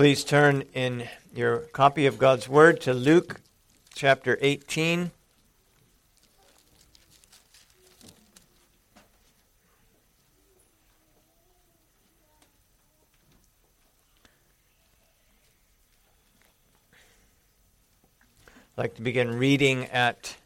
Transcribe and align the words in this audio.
Please 0.00 0.24
turn 0.24 0.64
in 0.72 1.06
your 1.36 1.58
copy 1.74 2.06
of 2.06 2.18
God's 2.18 2.48
Word 2.48 2.80
to 2.80 2.94
Luke 2.94 3.42
chapter 3.94 4.38
18. 4.40 5.10
I'd 18.48 18.78
like 18.78 18.94
to 18.94 19.02
begin 19.02 19.36
reading 19.36 19.84
at 19.88 20.38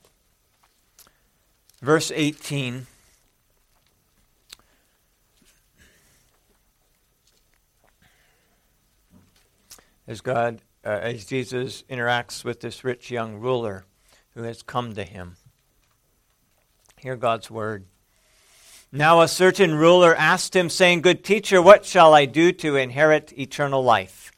verse 1.80 2.11
18. 2.12 2.89
As 10.07 10.21
God, 10.21 10.61
uh, 10.84 10.88
as 10.88 11.24
Jesus 11.24 11.84
interacts 11.88 12.45
with 12.45 12.60
this 12.60 12.84
rich 12.84 13.10
young 13.10 13.37
ruler 13.37 13.84
who 14.34 14.42
has 14.42 14.62
come 14.62 14.95
to 14.95 15.05
him. 15.05 15.37
Hear 16.98 17.16
God's 17.16 17.51
word. 17.51 17.87
Now 18.91 19.20
a 19.23 19.28
certain 19.28 19.75
ruler 19.75 20.14
asked 20.14 20.55
him, 20.55 20.70
saying, 20.70 21.01
Good 21.02 21.25
teacher, 21.25 21.61
what 21.61 21.84
shall 21.84 22.14
I 22.14 22.27
do 22.27 22.52
to 22.52 22.77
inherit 22.77 23.37
eternal 23.37 23.83
life? 23.83 24.30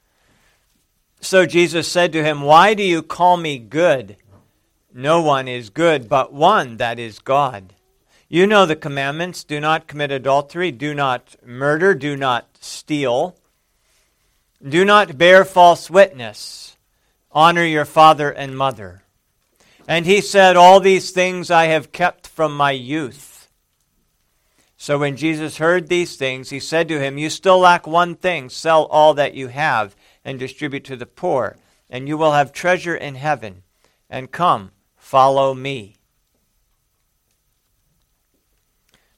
So 1.21 1.45
Jesus 1.45 1.89
said 1.89 2.13
to 2.13 2.25
him, 2.25 2.43
Why 2.43 2.75
do 2.75 2.83
you 2.83 3.03
call 3.03 3.37
me 3.37 3.59
good? 3.59 4.17
No 4.95 5.21
one 5.21 5.47
is 5.47 5.69
good 5.69 6.09
but 6.09 6.33
one, 6.33 6.79
that 6.79 6.99
is 6.99 7.19
God. 7.19 7.75
You 8.29 8.47
know 8.47 8.67
the 8.67 8.77
commandments 8.77 9.45
do 9.45 9.61
not 9.61 9.87
commit 9.87 10.11
adultery, 10.11 10.73
do 10.73 10.95
not 10.95 11.37
murder, 11.45 11.95
do 11.95 12.17
not 12.17 12.49
steal 12.61 13.37
do 14.69 14.85
not 14.85 15.19
bear 15.19 15.45
false 15.45 15.91
witness. 15.91 16.77
Honor 17.31 17.65
your 17.65 17.85
father 17.85 18.31
and 18.31 18.57
mother. 18.57 19.03
And 19.87 20.07
he 20.07 20.21
said, 20.21 20.57
All 20.57 20.81
these 20.81 21.11
things 21.11 21.51
I 21.51 21.67
have 21.67 21.93
kept 21.93 22.27
from 22.27 22.57
my 22.57 22.73
youth. 22.73 23.49
So 24.77 24.99
when 24.99 25.17
Jesus 25.17 25.59
heard 25.59 25.89
these 25.89 26.17
things, 26.17 26.51
he 26.51 26.61
said 26.61 26.89
to 26.89 27.01
him, 27.01 27.19
You 27.19 27.31
still 27.31 27.59
lack 27.59 27.87
one 27.87 28.15
thing. 28.15 28.49
Sell 28.49 28.85
all 28.87 29.15
that 29.15 29.35
you 29.35 29.49
have 29.49 29.97
and 30.25 30.39
distribute 30.39 30.85
to 30.85 30.97
the 30.97 31.07
poor, 31.07 31.57
and 31.89 32.09
you 32.09 32.17
will 32.17 32.33
have 32.33 32.53
treasure 32.53 32.97
in 32.97 33.15
heaven. 33.15 33.63
And 34.11 34.31
come, 34.31 34.73
follow 34.97 35.55
me. 35.55 35.97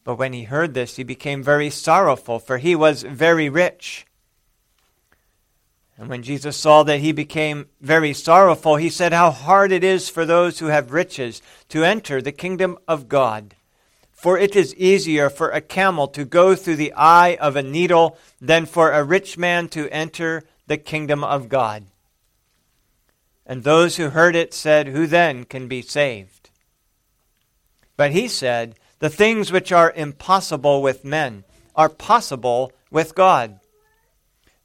But 0.04 0.16
when 0.16 0.32
he 0.32 0.44
heard 0.44 0.74
this, 0.74 0.96
he 0.96 1.04
became 1.04 1.42
very 1.42 1.68
sorrowful, 1.68 2.38
for 2.38 2.58
he 2.58 2.74
was 2.74 3.02
very 3.02 3.48
rich. 3.48 4.06
And 5.98 6.08
when 6.08 6.22
Jesus 6.22 6.56
saw 6.56 6.84
that 6.84 7.00
he 7.00 7.10
became 7.10 7.66
very 7.80 8.14
sorrowful, 8.14 8.76
he 8.76 8.88
said, 8.88 9.12
How 9.12 9.32
hard 9.32 9.72
it 9.72 9.82
is 9.82 10.08
for 10.08 10.24
those 10.24 10.60
who 10.60 10.66
have 10.66 10.92
riches 10.92 11.42
to 11.70 11.82
enter 11.82 12.22
the 12.22 12.30
kingdom 12.30 12.78
of 12.86 13.08
God. 13.08 13.56
For 14.12 14.38
it 14.38 14.54
is 14.54 14.74
easier 14.76 15.28
for 15.28 15.50
a 15.50 15.60
camel 15.60 16.06
to 16.08 16.24
go 16.24 16.54
through 16.54 16.76
the 16.76 16.92
eye 16.94 17.36
of 17.40 17.56
a 17.56 17.64
needle 17.64 18.16
than 18.40 18.64
for 18.64 18.92
a 18.92 19.02
rich 19.02 19.36
man 19.36 19.68
to 19.70 19.88
enter 19.90 20.44
the 20.68 20.76
kingdom 20.76 21.24
of 21.24 21.48
God. 21.48 21.86
And 23.44 23.64
those 23.64 23.96
who 23.96 24.10
heard 24.10 24.36
it 24.36 24.54
said, 24.54 24.88
Who 24.88 25.06
then 25.06 25.44
can 25.44 25.66
be 25.66 25.82
saved? 25.82 26.50
But 27.96 28.12
he 28.12 28.28
said, 28.28 28.76
The 29.00 29.10
things 29.10 29.50
which 29.50 29.72
are 29.72 29.92
impossible 29.92 30.80
with 30.80 31.04
men 31.04 31.42
are 31.74 31.88
possible 31.88 32.72
with 32.88 33.16
God. 33.16 33.58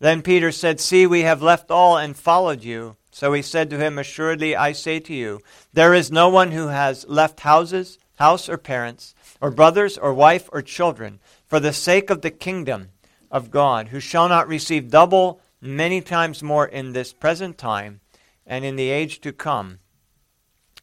Then 0.03 0.21
Peter 0.21 0.51
said, 0.51 0.81
See, 0.81 1.07
we 1.07 1.21
have 1.21 1.41
left 1.41 1.71
all 1.71 1.95
and 1.95 2.13
followed 2.13 2.61
you. 2.61 2.97
So 3.11 3.31
he 3.31 3.41
said 3.41 3.69
to 3.69 3.77
him, 3.77 3.97
Assuredly 3.97 4.53
I 4.53 4.73
say 4.73 4.99
to 4.99 5.13
you, 5.13 5.39
there 5.71 5.93
is 5.93 6.11
no 6.11 6.27
one 6.27 6.51
who 6.51 6.67
has 6.67 7.07
left 7.07 7.39
houses, 7.39 7.97
house 8.17 8.49
or 8.49 8.57
parents, 8.57 9.15
or 9.39 9.49
brothers 9.49 9.97
or 9.97 10.13
wife 10.13 10.49
or 10.51 10.61
children, 10.61 11.21
for 11.47 11.57
the 11.61 11.71
sake 11.71 12.09
of 12.09 12.21
the 12.21 12.31
kingdom 12.31 12.89
of 13.31 13.49
God, 13.49 13.87
who 13.87 14.01
shall 14.01 14.27
not 14.27 14.45
receive 14.45 14.91
double 14.91 15.39
many 15.61 16.01
times 16.01 16.43
more 16.43 16.67
in 16.67 16.91
this 16.91 17.13
present 17.13 17.57
time 17.57 18.01
and 18.45 18.65
in 18.65 18.75
the 18.75 18.89
age 18.89 19.21
to 19.21 19.31
come 19.31 19.79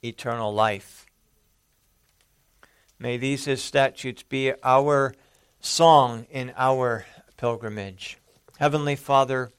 eternal 0.02 0.50
life. 0.50 1.04
May 2.98 3.19
these 3.19 3.44
his 3.44 3.62
statutes 3.62 4.22
be 4.22 4.54
our 4.64 5.14
song 5.60 6.26
in 6.31 6.54
our 6.56 7.04
pilgrimage. 7.37 8.16
Heavenly 8.60 8.94
Father, 8.94 9.50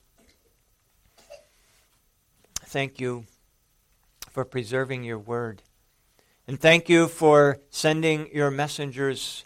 thank 2.66 3.00
you 3.00 3.26
for 4.30 4.46
preserving 4.46 5.04
your 5.06 5.18
word. 5.18 5.64
And 6.48 6.60
thank 6.60 6.88
you 6.88 7.08
for 7.08 7.58
sending 7.72 8.30
your 8.32 8.52
messengers 8.52 9.44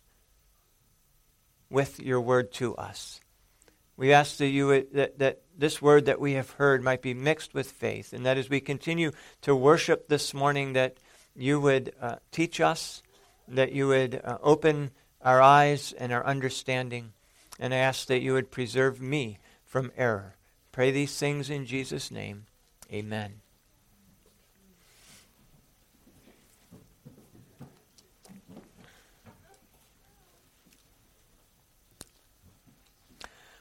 with 1.69 2.01
your 2.01 2.19
word 2.19 2.51
to 2.55 2.75
us. 2.75 3.21
We 3.95 4.11
ask 4.11 4.35
that, 4.39 4.47
you, 4.47 4.89
that, 4.91 5.19
that 5.19 5.43
this 5.57 5.81
word 5.81 6.07
that 6.07 6.19
we 6.19 6.33
have 6.33 6.49
heard 6.49 6.83
might 6.83 7.01
be 7.01 7.13
mixed 7.13 7.53
with 7.53 7.71
faith, 7.71 8.11
and 8.11 8.25
that 8.25 8.37
as 8.37 8.49
we 8.49 8.59
continue 8.59 9.13
to 9.43 9.55
worship 9.55 10.09
this 10.09 10.33
morning, 10.33 10.73
that 10.73 10.97
you 11.33 11.61
would 11.61 11.93
uh, 12.01 12.17
teach 12.29 12.59
us, 12.59 13.01
that 13.47 13.71
you 13.71 13.87
would 13.87 14.19
uh, 14.21 14.37
open 14.43 14.91
our 15.21 15.41
eyes 15.41 15.93
and 15.93 16.11
our 16.11 16.25
understanding, 16.25 17.13
and 17.57 17.73
I 17.73 17.77
ask 17.77 18.07
that 18.07 18.19
you 18.19 18.33
would 18.33 18.51
preserve 18.51 18.99
me 18.99 19.37
from 19.75 19.91
error. 19.97 20.37
Pray 20.71 20.89
these 20.89 21.17
things 21.17 21.49
in 21.49 21.65
Jesus' 21.65 22.09
name. 22.09 22.45
Amen. 22.93 23.41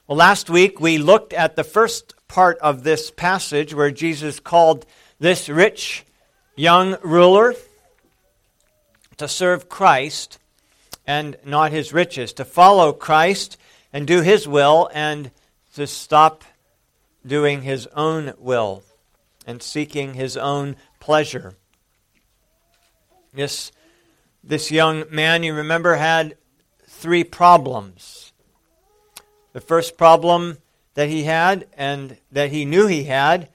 Well, 0.06 0.16
last 0.16 0.48
week 0.48 0.78
we 0.78 0.98
looked 0.98 1.32
at 1.32 1.56
the 1.56 1.64
first 1.64 2.14
part 2.28 2.58
of 2.58 2.84
this 2.84 3.10
passage 3.10 3.74
where 3.74 3.91
Jesus 3.91 4.38
called 4.38 4.86
this 5.19 5.48
rich 5.48 6.04
young 6.54 6.97
ruler 7.03 7.56
to 9.16 9.26
serve 9.26 9.69
Christ 9.69 10.38
and 11.08 11.36
not 11.44 11.72
his 11.72 11.92
riches, 11.92 12.32
to 12.34 12.44
follow 12.44 12.92
Christ 12.92 13.56
and 13.92 14.06
do 14.06 14.20
his 14.20 14.47
will 14.47 14.88
and 14.94 15.32
to 15.74 15.86
stop 15.86 16.44
doing 17.26 17.62
his 17.62 17.86
own 17.88 18.32
will 18.38 18.82
and 19.46 19.62
seeking 19.62 20.14
his 20.14 20.36
own 20.36 20.76
pleasure. 21.00 21.54
This, 23.32 23.72
this 24.42 24.70
young 24.70 25.04
man, 25.10 25.42
you 25.42 25.52
remember, 25.52 25.96
had 25.96 26.36
three 26.86 27.24
problems. 27.24 28.32
The 29.52 29.60
first 29.60 29.96
problem 29.98 30.58
that 30.94 31.08
he 31.08 31.24
had, 31.24 31.66
and 31.76 32.18
that 32.30 32.50
he 32.50 32.64
knew 32.64 32.86
he 32.86 33.04
had, 33.04 33.48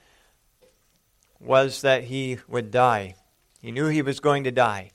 was 1.38 1.80
that 1.80 2.04
he 2.04 2.38
would 2.46 2.70
die. 2.70 3.14
He 3.62 3.70
knew 3.70 3.86
he 3.86 4.02
was 4.02 4.20
going 4.20 4.44
to 4.44 4.50
die. 4.50 4.90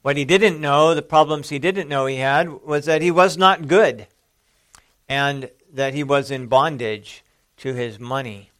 What 0.00 0.16
he 0.16 0.24
didn't 0.24 0.60
know, 0.60 0.94
the 0.94 1.02
problems 1.02 1.50
he 1.50 1.58
didn't 1.58 1.88
know 1.88 2.06
he 2.06 2.16
had, 2.16 2.48
was 2.64 2.86
that 2.86 3.02
he 3.02 3.10
was 3.10 3.36
not 3.36 3.68
good 3.68 4.06
and 5.08 5.50
that 5.72 5.94
he 5.94 6.02
was 6.02 6.30
in 6.30 6.46
bondage 6.46 7.24
to 7.58 7.74
his 7.74 7.98
money. 7.98 8.50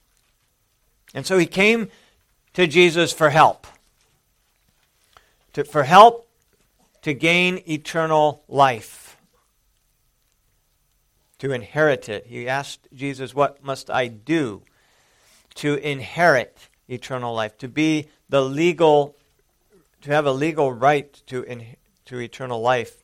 And 1.15 1.27
so 1.27 1.39
he 1.39 1.47
came 1.47 1.89
to 2.55 2.67
Jesus 2.67 3.13
for 3.13 3.31
help. 3.31 3.67
To, 5.55 5.65
for 5.65 5.85
help 5.85 6.29
to 7.03 7.15
gain 7.15 7.63
eternal 7.69 8.43
life, 8.49 9.17
to 11.39 11.53
inherit 11.53 12.09
it. 12.09 12.27
He 12.27 12.49
asked 12.49 12.89
Jesus, 12.95 13.35
What 13.35 13.63
must 13.63 13.91
I 13.91 14.09
do 14.09 14.63
to 15.57 15.75
inherit 15.75 16.69
eternal 16.89 17.35
life? 17.35 17.57
To 17.59 17.69
be 17.69 18.09
the 18.29 18.43
legal, 18.43 19.15
to 20.01 20.11
have 20.11 20.27
a 20.27 20.33
legal 20.33 20.73
right 20.73 21.13
to, 21.27 21.43
in, 21.43 21.77
to 22.07 22.19
eternal 22.19 22.61
life. 22.61 23.03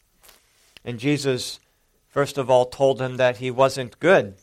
And 0.84 0.98
Jesus 0.98 1.60
first 2.10 2.38
of 2.38 2.50
all 2.50 2.66
told 2.66 3.00
him 3.00 3.16
that 3.16 3.38
he 3.38 3.50
wasn't 3.50 3.98
good, 3.98 4.34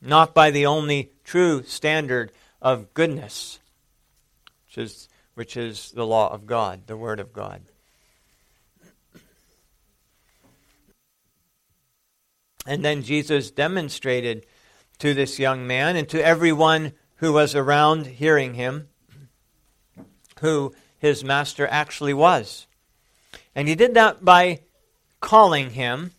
not 0.00 0.34
by 0.34 0.50
the 0.50 0.66
only 0.66 1.10
true 1.24 1.62
standard 1.64 2.32
of 2.62 2.94
goodness, 2.94 3.58
which 4.66 4.78
is, 4.78 5.08
which 5.34 5.56
is 5.56 5.90
the 5.92 6.06
law 6.06 6.32
of 6.32 6.46
God, 6.46 6.86
the 6.86 6.96
Word 6.96 7.20
of 7.20 7.32
God. 7.32 7.62
And 12.66 12.84
then 12.84 13.02
Jesus 13.02 13.50
demonstrated 13.50 14.44
to 14.98 15.14
this 15.14 15.38
young 15.38 15.66
man 15.66 15.96
and 15.96 16.08
to 16.08 16.24
everyone 16.24 16.92
who 17.16 17.32
was 17.32 17.54
around 17.54 18.06
hearing 18.06 18.54
him 18.54 18.88
who 20.40 20.74
his 20.98 21.24
master 21.24 21.66
actually 21.66 22.14
was. 22.14 22.66
And 23.54 23.68
he 23.68 23.74
did 23.74 23.94
that 23.94 24.24
by 24.24 24.60
calling 25.20 25.70
him 25.70 26.12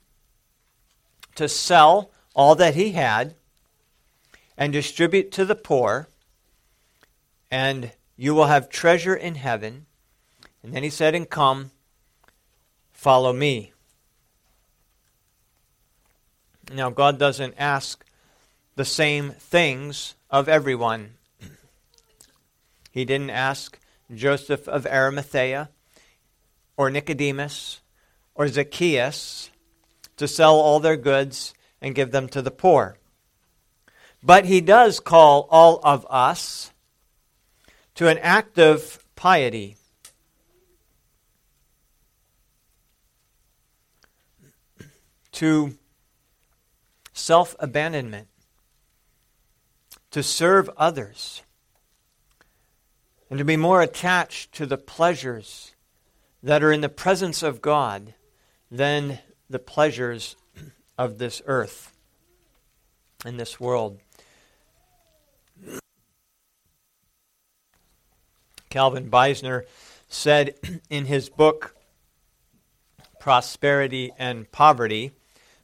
to 1.37 1.47
sell 1.47 2.11
all 2.35 2.55
that 2.55 2.75
he 2.75 2.91
had 2.91 3.35
and 4.57 4.73
distribute 4.73 5.31
to 5.31 5.45
the 5.45 5.55
poor, 5.55 6.07
and 7.49 7.91
you 8.15 8.33
will 8.33 8.47
have 8.47 8.69
treasure 8.69 9.15
in 9.15 9.35
heaven. 9.35 9.85
And 10.61 10.73
then 10.73 10.83
he 10.83 10.89
said, 10.89 11.15
And 11.15 11.29
come, 11.29 11.71
follow 12.91 13.31
me. 13.31 13.71
Now, 16.73 16.89
God 16.89 17.17
doesn't 17.17 17.53
ask 17.57 18.03
the 18.75 18.85
same 18.85 19.31
things 19.31 20.15
of 20.29 20.49
everyone. 20.49 21.13
He 22.91 23.05
didn't 23.05 23.29
ask 23.29 23.79
Joseph 24.13 24.67
of 24.67 24.87
Arimathea 24.87 25.69
or 26.75 26.89
Nicodemus 26.89 27.81
or 28.33 28.47
Zacchaeus 28.47 29.51
to 30.17 30.27
sell 30.27 30.55
all 30.55 30.79
their 30.79 30.97
goods 30.97 31.53
and 31.81 31.95
give 31.95 32.11
them 32.11 32.27
to 32.29 32.41
the 32.41 32.51
poor. 32.51 32.97
But 34.23 34.45
he 34.45 34.61
does 34.61 34.99
call 34.99 35.47
all 35.49 35.79
of 35.83 36.05
us 36.09 36.71
to 37.95 38.07
an 38.07 38.17
act 38.19 38.59
of 38.59 38.99
piety. 39.15 39.75
To 45.33 45.77
self 47.13 47.55
abandonment, 47.59 48.27
to 50.09 50.23
serve 50.23 50.67
others, 50.77 51.43
and 53.29 53.37
to 53.37 53.45
be 53.45 53.55
more 53.55 53.81
attached 53.81 54.51
to 54.53 54.65
the 54.65 54.77
pleasures 54.77 55.75
that 56.41 56.63
are 56.63 56.71
in 56.71 56.81
the 56.81 56.89
presence 56.89 57.43
of 57.43 57.61
God 57.61 58.15
than 58.71 59.19
the 59.49 59.59
pleasures 59.59 60.35
of 60.97 61.17
this 61.17 61.41
earth 61.45 61.93
and 63.25 63.39
this 63.39 63.59
world. 63.59 63.99
Calvin 68.69 69.09
Beisner 69.09 69.63
said 70.07 70.55
in 70.89 71.05
his 71.05 71.29
book, 71.29 71.75
Prosperity 73.19 74.11
and 74.17 74.51
Poverty, 74.51 75.11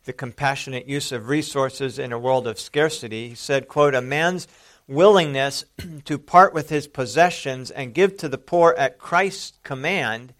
the 0.06 0.14
compassionate 0.14 0.88
use 0.88 1.12
of 1.12 1.30
resources 1.30 1.98
in 1.98 2.12
a 2.12 2.20
world 2.20 2.48
of 2.48 2.60
scarcity, 2.60 3.30
he 3.30 3.36
said, 3.36 3.68
quote, 3.68 3.96
a 3.96 4.02
man's 4.02 4.48
willingness 4.88 5.64
to 6.06 6.18
part 6.18 6.54
with 6.54 6.70
his 6.70 6.88
possessions 6.88 7.72
and 7.72 7.94
give 7.94 8.18
to 8.18 8.28
the 8.28 8.38
poor 8.38 8.76
at 8.78 8.98
Christ's 8.98 9.58
command 9.64 10.34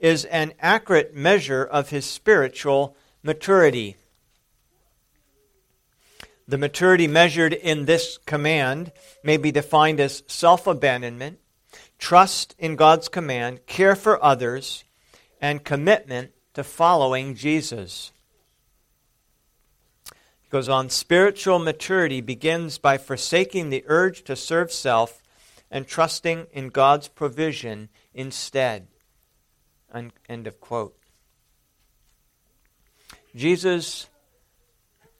is 0.00 0.24
an 0.26 0.52
accurate 0.60 1.14
measure 1.14 1.64
of 1.64 1.90
his 1.90 2.04
spiritual 2.04 2.96
maturity. 3.22 3.96
The 6.46 6.58
maturity 6.58 7.08
measured 7.08 7.54
in 7.54 7.86
this 7.86 8.18
command 8.26 8.92
may 9.22 9.38
be 9.38 9.50
defined 9.50 9.98
as 9.98 10.22
self 10.26 10.66
abandonment, 10.66 11.38
trust 11.98 12.54
in 12.58 12.76
God's 12.76 13.08
command, 13.08 13.66
care 13.66 13.96
for 13.96 14.22
others, 14.22 14.84
and 15.40 15.64
commitment 15.64 16.32
to 16.52 16.62
following 16.62 17.34
Jesus. 17.34 18.12
It 20.10 20.50
goes 20.50 20.68
on 20.68 20.90
spiritual 20.90 21.58
maturity 21.58 22.20
begins 22.20 22.76
by 22.76 22.98
forsaking 22.98 23.70
the 23.70 23.84
urge 23.86 24.22
to 24.24 24.36
serve 24.36 24.70
self 24.70 25.22
and 25.70 25.86
trusting 25.86 26.46
in 26.52 26.68
God's 26.68 27.08
provision 27.08 27.88
instead. 28.12 28.86
End 29.94 30.46
of 30.46 30.60
quote. 30.60 30.96
Jesus 33.36 34.06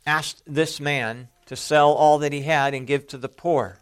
asked 0.07 0.43
this 0.47 0.81
man 0.81 1.29
to 1.47 1.57
sell 1.57 1.93
all 1.93 2.19
that 2.19 2.33
he 2.33 2.43
had 2.43 2.75
and 2.75 2.87
give 2.87 3.07
to 3.09 3.19
the 3.19 3.29
poor. 3.29 3.79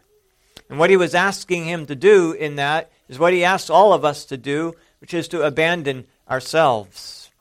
And 0.69 0.79
what 0.79 0.89
he 0.89 0.97
was 0.97 1.15
asking 1.15 1.65
him 1.65 1.85
to 1.85 1.95
do 1.95 2.31
in 2.31 2.55
that 2.55 2.91
is 3.09 3.19
what 3.19 3.33
he 3.33 3.43
asks 3.43 3.69
all 3.69 3.93
of 3.93 4.05
us 4.05 4.25
to 4.25 4.37
do, 4.37 4.73
which 4.99 5.13
is 5.13 5.27
to 5.29 5.43
abandon 5.43 6.05
ourselves. 6.29 7.31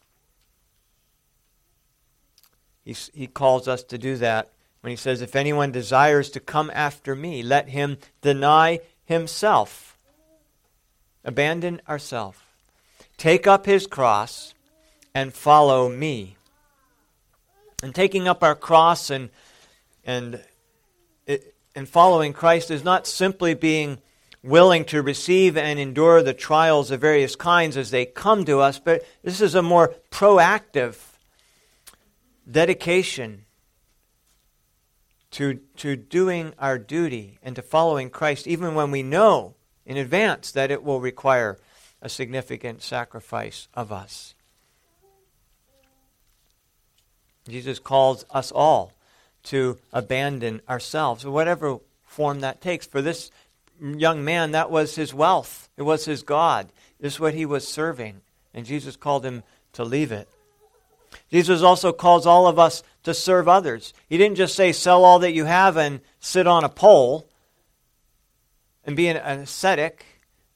He, 2.84 2.96
he 3.14 3.26
calls 3.26 3.69
us 3.69 3.82
to 3.84 3.98
do 3.98 4.16
that 4.16 4.50
when 4.81 4.90
he 4.90 4.96
says, 4.96 5.22
If 5.22 5.37
anyone 5.37 5.72
desires 5.72 6.31
to 6.31 6.40
come 6.40 6.70
after 6.75 7.14
me, 7.14 7.43
let 7.43 7.69
him 7.69 7.98
deny 8.20 8.81
himself. 9.05 9.96
Abandon 11.25 11.81
ourselves. 11.88 12.38
Take 13.22 13.46
up 13.46 13.66
his 13.66 13.86
cross 13.86 14.52
and 15.14 15.32
follow 15.32 15.88
me. 15.88 16.34
And 17.80 17.94
taking 17.94 18.26
up 18.26 18.42
our 18.42 18.56
cross 18.56 19.10
and, 19.10 19.30
and, 20.04 20.40
and 21.76 21.88
following 21.88 22.32
Christ 22.32 22.69
is 22.69 22.82
not 22.82 23.06
simply 23.06 23.54
being 23.54 23.98
willing 24.42 24.84
to 24.86 25.02
receive 25.02 25.56
and 25.56 25.78
endure 25.78 26.20
the 26.20 26.34
trials 26.34 26.90
of 26.90 27.00
various 27.00 27.36
kinds 27.36 27.76
as 27.76 27.92
they 27.92 28.06
come 28.06 28.44
to 28.46 28.58
us, 28.58 28.80
but 28.80 29.06
this 29.22 29.40
is 29.40 29.54
a 29.54 29.62
more 29.62 29.94
proactive 30.10 30.96
dedication 32.50 33.44
to, 35.30 35.60
to 35.76 35.94
doing 35.94 36.54
our 36.58 36.76
duty 36.76 37.38
and 37.40 37.54
to 37.54 37.62
following 37.62 38.10
Christ, 38.10 38.48
even 38.48 38.74
when 38.74 38.90
we 38.90 39.04
know 39.04 39.54
in 39.86 39.96
advance 39.96 40.50
that 40.50 40.72
it 40.72 40.82
will 40.82 41.00
require 41.00 41.60
a 42.02 42.08
significant 42.08 42.82
sacrifice 42.82 43.69
of 43.72 43.93
us. 43.93 44.34
Jesus 47.49 47.78
calls 47.78 48.25
us 48.31 48.52
all 48.52 48.93
to 49.44 49.78
abandon 49.93 50.60
ourselves, 50.69 51.25
whatever 51.25 51.78
form 52.04 52.40
that 52.40 52.60
takes. 52.60 52.87
For 52.87 53.00
this 53.00 53.31
young 53.81 54.25
man, 54.25 54.50
that 54.52 54.70
was 54.70 54.96
his 54.96 55.14
wealth, 55.14 55.69
it 55.76 55.82
was 55.82 56.04
his 56.04 56.22
God, 56.22 56.69
this 57.00 57.14
is 57.14 57.20
what 57.20 57.34
he 57.34 57.46
was 57.46 57.66
serving. 57.66 58.20
And 58.55 58.66
Jesus 58.66 58.96
called 58.96 59.25
him 59.25 59.43
to 59.72 59.84
leave 59.84 60.12
it. 60.12 60.28
Jesus 61.31 61.62
also 61.62 61.93
calls 61.93 62.26
all 62.26 62.46
of 62.46 62.58
us 62.58 62.82
to 63.05 63.14
serve 63.14 63.48
others. 63.48 63.93
He 64.08 64.19
didn't 64.19 64.37
just 64.37 64.55
say, 64.55 64.72
sell 64.72 65.05
all 65.05 65.19
that 65.20 65.32
you 65.32 65.44
have 65.44 65.76
and 65.76 66.00
sit 66.20 66.46
on 66.46 66.64
a 66.64 66.69
pole 66.69 67.26
and 68.84 68.96
be 68.96 69.08
an 69.08 69.16
ascetic 69.16 70.05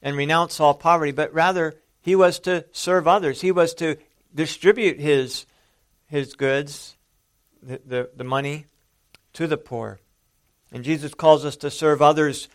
and 0.02 0.16
renounce 0.16 0.60
all 0.60 0.74
poverty, 0.74 1.12
but 1.12 1.32
rather 1.32 1.74
he 2.00 2.14
was 2.14 2.38
to 2.40 2.64
serve 2.72 3.08
others. 3.08 3.40
He 3.40 3.50
was 3.50 3.74
to 3.74 3.96
distribute 4.34 5.00
his, 5.00 5.46
his 6.06 6.34
goods, 6.34 6.96
the, 7.62 7.80
the, 7.84 8.10
the 8.16 8.24
money, 8.24 8.66
to 9.32 9.46
the 9.46 9.56
poor. 9.56 9.98
And 10.72 10.84
Jesus 10.84 11.14
calls 11.14 11.44
us 11.44 11.56
to 11.56 11.70
serve 11.70 12.02
others 12.02 12.48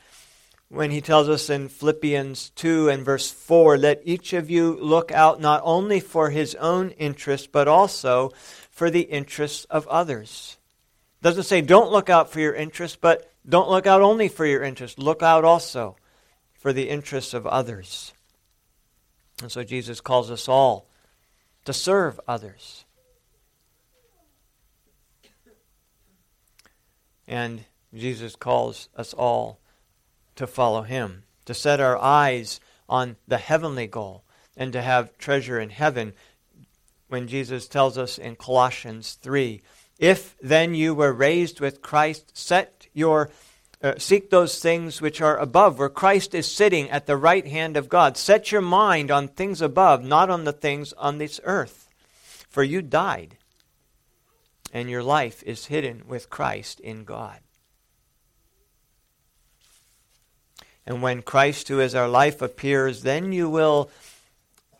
when 0.69 0.91
he 0.91 1.01
tells 1.01 1.27
us 1.27 1.49
in 1.49 1.67
Philippians 1.67 2.51
2 2.51 2.87
and 2.87 3.03
verse 3.03 3.29
4 3.29 3.77
let 3.77 4.01
each 4.05 4.31
of 4.31 4.49
you 4.49 4.77
look 4.79 5.11
out 5.11 5.41
not 5.41 5.61
only 5.65 5.99
for 5.99 6.29
his 6.29 6.55
own 6.55 6.91
interest, 6.91 7.51
but 7.51 7.67
also 7.67 8.31
for 8.69 8.89
the 8.89 9.01
interests 9.01 9.65
of 9.65 9.85
others. 9.87 10.57
Doesn't 11.21 11.43
say 11.43 11.61
don't 11.61 11.91
look 11.91 12.09
out 12.09 12.31
for 12.31 12.39
your 12.39 12.53
interests, 12.53 12.97
but 12.99 13.29
don't 13.47 13.69
look 13.69 13.85
out 13.85 14.01
only 14.01 14.29
for 14.29 14.45
your 14.45 14.63
interests. 14.63 14.97
Look 14.97 15.21
out 15.21 15.43
also 15.43 15.97
for 16.61 16.71
the 16.71 16.89
interests 16.89 17.33
of 17.33 17.47
others. 17.47 18.13
And 19.41 19.51
so 19.51 19.63
Jesus 19.63 19.99
calls 19.99 20.29
us 20.29 20.47
all 20.47 20.87
to 21.65 21.73
serve 21.73 22.19
others. 22.27 22.85
And 27.27 27.65
Jesus 27.95 28.35
calls 28.35 28.89
us 28.95 29.11
all 29.13 29.59
to 30.35 30.45
follow 30.45 30.83
him, 30.83 31.23
to 31.45 31.55
set 31.55 31.79
our 31.79 31.97
eyes 31.97 32.59
on 32.87 33.15
the 33.27 33.39
heavenly 33.39 33.87
goal, 33.87 34.23
and 34.55 34.71
to 34.73 34.83
have 34.83 35.17
treasure 35.17 35.59
in 35.59 35.71
heaven. 35.71 36.13
When 37.07 37.27
Jesus 37.27 37.67
tells 37.67 37.97
us 37.97 38.19
in 38.19 38.35
Colossians 38.35 39.17
3 39.19 39.63
If 39.97 40.35
then 40.39 40.75
you 40.75 40.93
were 40.93 41.11
raised 41.11 41.59
with 41.59 41.81
Christ, 41.81 42.37
set 42.37 42.87
your 42.93 43.31
uh, 43.83 43.93
seek 43.97 44.29
those 44.29 44.59
things 44.59 45.01
which 45.01 45.21
are 45.21 45.37
above, 45.37 45.79
where 45.79 45.89
Christ 45.89 46.35
is 46.35 46.49
sitting 46.49 46.89
at 46.89 47.07
the 47.07 47.17
right 47.17 47.47
hand 47.47 47.75
of 47.75 47.89
God. 47.89 48.15
Set 48.15 48.51
your 48.51 48.61
mind 48.61 49.09
on 49.09 49.27
things 49.27 49.61
above, 49.61 50.03
not 50.03 50.29
on 50.29 50.43
the 50.43 50.53
things 50.53 50.93
on 50.93 51.17
this 51.17 51.39
earth. 51.43 51.89
For 52.47 52.63
you 52.63 52.81
died, 52.81 53.37
and 54.71 54.89
your 54.89 55.03
life 55.03 55.41
is 55.43 55.65
hidden 55.65 56.03
with 56.07 56.29
Christ 56.29 56.79
in 56.79 57.05
God. 57.05 57.39
And 60.85 61.01
when 61.01 61.21
Christ, 61.21 61.67
who 61.67 61.79
is 61.79 61.95
our 61.95 62.09
life, 62.09 62.41
appears, 62.41 63.03
then 63.03 63.31
you 63.31 63.49
will 63.49 63.89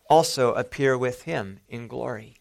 also 0.10 0.54
appear 0.54 0.98
with 0.98 1.24
him 1.24 1.60
in 1.70 1.88
glory. 1.88 2.36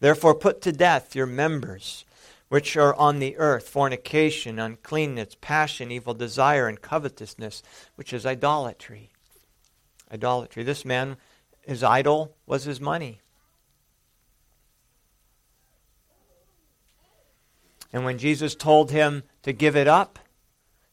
Therefore, 0.00 0.34
put 0.34 0.60
to 0.62 0.72
death 0.72 1.14
your 1.16 1.26
members 1.26 2.04
which 2.48 2.76
are 2.76 2.94
on 2.94 3.18
the 3.18 3.36
earth 3.36 3.68
fornication, 3.68 4.58
uncleanness, 4.58 5.36
passion, 5.40 5.90
evil 5.90 6.14
desire, 6.14 6.68
and 6.68 6.80
covetousness, 6.80 7.62
which 7.96 8.12
is 8.12 8.24
idolatry. 8.24 9.10
Idolatry. 10.12 10.62
This 10.62 10.84
man, 10.84 11.16
his 11.62 11.82
idol 11.82 12.36
was 12.46 12.64
his 12.64 12.80
money. 12.80 13.20
And 17.92 18.04
when 18.04 18.18
Jesus 18.18 18.54
told 18.54 18.90
him 18.90 19.22
to 19.42 19.52
give 19.52 19.74
it 19.74 19.88
up, 19.88 20.18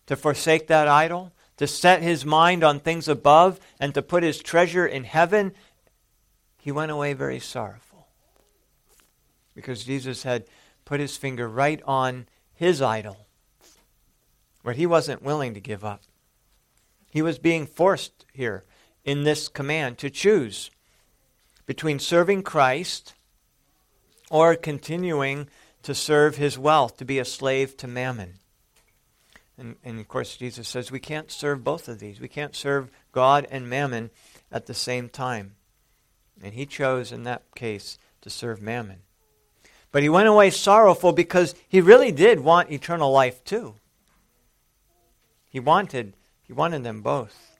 to 0.08 0.16
forsake 0.16 0.68
that 0.68 0.88
idol, 0.88 1.32
to 1.58 1.68
set 1.68 2.02
his 2.02 2.26
mind 2.26 2.64
on 2.64 2.80
things 2.80 3.08
above, 3.08 3.60
and 3.80 3.94
to 3.94 4.02
put 4.02 4.24
his 4.24 4.40
treasure 4.40 4.86
in 4.86 5.04
heaven, 5.04 5.54
he 6.58 6.72
went 6.72 6.92
away 6.92 7.14
very 7.14 7.40
sorrowful. 7.40 8.08
Because 9.54 9.84
Jesus 9.84 10.24
had 10.24 10.46
put 10.86 11.00
his 11.00 11.18
finger 11.18 11.48
right 11.48 11.82
on 11.86 12.28
his 12.54 12.82
idol, 12.82 13.28
what 14.62 14.76
he 14.76 14.86
wasn't 14.86 15.24
willing 15.24 15.54
to 15.54 15.60
give 15.60 15.84
up. 15.84 16.02
He 17.10 17.22
was 17.22 17.38
being 17.38 17.66
forced 17.66 18.26
here 18.34 18.64
in 19.04 19.24
this 19.24 19.48
command 19.48 19.98
to 20.00 20.10
choose 20.10 20.72
between 21.66 22.00
serving 22.00 22.44
Christ 22.44 23.14
or 24.30 24.56
continuing 24.56 25.48
to 25.84 25.94
serve 25.94 26.38
his 26.38 26.58
wealth, 26.58 26.98
to 26.98 27.06
be 27.06 27.20
a 27.20 27.26
slave 27.26 27.78
to 27.78 27.88
mammon. 27.88 28.36
And, 29.58 29.76
and 29.84 30.00
of 30.00 30.08
course, 30.08 30.38
Jesus 30.38 30.68
says 30.68 30.92
we 30.92 31.00
can't 31.00 31.32
serve 31.32 31.64
both 31.64 31.88
of 31.88 32.00
these. 32.00 32.20
We 32.20 32.28
can't 32.28 32.56
serve 32.56 32.90
God 33.12 33.48
and 33.52 33.70
mammon 33.70 34.10
at 34.52 34.66
the 34.66 34.74
same 34.74 35.10
time. 35.10 35.56
And 36.42 36.54
he 36.54 36.66
chose 36.66 37.12
in 37.12 37.24
that 37.24 37.44
case 37.56 37.98
to 38.22 38.30
serve 38.30 38.62
mammon. 38.62 39.02
But 39.94 40.02
he 40.02 40.10
went 40.10 40.28
away 40.28 40.50
sorrowful 40.50 41.14
because 41.14 41.54
he 41.70 41.80
really 41.80 42.12
did 42.12 42.40
want 42.40 42.72
eternal 42.72 43.12
life 43.12 43.44
too. 43.44 43.76
He 45.50 45.60
wanted 45.60 46.16
he 46.42 46.52
wanted 46.52 46.84
them 46.84 47.02
both. 47.02 47.58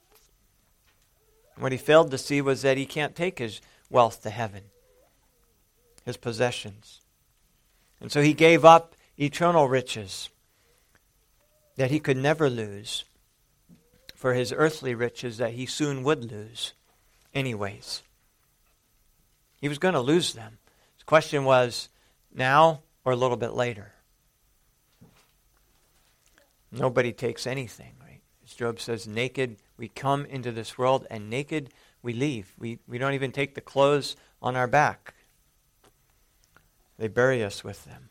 What 1.56 1.72
he 1.72 1.78
failed 1.78 2.10
to 2.10 2.18
see 2.18 2.42
was 2.42 2.64
that 2.64 2.76
he 2.76 2.88
can't 2.88 3.16
take 3.16 3.38
his 3.38 3.62
wealth 3.90 4.24
to 4.24 4.32
heaven, 4.32 4.64
his 6.04 6.18
possessions. 6.18 7.02
And 8.02 8.12
so 8.12 8.24
he 8.24 8.34
gave 8.34 8.66
up 8.66 8.96
eternal 9.16 9.70
riches 9.70 10.30
that 11.76 11.92
he 11.92 12.00
could 12.00 12.18
never 12.18 12.50
lose 12.50 13.06
for 14.16 14.34
his 14.34 14.52
earthly 14.52 14.96
riches 14.96 15.38
that 15.38 15.54
he 15.54 15.68
soon 15.68 16.04
would 16.04 16.32
lose, 16.32 16.74
anyways. 17.34 18.02
He 19.62 19.70
was 19.70 19.78
going 19.78 19.94
to 19.94 20.02
lose 20.02 20.34
them. 20.34 20.58
The 20.98 21.06
question 21.06 21.46
was 21.46 21.90
now 22.34 22.82
or 23.06 23.14
a 23.14 23.16
little 23.16 23.38
bit 23.38 23.54
later. 23.54 23.94
Nobody 26.72 27.12
takes 27.12 27.46
anything, 27.46 27.94
right? 28.02 28.22
As 28.44 28.54
Job 28.54 28.80
says, 28.80 29.08
naked 29.08 29.58
we 29.78 29.88
come 29.90 30.26
into 30.26 30.52
this 30.52 30.78
world, 30.78 31.06
and 31.10 31.30
naked 31.30 31.70
we 32.02 32.14
leave. 32.14 32.54
We, 32.58 32.80
we 32.88 32.98
don't 32.98 33.14
even 33.14 33.32
take 33.32 33.54
the 33.54 33.62
clothes 33.62 34.16
on 34.42 34.56
our 34.56 34.68
back, 34.68 35.14
they 36.98 37.08
bury 37.08 37.44
us 37.44 37.64
with 37.64 37.86
them. 37.86 38.10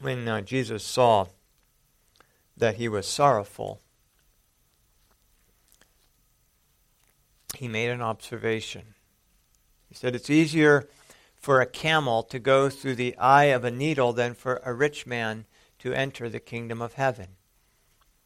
when 0.00 0.28
uh, 0.28 0.40
Jesus 0.40 0.84
saw 0.84 1.26
that 2.56 2.76
he 2.76 2.88
was 2.88 3.06
sorrowful, 3.06 3.80
he 7.58 7.66
made 7.68 7.90
an 7.90 8.00
observation. 8.00 8.94
He 9.88 9.94
said, 9.94 10.14
It's 10.14 10.30
easier 10.30 10.88
for 11.34 11.60
a 11.60 11.66
camel 11.66 12.22
to 12.24 12.38
go 12.38 12.68
through 12.68 12.94
the 12.94 13.16
eye 13.18 13.46
of 13.46 13.64
a 13.64 13.70
needle 13.70 14.12
than 14.12 14.34
for 14.34 14.60
a 14.64 14.72
rich 14.72 15.06
man 15.06 15.44
to 15.80 15.92
enter 15.92 16.28
the 16.28 16.40
kingdom 16.40 16.80
of 16.80 16.94
heaven. 16.94 17.28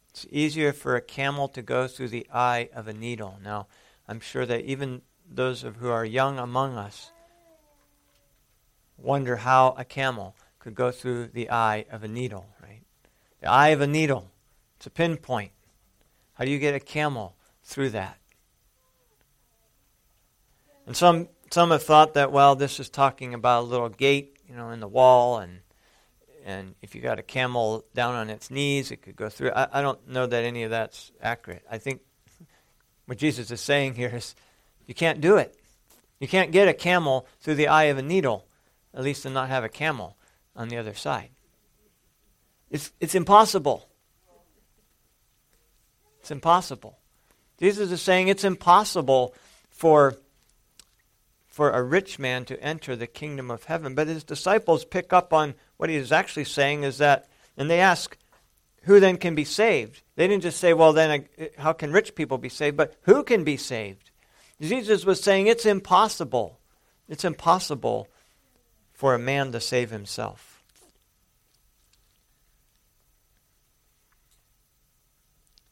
It's 0.09 0.27
easier 0.29 0.71
for 0.71 0.95
a 0.95 1.01
camel 1.01 1.47
to 1.49 1.63
go 1.63 1.87
through 1.87 2.09
the 2.09 2.27
eye 2.31 2.69
of 2.75 2.87
a 2.87 2.93
needle. 2.93 3.39
Now, 3.43 3.65
I'm 4.07 4.19
sure 4.19 4.45
that 4.45 4.65
even 4.65 5.01
those 5.27 5.63
of 5.63 5.77
who 5.77 5.89
are 5.89 6.05
young 6.05 6.37
among 6.37 6.77
us 6.77 7.11
wonder 8.97 9.37
how 9.37 9.73
a 9.79 9.83
camel 9.83 10.35
could 10.59 10.75
go 10.75 10.91
through 10.91 11.27
the 11.27 11.49
eye 11.49 11.85
of 11.91 12.03
a 12.03 12.07
needle, 12.07 12.45
right? 12.61 12.83
The 13.41 13.49
eye 13.49 13.69
of 13.69 13.81
a 13.81 13.87
needle. 13.87 14.29
It's 14.77 14.85
a 14.85 14.91
pinpoint. 14.91 15.51
How 16.33 16.45
do 16.45 16.51
you 16.51 16.59
get 16.59 16.75
a 16.75 16.79
camel 16.79 17.35
through 17.63 17.89
that? 17.91 18.17
And 20.85 20.95
some 20.95 21.29
some 21.51 21.71
have 21.71 21.83
thought 21.83 22.15
that 22.15 22.31
well, 22.31 22.55
this 22.55 22.79
is 22.79 22.89
talking 22.89 23.33
about 23.33 23.63
a 23.63 23.67
little 23.67 23.89
gate, 23.89 24.37
you 24.49 24.55
know, 24.55 24.69
in 24.71 24.79
the 24.79 24.87
wall, 24.87 25.39
and 25.39 25.59
and 26.45 26.75
if 26.81 26.93
you 26.95 27.01
got 27.01 27.19
a 27.19 27.23
camel 27.23 27.85
down 27.93 28.15
on 28.15 28.29
its 28.29 28.51
knees, 28.51 28.91
it 28.91 29.01
could 29.01 29.15
go 29.15 29.29
through. 29.29 29.51
I, 29.51 29.79
I 29.79 29.81
don't 29.81 30.07
know 30.07 30.25
that 30.25 30.43
any 30.43 30.63
of 30.63 30.71
that's 30.71 31.11
accurate. 31.21 31.63
I 31.71 31.77
think 31.77 32.01
what 33.05 33.17
Jesus 33.17 33.51
is 33.51 33.61
saying 33.61 33.95
here 33.95 34.11
is, 34.13 34.35
you 34.85 34.93
can't 34.93 35.21
do 35.21 35.37
it. 35.37 35.55
You 36.19 36.27
can't 36.27 36.51
get 36.51 36.67
a 36.67 36.73
camel 36.73 37.27
through 37.41 37.55
the 37.55 37.67
eye 37.67 37.85
of 37.85 37.97
a 37.97 38.01
needle, 38.01 38.45
at 38.93 39.03
least 39.03 39.25
and 39.25 39.33
not 39.33 39.49
have 39.49 39.63
a 39.63 39.69
camel 39.69 40.17
on 40.55 40.69
the 40.69 40.77
other 40.77 40.93
side. 40.93 41.29
It's, 42.69 42.91
it's 42.99 43.13
impossible. 43.13 43.89
It's 46.19 46.31
impossible. 46.31 46.97
Jesus 47.59 47.91
is 47.91 48.01
saying 48.01 48.29
it's 48.29 48.43
impossible 48.43 49.35
for, 49.69 50.15
for 51.53 51.69
a 51.69 51.83
rich 51.83 52.17
man 52.17 52.45
to 52.45 52.59
enter 52.63 52.95
the 52.95 53.05
kingdom 53.05 53.51
of 53.51 53.65
heaven. 53.65 53.93
But 53.93 54.07
his 54.07 54.23
disciples 54.23 54.85
pick 54.85 55.13
up 55.13 55.31
on 55.31 55.53
what 55.77 55.87
he 55.87 55.95
is 55.95 56.11
actually 56.11 56.45
saying 56.45 56.81
is 56.81 56.97
that, 56.97 57.27
and 57.55 57.69
they 57.69 57.79
ask, 57.79 58.17
who 58.85 58.99
then 58.99 59.17
can 59.17 59.35
be 59.35 59.45
saved? 59.45 60.01
They 60.15 60.27
didn't 60.27 60.41
just 60.41 60.59
say, 60.59 60.73
well, 60.73 60.93
then 60.93 61.27
uh, 61.39 61.45
how 61.59 61.71
can 61.71 61.91
rich 61.91 62.15
people 62.15 62.39
be 62.39 62.49
saved? 62.49 62.75
But 62.75 62.95
who 63.03 63.23
can 63.23 63.43
be 63.43 63.55
saved? 63.55 64.09
Jesus 64.59 65.05
was 65.05 65.21
saying 65.21 65.45
it's 65.45 65.67
impossible. 65.67 66.57
It's 67.07 67.23
impossible 67.23 68.07
for 68.91 69.13
a 69.13 69.19
man 69.19 69.51
to 69.51 69.59
save 69.59 69.91
himself. 69.91 70.63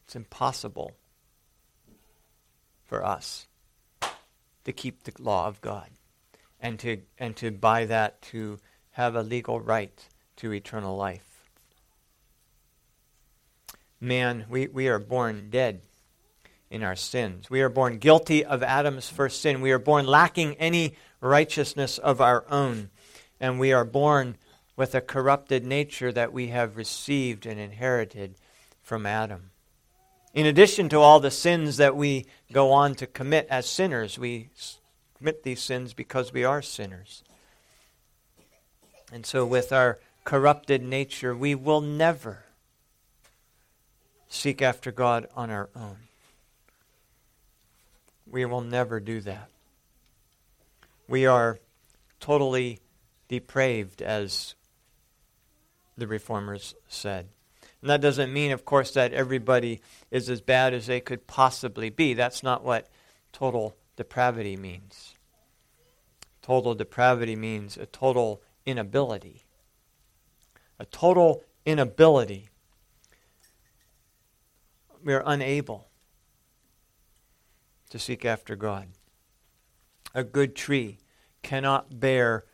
It's 0.04 0.14
impossible 0.14 0.92
for 2.84 3.04
us 3.04 3.48
to 4.64 4.72
keep 4.72 5.04
the 5.04 5.12
law 5.18 5.46
of 5.46 5.60
God 5.60 5.90
and 6.60 6.78
to, 6.80 6.98
and 7.18 7.36
to 7.36 7.50
by 7.50 7.84
that 7.86 8.22
to 8.22 8.58
have 8.92 9.14
a 9.14 9.22
legal 9.22 9.60
right 9.60 10.08
to 10.36 10.52
eternal 10.52 10.96
life. 10.96 11.44
Man, 14.00 14.46
we, 14.48 14.66
we 14.66 14.88
are 14.88 14.98
born 14.98 15.48
dead 15.50 15.82
in 16.70 16.82
our 16.82 16.96
sins. 16.96 17.48
We 17.50 17.60
are 17.60 17.68
born 17.68 17.98
guilty 17.98 18.44
of 18.44 18.62
Adam's 18.62 19.08
first 19.08 19.40
sin. 19.40 19.60
We 19.60 19.72
are 19.72 19.78
born 19.78 20.06
lacking 20.06 20.54
any 20.54 20.96
righteousness 21.20 21.98
of 21.98 22.20
our 22.20 22.44
own 22.50 22.90
and 23.42 23.58
we 23.58 23.72
are 23.72 23.84
born 23.84 24.36
with 24.76 24.94
a 24.94 25.00
corrupted 25.00 25.66
nature 25.66 26.12
that 26.12 26.32
we 26.32 26.46
have 26.46 26.76
received 26.76 27.44
and 27.44 27.58
inherited 27.58 28.36
from 28.80 29.04
Adam. 29.04 29.50
In 30.34 30.46
addition 30.46 30.88
to 30.88 30.98
all 30.98 31.20
the 31.20 31.30
sins 31.30 31.76
that 31.76 31.94
we 31.94 32.26
go 32.52 32.72
on 32.72 32.94
to 32.96 33.06
commit 33.06 33.46
as 33.50 33.68
sinners, 33.68 34.18
we 34.18 34.48
commit 35.18 35.42
these 35.42 35.60
sins 35.60 35.92
because 35.92 36.32
we 36.32 36.42
are 36.42 36.62
sinners. 36.62 37.22
And 39.12 39.26
so, 39.26 39.44
with 39.44 39.72
our 39.72 39.98
corrupted 40.24 40.82
nature, 40.82 41.36
we 41.36 41.54
will 41.54 41.82
never 41.82 42.44
seek 44.28 44.62
after 44.62 44.90
God 44.90 45.28
on 45.36 45.50
our 45.50 45.68
own. 45.76 45.96
We 48.26 48.46
will 48.46 48.62
never 48.62 49.00
do 49.00 49.20
that. 49.20 49.50
We 51.06 51.26
are 51.26 51.58
totally 52.20 52.80
depraved, 53.28 54.00
as 54.00 54.54
the 55.98 56.06
reformers 56.06 56.74
said. 56.88 57.28
And 57.82 57.90
that 57.90 58.00
doesn't 58.00 58.32
mean, 58.32 58.52
of 58.52 58.64
course, 58.64 58.92
that 58.92 59.12
everybody 59.12 59.80
is 60.10 60.30
as 60.30 60.40
bad 60.40 60.72
as 60.72 60.86
they 60.86 61.00
could 61.00 61.26
possibly 61.26 61.90
be. 61.90 62.14
That's 62.14 62.42
not 62.42 62.64
what 62.64 62.88
total 63.32 63.76
depravity 63.96 64.56
means. 64.56 65.14
Total 66.42 66.74
depravity 66.74 67.34
means 67.34 67.76
a 67.76 67.86
total 67.86 68.40
inability. 68.64 69.42
A 70.78 70.86
total 70.86 71.42
inability. 71.66 72.48
We 75.04 75.12
are 75.12 75.24
unable 75.26 75.88
to 77.90 77.98
seek 77.98 78.24
after 78.24 78.54
God. 78.54 78.88
A 80.14 80.22
good 80.22 80.54
tree 80.54 80.98
cannot 81.42 81.98
bear 81.98 82.44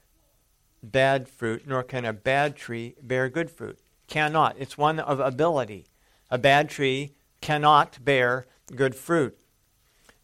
bad 0.83 1.29
fruit, 1.29 1.67
nor 1.67 1.83
can 1.83 2.07
a 2.07 2.15
bad 2.15 2.57
tree 2.57 2.95
bear 3.03 3.29
good 3.29 3.51
fruit. 3.51 3.79
Cannot. 4.09 4.57
It's 4.59 4.77
one 4.77 4.99
of 4.99 5.21
ability. 5.21 5.87
A 6.31 6.39
bad 6.39 6.69
tree 6.69 7.13
cannot 7.41 8.05
bear 8.05 8.47
good 8.75 8.95
fruit. 8.95 9.39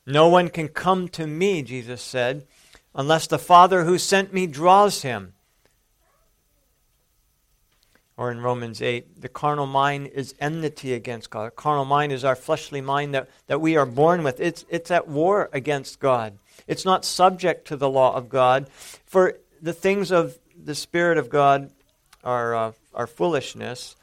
No 0.06 0.28
one 0.28 0.48
can 0.48 0.68
come 0.68 1.08
to 1.08 1.26
me, 1.26 1.62
Jesus 1.62 2.02
said, 2.02 2.46
unless 2.94 3.26
the 3.26 3.38
Father 3.38 3.84
who 3.84 3.98
sent 3.98 4.32
me 4.32 4.46
draws 4.46 5.02
him. 5.02 5.34
Or 8.16 8.30
in 8.30 8.40
Romans 8.40 8.80
8, 8.80 9.20
the 9.22 9.28
carnal 9.28 9.66
mind 9.66 10.06
is 10.08 10.34
enmity 10.38 10.92
against 10.92 11.30
God. 11.30 11.46
The 11.46 11.50
carnal 11.50 11.84
mind 11.84 12.12
is 12.12 12.24
our 12.24 12.36
fleshly 12.36 12.80
mind 12.80 13.12
that, 13.14 13.28
that 13.48 13.60
we 13.60 13.76
are 13.76 13.86
born 13.86 14.22
with. 14.22 14.38
It's, 14.40 14.64
it's 14.68 14.90
at 14.90 15.08
war 15.08 15.50
against 15.52 15.98
God. 15.98 16.38
It's 16.68 16.84
not 16.84 17.04
subject 17.04 17.66
to 17.68 17.76
the 17.76 17.90
law 17.90 18.14
of 18.14 18.28
God. 18.28 18.68
For 19.04 19.38
the 19.60 19.72
things 19.72 20.12
of 20.12 20.38
the 20.56 20.76
Spirit 20.76 21.18
of 21.18 21.28
God 21.28 21.72
are, 22.22 22.54
uh, 22.54 22.72
are 22.94 23.06
foolishness. 23.06 23.96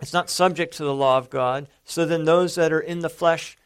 It's 0.00 0.12
not 0.12 0.30
subject 0.30 0.76
to 0.76 0.84
the 0.84 0.94
law 0.94 1.18
of 1.18 1.30
God. 1.30 1.68
So 1.84 2.06
then 2.06 2.24
those 2.24 2.54
that 2.54 2.72
are 2.72 2.80
in 2.80 3.00
the 3.00 3.10
flesh, 3.10 3.56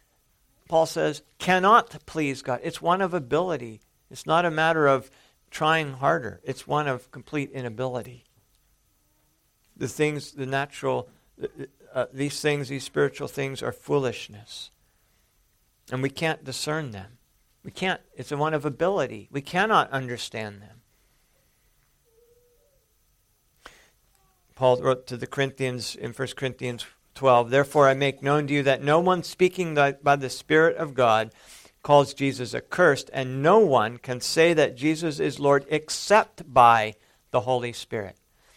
Paul 0.68 0.86
says, 0.86 1.22
cannot 1.38 2.04
please 2.06 2.42
God. 2.42 2.60
It's 2.62 2.82
one 2.82 3.00
of 3.00 3.14
ability. 3.14 3.80
It's 4.10 4.26
not 4.26 4.44
a 4.44 4.50
matter 4.50 4.86
of 4.86 5.10
trying 5.50 5.92
harder, 5.92 6.40
it's 6.42 6.66
one 6.66 6.88
of 6.88 7.10
complete 7.12 7.50
inability. 7.52 8.24
The 9.76 9.86
things, 9.86 10.32
the 10.32 10.46
natural, 10.46 11.08
uh, 11.94 12.06
these 12.12 12.40
things, 12.40 12.68
these 12.68 12.82
spiritual 12.82 13.28
things 13.28 13.62
are 13.62 13.70
foolishness. 13.70 14.70
And 15.92 16.02
we 16.02 16.10
can't 16.10 16.44
discern 16.44 16.90
them. 16.90 17.18
We 17.62 17.70
can't, 17.70 18.00
it's 18.16 18.32
a 18.32 18.36
one 18.36 18.52
of 18.52 18.64
ability. 18.64 19.28
We 19.30 19.42
cannot 19.42 19.90
understand 19.90 20.60
them. 20.60 20.82
Paul 24.54 24.80
wrote 24.80 25.06
to 25.08 25.16
the 25.16 25.26
Corinthians 25.26 25.96
in 25.96 26.12
1 26.12 26.28
Corinthians 26.36 26.86
12 27.14 27.50
Therefore 27.50 27.88
I 27.88 27.94
make 27.94 28.22
known 28.22 28.46
to 28.46 28.54
you 28.54 28.62
that 28.62 28.82
no 28.82 29.00
one 29.00 29.22
speaking 29.22 29.74
by 29.74 30.16
the 30.16 30.30
Spirit 30.30 30.76
of 30.76 30.94
God 30.94 31.32
calls 31.82 32.14
Jesus 32.14 32.54
accursed, 32.54 33.10
and 33.12 33.42
no 33.42 33.58
one 33.58 33.98
can 33.98 34.20
say 34.20 34.54
that 34.54 34.76
Jesus 34.76 35.20
is 35.20 35.38
Lord 35.38 35.66
except 35.68 36.52
by 36.52 36.94
the 37.30 37.42
Holy 37.42 37.72
Spirit. 37.72 38.16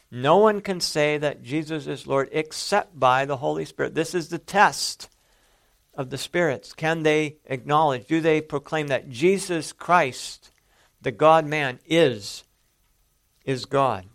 No 0.09 0.37
one 0.37 0.61
can 0.61 0.79
say 0.79 1.17
that 1.17 1.43
Jesus 1.43 1.87
is 1.87 2.07
Lord 2.07 2.29
except 2.31 2.97
by 2.97 3.25
the 3.25 3.37
Holy 3.37 3.65
Spirit. 3.65 3.95
This 3.95 4.15
is 4.15 4.29
the 4.29 4.37
test 4.37 5.09
of 5.93 6.09
the 6.09 6.17
spirits. 6.17 6.73
Can 6.73 7.03
they 7.03 7.37
acknowledge, 7.45 8.07
do 8.07 8.21
they 8.21 8.39
proclaim 8.39 8.87
that 8.87 9.09
Jesus 9.09 9.73
Christ, 9.73 10.51
the 11.01 11.11
God 11.11 11.45
man, 11.45 11.79
is, 11.85 12.45
is 13.43 13.65
God? 13.65 14.05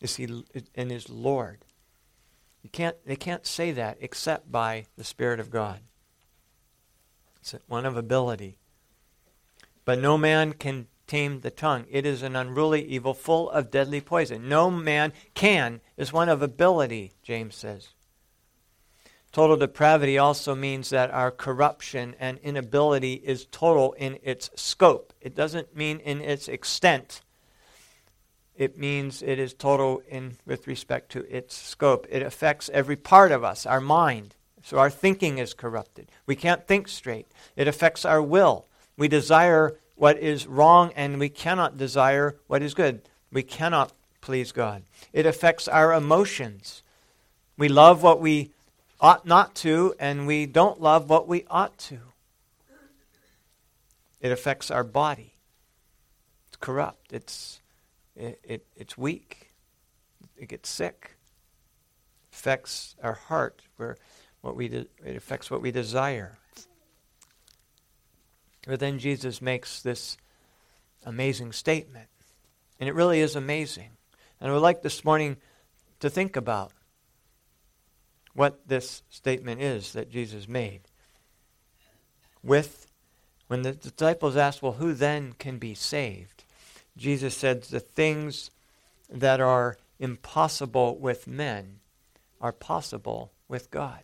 Is 0.00 0.16
he 0.16 0.44
and 0.74 0.92
is 0.92 1.08
Lord? 1.08 1.64
You 2.62 2.70
can't, 2.70 2.96
they 3.04 3.16
can't 3.16 3.46
say 3.46 3.72
that 3.72 3.98
except 4.00 4.50
by 4.50 4.86
the 4.96 5.04
Spirit 5.04 5.40
of 5.40 5.50
God. 5.50 5.80
It's 7.40 7.54
one 7.66 7.86
of 7.86 7.96
ability. 7.96 8.58
But 9.84 9.98
no 10.00 10.18
man 10.18 10.52
can 10.52 10.86
tame 11.06 11.40
the 11.40 11.50
tongue. 11.50 11.86
It 11.90 12.04
is 12.04 12.22
an 12.22 12.36
unruly 12.36 12.82
evil 12.82 13.14
full 13.14 13.50
of 13.50 13.70
deadly 13.70 14.00
poison. 14.00 14.48
No 14.48 14.70
man 14.70 15.12
can 15.34 15.80
is 15.96 16.12
one 16.12 16.28
of 16.28 16.42
ability, 16.42 17.12
James 17.22 17.54
says. 17.56 17.88
Total 19.32 19.56
depravity 19.56 20.16
also 20.18 20.54
means 20.54 20.90
that 20.90 21.10
our 21.10 21.30
corruption 21.30 22.14
and 22.18 22.38
inability 22.38 23.14
is 23.14 23.46
total 23.50 23.92
in 23.94 24.18
its 24.22 24.50
scope. 24.54 25.12
It 25.20 25.34
doesn't 25.34 25.76
mean 25.76 26.00
in 26.00 26.20
its 26.20 26.48
extent. 26.48 27.22
It 28.58 28.76
means 28.76 29.22
it 29.22 29.38
is 29.38 29.54
total 29.54 30.02
in 30.08 30.36
with 30.44 30.66
respect 30.66 31.12
to 31.12 31.24
its 31.34 31.56
scope. 31.56 32.08
It 32.10 32.22
affects 32.22 32.68
every 32.74 32.96
part 32.96 33.30
of 33.30 33.44
us, 33.44 33.64
our 33.64 33.80
mind. 33.80 34.34
So 34.64 34.78
our 34.78 34.90
thinking 34.90 35.38
is 35.38 35.54
corrupted. 35.54 36.10
We 36.26 36.34
can't 36.34 36.66
think 36.66 36.88
straight. 36.88 37.28
It 37.54 37.68
affects 37.68 38.04
our 38.04 38.20
will. 38.20 38.66
We 38.96 39.06
desire 39.06 39.78
what 39.94 40.18
is 40.18 40.48
wrong 40.48 40.92
and 40.96 41.20
we 41.20 41.28
cannot 41.28 41.78
desire 41.78 42.36
what 42.48 42.62
is 42.62 42.74
good. 42.74 43.02
We 43.32 43.44
cannot 43.44 43.92
please 44.20 44.50
God. 44.50 44.82
It 45.12 45.24
affects 45.24 45.68
our 45.68 45.92
emotions. 45.92 46.82
We 47.56 47.68
love 47.68 48.02
what 48.02 48.20
we 48.20 48.50
ought 49.00 49.24
not 49.24 49.54
to, 49.54 49.94
and 50.00 50.26
we 50.26 50.46
don't 50.46 50.80
love 50.80 51.08
what 51.08 51.28
we 51.28 51.44
ought 51.48 51.78
to. 51.78 51.98
It 54.20 54.32
affects 54.32 54.70
our 54.70 54.82
body. 54.82 55.34
It's 56.48 56.56
corrupt. 56.56 57.12
It's, 57.12 57.60
it, 58.18 58.40
it, 58.42 58.66
it's 58.76 58.98
weak. 58.98 59.52
It 60.36 60.48
gets 60.48 60.68
sick. 60.68 61.16
Affects 62.32 62.96
our 63.02 63.14
heart. 63.14 63.62
Where 63.76 63.96
what 64.40 64.56
we 64.56 64.68
de- 64.68 64.86
it 65.04 65.16
affects 65.16 65.50
what 65.50 65.62
we 65.62 65.70
desire. 65.70 66.38
But 68.66 68.80
then 68.80 68.98
Jesus 68.98 69.40
makes 69.40 69.80
this 69.80 70.16
amazing 71.04 71.52
statement. 71.52 72.08
And 72.78 72.88
it 72.88 72.94
really 72.94 73.20
is 73.20 73.34
amazing. 73.34 73.90
And 74.40 74.50
I 74.50 74.52
would 74.52 74.62
like 74.62 74.82
this 74.82 75.04
morning 75.04 75.36
to 76.00 76.10
think 76.10 76.36
about 76.36 76.72
what 78.34 78.68
this 78.68 79.02
statement 79.08 79.60
is 79.60 79.92
that 79.94 80.10
Jesus 80.10 80.46
made. 80.46 80.82
With 82.42 82.86
when 83.48 83.62
the 83.62 83.72
disciples 83.72 84.36
asked, 84.36 84.62
Well, 84.62 84.74
who 84.74 84.92
then 84.92 85.32
can 85.32 85.58
be 85.58 85.74
saved? 85.74 86.37
Jesus 86.98 87.36
said, 87.36 87.62
The 87.62 87.80
things 87.80 88.50
that 89.08 89.40
are 89.40 89.78
impossible 89.98 90.98
with 90.98 91.26
men 91.26 91.78
are 92.40 92.52
possible 92.52 93.32
with 93.48 93.70
God. 93.70 94.00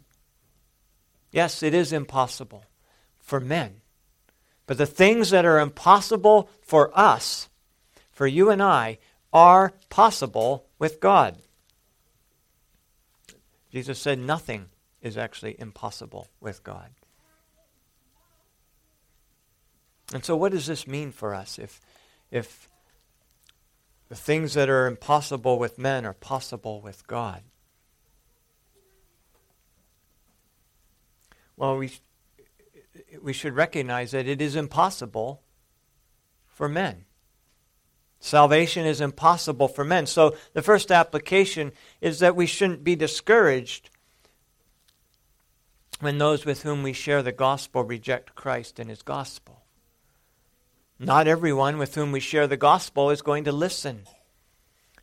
Yes, 1.31 1.63
it 1.63 1.75
is 1.75 1.93
impossible 1.93 2.65
for 3.21 3.41
men. 3.41 3.81
But 4.67 4.79
the 4.79 4.87
things 4.87 5.31
that 5.31 5.45
are 5.45 5.59
impossible 5.59 6.49
for 6.63 6.97
us, 6.99 7.49
for 8.13 8.27
you 8.27 8.51
and 8.51 8.63
I, 8.63 8.99
are 9.33 9.73
possible 9.91 10.67
with 10.79 11.01
God. 11.01 11.37
Jesus 13.73 13.99
said 13.99 14.21
nothing 14.21 14.67
is 15.03 15.19
actually 15.19 15.57
impossible 15.59 16.29
with 16.41 16.63
God. 16.63 16.91
And 20.13 20.25
so, 20.25 20.37
what 20.37 20.53
does 20.53 20.67
this 20.67 20.87
mean 20.87 21.11
for 21.11 21.35
us 21.35 21.59
if, 21.59 21.81
if 22.31 22.69
the 24.09 24.15
things 24.15 24.55
that 24.55 24.69
are 24.69 24.87
impossible 24.87 25.59
with 25.59 25.79
men 25.79 26.05
are 26.05 26.15
possible 26.15 26.81
with 26.81 27.07
God? 27.07 27.43
Well, 31.57 31.77
we, 31.77 31.93
we 33.23 33.33
should 33.33 33.55
recognize 33.55 34.11
that 34.11 34.27
it 34.27 34.41
is 34.41 34.57
impossible 34.57 35.43
for 36.47 36.69
men. 36.69 37.05
Salvation 38.21 38.87
is 38.87 39.01
impossible 39.01 39.69
for 39.69 39.85
men. 39.85 40.07
So 40.07 40.35
the 40.55 40.63
first 40.63 40.91
application 40.91 41.73
is 42.01 42.21
that 42.21 42.35
we 42.35 42.47
shouldn't 42.47 42.83
be 42.83 42.97
discouraged 42.97 43.91
when 46.01 46.19
those 46.19 46.45
with 46.45 46.63
whom 46.63 46.83
we 46.83 46.93
share 46.93 47.23
the 47.23 47.33
gospel 47.33 47.85
reject 47.85 48.35
Christ 48.35 48.79
and 48.79 48.91
his 48.91 49.03
gospel. 49.03 49.54
Not 51.05 51.29
everyone 51.29 51.77
with 51.77 51.97
whom 51.97 52.13
we 52.13 52.21
share 52.21 52.47
the 52.47 52.57
gospel 52.57 53.11
is 53.11 53.21
going 53.21 53.45
to 53.45 53.53
listen. 53.53 54.05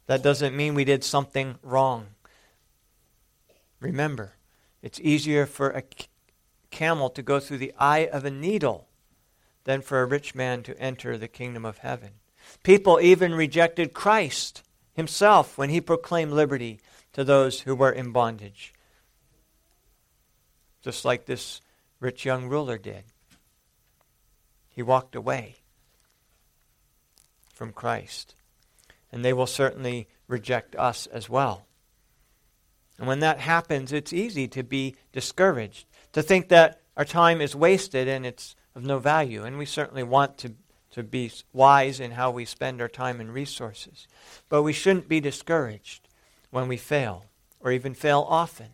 That 0.07 0.23
doesn't 0.23 0.55
mean 0.55 0.73
we 0.73 0.83
did 0.83 1.03
something 1.03 1.59
wrong. 1.61 2.07
Remember, 3.79 4.33
it's 4.81 4.99
easier 4.99 5.45
for 5.45 5.69
a 5.69 5.83
camel 6.71 7.11
to 7.11 7.21
go 7.21 7.39
through 7.39 7.59
the 7.59 7.73
eye 7.77 8.09
of 8.11 8.25
a 8.25 8.31
needle 8.31 8.87
than 9.65 9.81
for 9.81 10.01
a 10.01 10.07
rich 10.07 10.33
man 10.33 10.63
to 10.63 10.79
enter 10.79 11.19
the 11.19 11.27
kingdom 11.27 11.65
of 11.65 11.77
heaven. 11.79 12.13
People 12.63 12.99
even 12.99 13.35
rejected 13.35 13.93
Christ 13.93 14.63
himself 14.93 15.55
when 15.55 15.69
he 15.69 15.79
proclaimed 15.79 16.33
liberty 16.33 16.79
to 17.13 17.23
those 17.23 17.61
who 17.61 17.75
were 17.75 17.91
in 17.91 18.11
bondage. 18.11 18.73
Just 20.81 21.05
like 21.05 21.25
this 21.25 21.61
rich 21.99 22.25
young 22.25 22.47
ruler 22.47 22.79
did. 22.79 23.03
He 24.67 24.81
walked 24.81 25.15
away 25.15 25.61
from 27.62 27.74
Christ. 27.74 28.34
And 29.12 29.24
they 29.24 29.34
will 29.34 29.45
certainly 29.45 30.08
reject 30.28 30.76
us 30.78 31.06
as 31.06 31.30
well. 31.30 31.67
And 32.97 33.08
when 33.08 33.19
that 33.19 33.38
happens, 33.38 33.93
it's 33.93 34.12
easy 34.12 34.47
to 34.47 34.63
be 34.63 34.95
discouraged, 35.12 35.86
to 36.13 36.24
think 36.24 36.50
that 36.50 36.82
our 36.97 37.06
time 37.06 37.39
is 37.39 37.56
wasted 37.56 38.08
and 38.08 38.26
it's 38.26 38.56
of 38.74 38.84
no 38.84 38.97
value. 38.97 39.43
And 39.43 39.60
we 39.60 39.67
certainly 39.67 40.02
want 40.02 40.39
to 40.39 40.56
to 40.93 41.04
be 41.04 41.32
wise 41.54 42.00
in 42.00 42.12
how 42.12 42.32
we 42.32 42.45
spend 42.45 42.82
our 42.82 42.88
time 42.88 43.21
and 43.21 43.32
resources. 43.32 44.08
But 44.50 44.63
we 44.63 44.74
shouldn't 44.74 45.08
be 45.08 45.19
discouraged 45.19 46.10
when 46.50 46.67
we 46.67 46.78
fail, 46.78 47.26
or 47.60 47.71
even 47.71 47.93
fail 47.93 48.26
often, 48.28 48.69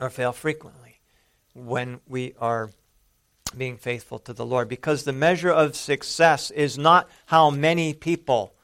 or 0.00 0.08
fail 0.08 0.32
frequently 0.32 1.00
when 1.52 1.98
we 2.06 2.32
are 2.40 2.70
being 3.56 3.76
faithful 3.76 4.18
to 4.20 4.32
the 4.32 4.46
Lord. 4.46 4.68
Because 4.68 5.04
the 5.04 5.12
measure 5.12 5.50
of 5.50 5.76
success 5.76 6.50
is 6.50 6.78
not 6.78 7.08
how 7.26 7.50
many 7.50 7.94
people 7.94 8.54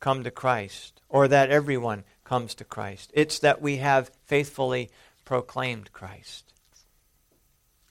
come 0.00 0.24
to 0.24 0.30
Christ, 0.30 1.00
or 1.08 1.28
that 1.28 1.50
everyone 1.50 2.04
comes 2.24 2.54
to 2.54 2.64
Christ. 2.64 3.10
It's 3.14 3.38
that 3.40 3.60
we 3.60 3.78
have 3.78 4.10
faithfully 4.26 4.90
proclaimed 5.24 5.92
Christ. 5.92 6.52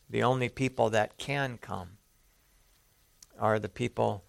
The 0.10 0.24
only 0.24 0.50
people 0.50 0.90
that 0.92 1.18
can 1.18 1.58
come 1.58 1.98
are 3.40 3.60
the 3.60 3.70
people 3.70 4.24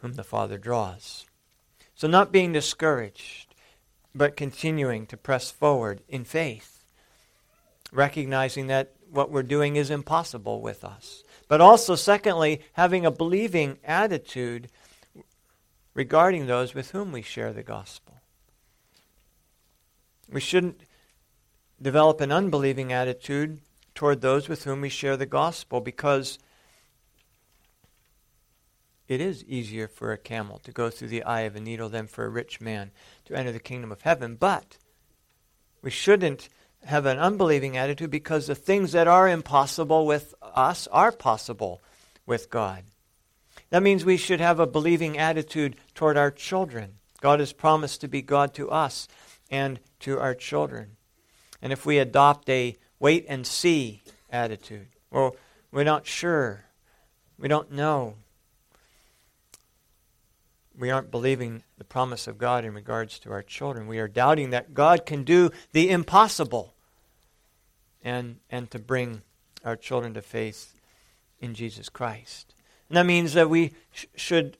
whom 0.00 0.14
the 0.14 0.24
Father 0.24 0.56
draws. 0.56 1.26
So, 1.94 2.08
not 2.08 2.32
being 2.32 2.52
discouraged, 2.52 3.54
but 4.14 4.36
continuing 4.36 5.06
to 5.06 5.16
press 5.16 5.50
forward 5.50 6.00
in 6.08 6.24
faith, 6.24 6.84
recognizing 7.92 8.68
that 8.68 8.94
what 9.10 9.30
we're 9.30 9.42
doing 9.42 9.76
is 9.76 9.90
impossible 9.90 10.60
with 10.60 10.84
us. 10.84 11.22
But 11.48 11.60
also, 11.60 11.94
secondly, 11.94 12.62
having 12.74 13.04
a 13.04 13.10
believing 13.10 13.78
attitude 13.84 14.68
regarding 15.94 16.46
those 16.46 16.74
with 16.74 16.92
whom 16.92 17.12
we 17.12 17.22
share 17.22 17.52
the 17.52 17.62
gospel. 17.62 18.20
We 20.30 20.40
shouldn't 20.40 20.82
develop 21.82 22.20
an 22.20 22.30
unbelieving 22.30 22.92
attitude 22.92 23.60
toward 23.94 24.20
those 24.20 24.48
with 24.48 24.64
whom 24.64 24.80
we 24.80 24.88
share 24.88 25.16
the 25.16 25.26
gospel 25.26 25.80
because 25.80 26.38
it 29.08 29.20
is 29.20 29.44
easier 29.44 29.88
for 29.88 30.12
a 30.12 30.18
camel 30.18 30.60
to 30.60 30.70
go 30.70 30.88
through 30.88 31.08
the 31.08 31.24
eye 31.24 31.40
of 31.40 31.56
a 31.56 31.60
needle 31.60 31.88
than 31.88 32.06
for 32.06 32.24
a 32.24 32.28
rich 32.28 32.60
man 32.60 32.92
to 33.24 33.34
enter 33.34 33.50
the 33.50 33.58
kingdom 33.58 33.90
of 33.90 34.02
heaven. 34.02 34.36
But 34.36 34.78
we 35.82 35.90
shouldn't 35.90 36.48
have 36.84 37.06
an 37.06 37.18
unbelieving 37.18 37.76
attitude 37.76 38.10
because 38.10 38.46
the 38.46 38.54
things 38.54 38.92
that 38.92 39.06
are 39.06 39.28
impossible 39.28 40.06
with 40.06 40.34
us 40.42 40.86
are 40.88 41.12
possible 41.12 41.80
with 42.26 42.50
God. 42.50 42.84
That 43.70 43.82
means 43.82 44.04
we 44.04 44.16
should 44.16 44.40
have 44.40 44.58
a 44.58 44.66
believing 44.66 45.18
attitude 45.18 45.76
toward 45.94 46.16
our 46.16 46.30
children. 46.30 46.94
God 47.20 47.40
has 47.40 47.52
promised 47.52 48.00
to 48.00 48.08
be 48.08 48.22
God 48.22 48.54
to 48.54 48.70
us 48.70 49.06
and 49.50 49.78
to 50.00 50.18
our 50.18 50.34
children. 50.34 50.96
And 51.62 51.72
if 51.72 51.84
we 51.84 51.98
adopt 51.98 52.48
a 52.48 52.76
wait 52.98 53.26
and 53.28 53.46
see 53.46 54.02
attitude, 54.30 54.88
well, 55.10 55.36
we're 55.70 55.84
not 55.84 56.06
sure, 56.06 56.64
we 57.38 57.48
don't 57.48 57.70
know, 57.70 58.14
we 60.80 60.90
aren't 60.90 61.10
believing 61.10 61.62
the 61.78 61.84
promise 61.84 62.26
of 62.26 62.38
God 62.38 62.64
in 62.64 62.74
regards 62.74 63.18
to 63.20 63.32
our 63.32 63.42
children. 63.42 63.86
We 63.86 63.98
are 63.98 64.08
doubting 64.08 64.50
that 64.50 64.74
God 64.74 65.04
can 65.04 65.24
do 65.24 65.50
the 65.72 65.90
impossible 65.90 66.74
and, 68.02 68.36
and 68.48 68.70
to 68.70 68.78
bring 68.78 69.22
our 69.64 69.76
children 69.76 70.14
to 70.14 70.22
faith 70.22 70.74
in 71.38 71.54
Jesus 71.54 71.88
Christ. 71.88 72.54
And 72.88 72.96
that 72.96 73.06
means 73.06 73.34
that 73.34 73.50
we 73.50 73.72
sh- 73.92 74.06
should 74.16 74.56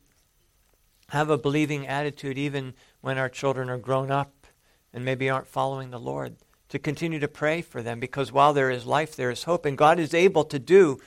have 1.08 1.30
a 1.30 1.38
believing 1.38 1.86
attitude 1.86 2.38
even 2.38 2.74
when 3.00 3.18
our 3.18 3.28
children 3.28 3.70
are 3.70 3.78
grown 3.78 4.10
up 4.10 4.46
and 4.92 5.04
maybe 5.04 5.30
aren't 5.30 5.46
following 5.46 5.90
the 5.90 5.98
Lord, 5.98 6.36
to 6.68 6.78
continue 6.78 7.18
to 7.18 7.28
pray 7.28 7.62
for 7.62 7.82
them 7.82 7.98
because 7.98 8.30
while 8.30 8.52
there 8.52 8.70
is 8.70 8.86
life, 8.86 9.16
there 9.16 9.30
is 9.30 9.44
hope, 9.44 9.64
and 9.64 9.76
God 9.76 9.98
is 9.98 10.14
able 10.14 10.44
to 10.44 10.58
do 10.58 10.98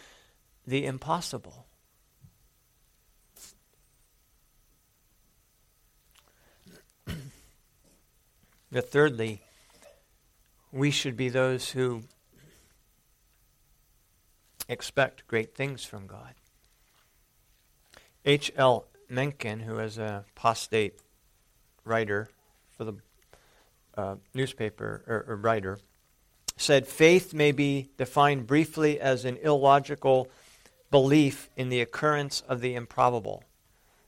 the 0.66 0.86
impossible. 0.86 1.63
But 8.74 8.90
thirdly, 8.90 9.40
we 10.72 10.90
should 10.90 11.16
be 11.16 11.30
those 11.30 11.70
who 11.70 12.02
expect 14.68 15.28
great 15.28 15.54
things 15.54 15.86
from 15.86 16.08
God. 16.08 16.34
H.L. 18.26 18.88
Mencken, 19.08 19.60
who 19.60 19.78
is 19.78 20.00
a 20.00 20.26
apostate 20.36 20.98
writer 21.86 22.30
for 22.76 22.86
the 22.86 22.96
uh, 23.96 24.16
newspaper 24.34 25.04
or, 25.06 25.24
or 25.28 25.36
writer, 25.36 25.78
said 26.58 26.88
faith 26.88 27.32
may 27.32 27.52
be 27.52 27.92
defined 28.00 28.48
briefly 28.48 29.00
as 29.00 29.24
an 29.24 29.38
illogical 29.44 30.30
belief 30.90 31.48
in 31.56 31.70
the 31.70 31.82
occurrence 31.82 32.42
of 32.48 32.60
the 32.60 32.74
improbable. 32.74 33.44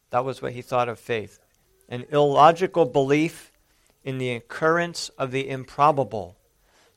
That 0.09 0.25
was 0.25 0.41
what 0.41 0.53
he 0.53 0.63
thought 0.63 0.89
of 0.89 0.97
faith. 0.97 1.37
An 1.87 2.05
illogical 2.09 2.85
belief 2.85 3.51
in 4.05 4.19
the 4.19 4.31
occurrence 4.31 5.09
of 5.17 5.31
the 5.31 5.49
improbable. 5.49 6.37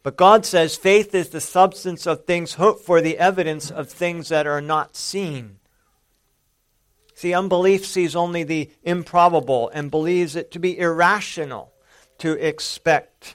But 0.04 0.16
God 0.16 0.46
says 0.46 0.76
faith 0.76 1.14
is 1.14 1.30
the 1.30 1.40
substance 1.40 2.06
of 2.06 2.24
things 2.24 2.54
hoped 2.54 2.84
for, 2.84 3.00
the 3.00 3.18
evidence 3.18 3.70
of 3.70 3.88
things 3.88 4.28
that 4.28 4.46
are 4.46 4.60
not 4.60 4.94
seen. 4.94 5.58
See, 7.14 7.34
unbelief 7.34 7.84
sees 7.84 8.14
only 8.14 8.44
the 8.44 8.70
improbable 8.84 9.70
and 9.70 9.90
believes 9.90 10.36
it 10.36 10.52
to 10.52 10.60
be 10.60 10.78
irrational 10.78 11.72
to 12.18 12.32
expect 12.34 13.34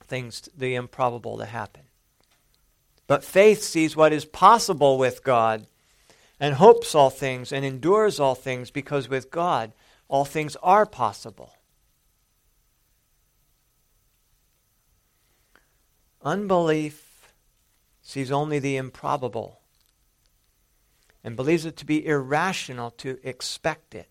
things, 0.00 0.48
the 0.54 0.74
improbable, 0.74 1.38
to 1.38 1.46
happen. 1.46 1.82
But 3.06 3.24
faith 3.24 3.62
sees 3.62 3.96
what 3.96 4.12
is 4.12 4.24
possible 4.24 4.98
with 4.98 5.24
God 5.24 5.66
and 6.38 6.56
hopes 6.56 6.94
all 6.94 7.10
things 7.10 7.52
and 7.52 7.64
endures 7.64 8.18
all 8.18 8.34
things 8.34 8.70
because 8.70 9.08
with 9.08 9.30
God 9.30 9.72
all 10.12 10.26
things 10.26 10.56
are 10.62 10.84
possible. 10.84 11.54
Unbelief 16.20 17.32
sees 18.02 18.30
only 18.30 18.58
the 18.58 18.76
improbable 18.76 19.60
and 21.24 21.34
believes 21.34 21.64
it 21.64 21.78
to 21.78 21.86
be 21.86 22.06
irrational 22.06 22.90
to 22.90 23.18
expect 23.22 23.94
it. 23.94 24.10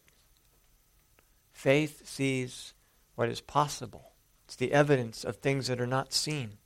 Faith 1.53 2.09
sees 2.09 2.73
what 3.13 3.29
is 3.29 3.39
possible. 3.39 4.13
It's 4.45 4.55
the 4.55 4.73
evidence 4.73 5.23
of 5.23 5.35
things 5.35 5.67
that 5.67 5.79
are 5.79 5.85
not 5.85 6.13
seen. 6.13 6.57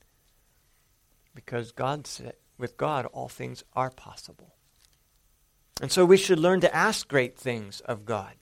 Because 1.34 1.74
God 1.74 2.08
said, 2.08 2.36
with 2.58 2.78
God, 2.78 3.06
all 3.08 3.28
things 3.28 3.66
are 3.74 3.90
possible. 3.90 4.56
And 5.82 5.92
so 5.92 6.06
we 6.06 6.16
should 6.16 6.40
learn 6.40 6.62
to 6.62 6.74
ask 6.74 7.06
great 7.10 7.38
things 7.38 7.82
of 7.82 8.06
God 8.06 8.36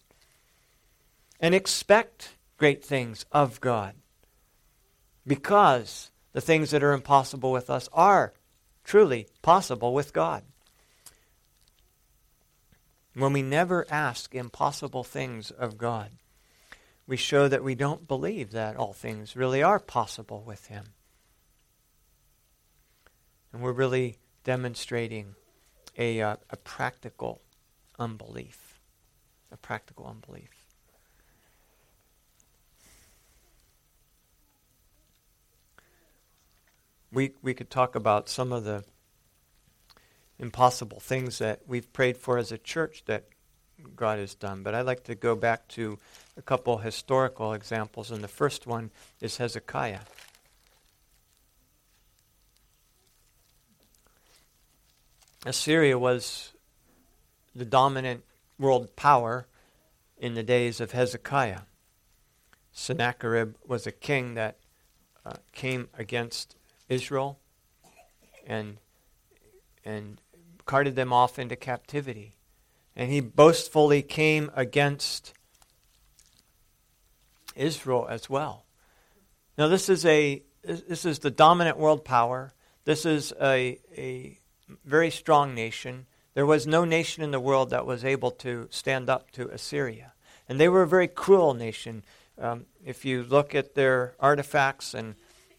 and 1.39 1.53
expect 1.53 2.35
great 2.57 2.83
things 2.83 3.25
of 3.31 3.59
God. 3.61 3.95
Because 5.25 6.11
the 6.33 6.41
things 6.41 6.71
that 6.71 6.83
are 6.83 6.93
impossible 6.93 7.51
with 7.51 7.69
us 7.69 7.87
are 7.93 8.33
truly 8.83 9.27
possible 9.41 9.93
with 9.93 10.13
God. 10.13 10.43
When 13.15 13.33
we 13.33 13.41
never 13.41 13.85
ask 13.89 14.33
impossible 14.33 15.03
things 15.03 15.51
of 15.51 15.77
God, 15.77 16.11
we 17.05 17.17
show 17.17 17.47
that 17.47 17.63
we 17.63 17.75
don't 17.75 18.07
believe 18.07 18.51
that 18.51 18.75
all 18.75 18.93
things 18.93 19.35
really 19.35 19.61
are 19.61 19.79
possible 19.79 20.41
with 20.45 20.67
Him. 20.67 20.85
And 23.51 23.61
we're 23.61 23.71
really 23.71 24.17
demonstrating 24.43 25.35
a, 25.97 26.21
uh, 26.21 26.37
a 26.49 26.57
practical 26.57 27.41
unbelief. 27.99 28.79
A 29.51 29.57
practical 29.57 30.07
unbelief. 30.07 30.62
We, 37.13 37.33
we 37.41 37.53
could 37.53 37.69
talk 37.69 37.95
about 37.95 38.27
some 38.27 38.51
of 38.51 38.63
the 38.63 38.83
impossible 40.39 40.99
things 40.99 41.37
that 41.37 41.61
we've 41.67 41.91
prayed 41.93 42.17
for 42.17 42.37
as 42.37 42.51
a 42.51 42.57
church 42.57 43.03
that 43.05 43.25
God 43.95 44.19
has 44.19 44.33
done. 44.35 44.63
But 44.63 44.73
I'd 44.73 44.85
like 44.85 45.03
to 45.05 45.15
go 45.15 45.35
back 45.35 45.67
to 45.69 45.99
a 46.35 46.41
couple 46.41 46.77
historical 46.79 47.53
examples, 47.53 48.11
and 48.11 48.23
the 48.23 48.27
first 48.27 48.65
one 48.65 48.91
is 49.21 49.37
Hezekiah. 49.37 49.99
Assyria 55.45 55.99
was 55.99 56.53
the 57.53 57.65
dominant 57.65 58.23
world 58.57 58.95
power 58.95 59.45
in 60.17 60.33
the 60.33 60.43
days 60.43 60.79
of 60.79 60.91
Hezekiah. 60.91 61.61
Sennacherib 62.71 63.55
was 63.67 63.85
a 63.85 63.91
king 63.91 64.33
that 64.35 64.57
uh, 65.25 65.33
came 65.51 65.89
against 65.97 66.55
Israel 66.93 67.39
and 68.45 68.77
and 69.83 70.21
carted 70.65 70.95
them 70.95 71.11
off 71.11 71.37
into 71.37 71.55
captivity. 71.55 72.35
And 72.95 73.11
he 73.11 73.19
boastfully 73.19 74.01
came 74.01 74.51
against 74.55 75.33
Israel 77.55 78.07
as 78.09 78.29
well. 78.29 78.65
Now 79.57 79.67
this 79.67 79.89
is 79.89 80.05
a 80.05 80.43
this 80.63 81.05
is 81.05 81.19
the 81.19 81.31
dominant 81.31 81.77
world 81.77 82.05
power. 82.05 82.53
This 82.85 83.05
is 83.05 83.33
a 83.41 83.79
a 83.97 84.39
very 84.85 85.11
strong 85.11 85.53
nation. 85.53 86.05
There 86.33 86.45
was 86.45 86.65
no 86.65 86.85
nation 86.85 87.23
in 87.23 87.31
the 87.31 87.39
world 87.39 87.69
that 87.69 87.85
was 87.85 88.03
able 88.03 88.31
to 88.31 88.67
stand 88.71 89.09
up 89.09 89.31
to 89.31 89.49
Assyria. 89.49 90.13
And 90.49 90.59
they 90.59 90.69
were 90.69 90.81
a 90.81 90.87
very 90.87 91.07
cruel 91.07 91.53
nation. 91.53 92.03
Um, 92.39 92.65
if 92.83 93.05
you 93.05 93.23
look 93.23 93.53
at 93.53 93.75
their 93.75 94.15
artifacts 94.19 94.93
and 94.93 95.15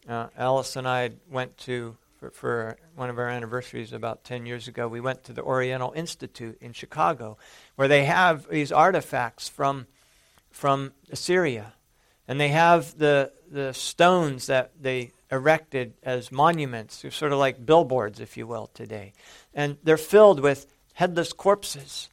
uh, 0.09 0.29
Alice 0.37 0.77
and 0.77 0.87
I 0.87 1.13
went 1.31 1.57
to, 1.59 1.97
for, 2.19 2.31
for, 2.31 2.77
one 2.95 3.11
of 3.11 3.19
our 3.19 3.29
anniversaries 3.29 3.93
about 3.93 4.25
10 4.25 4.47
years 4.47 4.69
ago, 4.69 4.87
we 4.87 5.01
went 5.01 5.25
to 5.25 5.33
the 5.33 5.43
Oriental 5.43 5.93
Institute 5.97 6.59
in 6.61 6.73
Chicago, 6.73 7.39
where 7.77 7.89
they 7.89 8.05
have 8.05 8.49
these 8.49 8.71
artifacts 8.71 9.49
from, 9.49 9.87
from 10.51 10.93
Assyria. 11.11 11.73
And 12.29 12.41
they 12.41 12.49
have 12.49 12.97
the, 12.99 13.33
the 13.51 13.73
stones 13.75 14.47
that 14.47 14.73
they 14.81 15.13
erected 15.31 15.95
as 16.03 16.31
monuments. 16.31 17.03
They're 17.03 17.11
sort 17.11 17.33
of 17.33 17.39
like 17.39 17.67
billboards, 17.67 18.21
if 18.21 18.37
you 18.37 18.47
will, 18.47 18.69
today. 18.69 19.13
And 19.55 19.79
they're 19.83 19.97
filled 19.97 20.41
with 20.41 20.67
headless 20.95 21.33
corpses. 21.33 22.09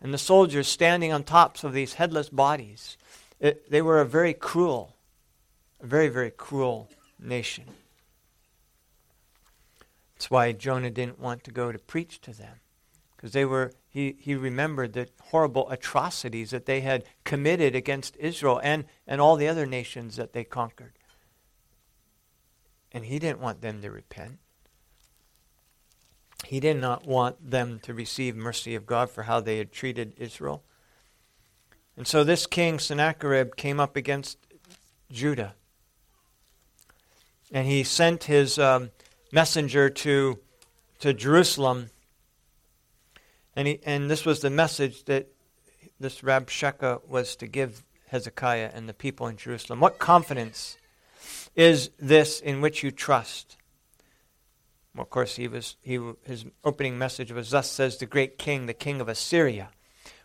and 0.00 0.12
the 0.12 0.18
soldiers 0.18 0.66
standing 0.66 1.12
on 1.12 1.22
tops 1.22 1.64
of 1.64 1.72
these 1.72 1.94
headless 1.94 2.28
bodies. 2.28 2.96
It, 3.38 3.70
they 3.70 3.82
were 3.82 4.00
a 4.00 4.06
very 4.06 4.34
cruel, 4.34 4.96
very, 5.80 6.08
very 6.08 6.30
cruel 6.30 6.88
nation. 7.22 7.64
That's 10.14 10.30
why 10.30 10.52
Jonah 10.52 10.90
didn't 10.90 11.18
want 11.18 11.42
to 11.44 11.50
go 11.50 11.72
to 11.72 11.78
preach 11.78 12.20
to 12.22 12.32
them. 12.32 12.60
Because 13.16 13.32
they 13.32 13.44
were, 13.44 13.72
he, 13.88 14.16
he 14.18 14.34
remembered 14.34 14.92
the 14.92 15.08
horrible 15.30 15.70
atrocities 15.70 16.50
that 16.50 16.66
they 16.66 16.80
had 16.80 17.04
committed 17.24 17.74
against 17.74 18.16
Israel 18.16 18.60
and, 18.62 18.84
and 19.06 19.20
all 19.20 19.36
the 19.36 19.48
other 19.48 19.66
nations 19.66 20.16
that 20.16 20.32
they 20.32 20.44
conquered. 20.44 20.92
And 22.92 23.04
he 23.04 23.18
didn't 23.18 23.40
want 23.40 23.62
them 23.62 23.80
to 23.82 23.90
repent. 23.90 24.38
He 26.46 26.60
did 26.60 26.76
not 26.76 27.06
want 27.06 27.50
them 27.50 27.78
to 27.84 27.94
receive 27.94 28.34
mercy 28.34 28.74
of 28.74 28.86
God 28.86 29.10
for 29.10 29.24
how 29.24 29.40
they 29.40 29.58
had 29.58 29.72
treated 29.72 30.14
Israel. 30.16 30.62
And 31.96 32.06
so 32.06 32.24
this 32.24 32.46
king, 32.46 32.78
Sennacherib, 32.78 33.56
came 33.56 33.78
up 33.78 33.96
against 33.96 34.38
Judah. 35.10 35.54
And 37.52 37.66
he 37.66 37.84
sent 37.84 38.24
his 38.24 38.58
um, 38.58 38.90
messenger 39.30 39.90
to, 39.90 40.38
to 41.00 41.12
Jerusalem. 41.12 41.90
And, 43.54 43.68
he, 43.68 43.80
and 43.84 44.10
this 44.10 44.24
was 44.24 44.40
the 44.40 44.50
message 44.50 45.04
that 45.04 45.28
this 46.00 46.22
Rabshakeh 46.22 47.06
was 47.06 47.36
to 47.36 47.46
give 47.46 47.84
Hezekiah 48.08 48.70
and 48.74 48.88
the 48.88 48.94
people 48.94 49.26
in 49.26 49.36
Jerusalem. 49.36 49.80
What 49.80 49.98
confidence 49.98 50.78
is 51.54 51.90
this 51.98 52.40
in 52.40 52.60
which 52.60 52.82
you 52.82 52.90
trust? 52.90 53.56
Well, 54.94 55.02
of 55.02 55.10
course, 55.10 55.36
he 55.36 55.48
was, 55.48 55.76
he, 55.80 55.98
his 56.24 56.44
opening 56.64 56.98
message 56.98 57.32
was, 57.32 57.50
Thus 57.50 57.70
says 57.70 57.98
the 57.98 58.06
great 58.06 58.38
king, 58.38 58.66
the 58.66 58.74
king 58.74 59.00
of 59.00 59.08
Assyria. 59.08 59.70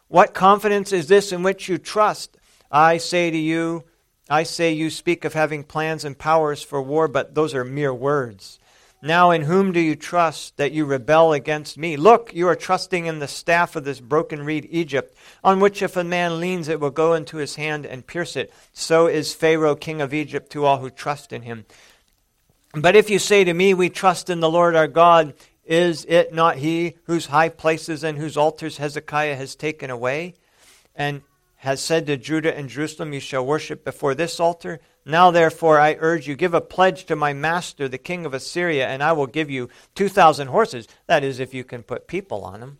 What 0.07 0.33
confidence 0.33 0.91
is 0.91 1.07
this 1.07 1.31
in 1.31 1.43
which 1.43 1.67
you 1.67 1.77
trust? 1.77 2.37
I 2.71 2.97
say 2.97 3.29
to 3.31 3.37
you, 3.37 3.83
I 4.29 4.43
say 4.43 4.73
you 4.73 4.89
speak 4.89 5.25
of 5.25 5.33
having 5.33 5.63
plans 5.63 6.03
and 6.03 6.17
powers 6.17 6.61
for 6.61 6.81
war, 6.81 7.07
but 7.07 7.35
those 7.35 7.53
are 7.53 7.63
mere 7.63 7.93
words. 7.93 8.59
Now, 9.01 9.29
in 9.29 9.43
whom 9.43 9.73
do 9.73 9.79
you 9.79 9.95
trust 9.95 10.57
that 10.57 10.71
you 10.71 10.83
rebel 10.83 11.31
against 11.31 11.77
me? 11.77 11.97
Look, 11.97 12.33
you 12.33 12.47
are 12.47 12.55
trusting 12.55 13.05
in 13.05 13.19
the 13.19 13.27
staff 13.27 13.75
of 13.75 13.83
this 13.83 13.99
broken 13.99 14.43
reed 14.43 14.67
Egypt, 14.71 15.15
on 15.43 15.59
which 15.59 15.83
if 15.83 15.95
a 15.95 16.03
man 16.03 16.39
leans, 16.39 16.67
it 16.67 16.79
will 16.79 16.89
go 16.89 17.13
into 17.13 17.37
his 17.37 17.55
hand 17.55 17.85
and 17.85 18.07
pierce 18.07 18.35
it. 18.35 18.51
So 18.73 19.05
is 19.05 19.35
Pharaoh, 19.35 19.75
king 19.75 20.01
of 20.01 20.15
Egypt, 20.15 20.51
to 20.51 20.65
all 20.65 20.79
who 20.79 20.89
trust 20.89 21.31
in 21.31 21.43
him. 21.43 21.65
But 22.73 22.95
if 22.95 23.09
you 23.09 23.19
say 23.19 23.43
to 23.43 23.53
me, 23.53 23.73
We 23.73 23.89
trust 23.89 24.31
in 24.31 24.39
the 24.39 24.49
Lord 24.49 24.75
our 24.75 24.87
God, 24.87 25.35
is 25.63 26.05
it 26.05 26.33
not 26.33 26.57
he 26.57 26.95
whose 27.03 27.27
high 27.27 27.49
places 27.49 28.03
and 28.03 28.17
whose 28.17 28.35
altars 28.35 28.77
Hezekiah 28.77 29.35
has 29.35 29.55
taken 29.55 29.91
away? 29.91 30.33
And 30.95 31.21
has 31.67 31.81
said 31.81 32.05
to 32.05 32.15
Judah 32.15 32.57
and 32.57 32.69
Jerusalem, 32.69 33.11
You 33.11 33.19
shall 33.19 33.45
worship 33.45 33.83
before 33.83 34.15
this 34.15 34.39
altar. 34.39 34.79
Now, 35.03 35.31
therefore, 35.31 35.81
I 35.81 35.97
urge 35.99 36.25
you, 36.25 36.33
give 36.33 36.53
a 36.53 36.61
pledge 36.61 37.03
to 37.07 37.15
my 37.17 37.33
master, 37.33 37.89
the 37.89 37.97
king 37.97 38.25
of 38.25 38.33
Assyria, 38.33 38.87
and 38.87 39.03
I 39.03 39.11
will 39.11 39.27
give 39.27 39.49
you 39.49 39.67
2,000 39.95 40.47
horses. 40.47 40.87
That 41.07 41.25
is, 41.25 41.41
if 41.41 41.53
you 41.53 41.65
can 41.65 41.83
put 41.83 42.07
people 42.07 42.45
on 42.45 42.61
them. 42.61 42.77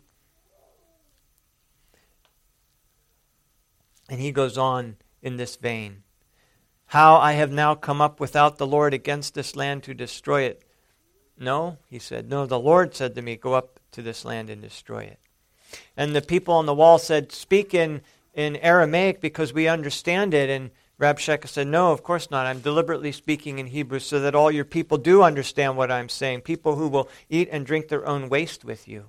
And 4.08 4.20
he 4.20 4.32
goes 4.32 4.56
on 4.56 4.96
in 5.20 5.36
this 5.36 5.56
vein 5.56 6.02
How 6.86 7.16
I 7.16 7.32
have 7.32 7.52
now 7.52 7.74
come 7.74 8.00
up 8.00 8.20
without 8.20 8.56
the 8.56 8.66
Lord 8.66 8.94
against 8.94 9.34
this 9.34 9.54
land 9.54 9.82
to 9.82 9.92
destroy 9.92 10.44
it. 10.44 10.64
No, 11.38 11.76
he 11.90 11.98
said, 11.98 12.30
No, 12.30 12.46
the 12.46 12.58
Lord 12.58 12.94
said 12.94 13.14
to 13.16 13.20
me, 13.20 13.36
Go 13.36 13.52
up 13.52 13.80
to 13.92 14.00
this 14.00 14.24
land 14.24 14.48
and 14.48 14.62
destroy 14.62 15.02
it. 15.02 15.20
And 15.94 16.16
the 16.16 16.22
people 16.22 16.54
on 16.54 16.64
the 16.64 16.74
wall 16.74 16.96
said, 16.96 17.32
Speak 17.32 17.74
in 17.74 18.00
in 18.38 18.54
Aramaic 18.58 19.20
because 19.20 19.52
we 19.52 19.66
understand 19.66 20.32
it. 20.32 20.48
And 20.48 20.70
Rabshakeh 21.00 21.48
said, 21.48 21.66
No, 21.66 21.90
of 21.90 22.04
course 22.04 22.30
not. 22.30 22.46
I'm 22.46 22.60
deliberately 22.60 23.10
speaking 23.10 23.58
in 23.58 23.66
Hebrew 23.66 23.98
so 23.98 24.20
that 24.20 24.36
all 24.36 24.52
your 24.52 24.64
people 24.64 24.96
do 24.96 25.24
understand 25.24 25.76
what 25.76 25.90
I'm 25.90 26.08
saying, 26.08 26.42
people 26.42 26.76
who 26.76 26.86
will 26.86 27.08
eat 27.28 27.48
and 27.50 27.66
drink 27.66 27.88
their 27.88 28.06
own 28.06 28.28
waste 28.28 28.64
with 28.64 28.86
you. 28.86 29.06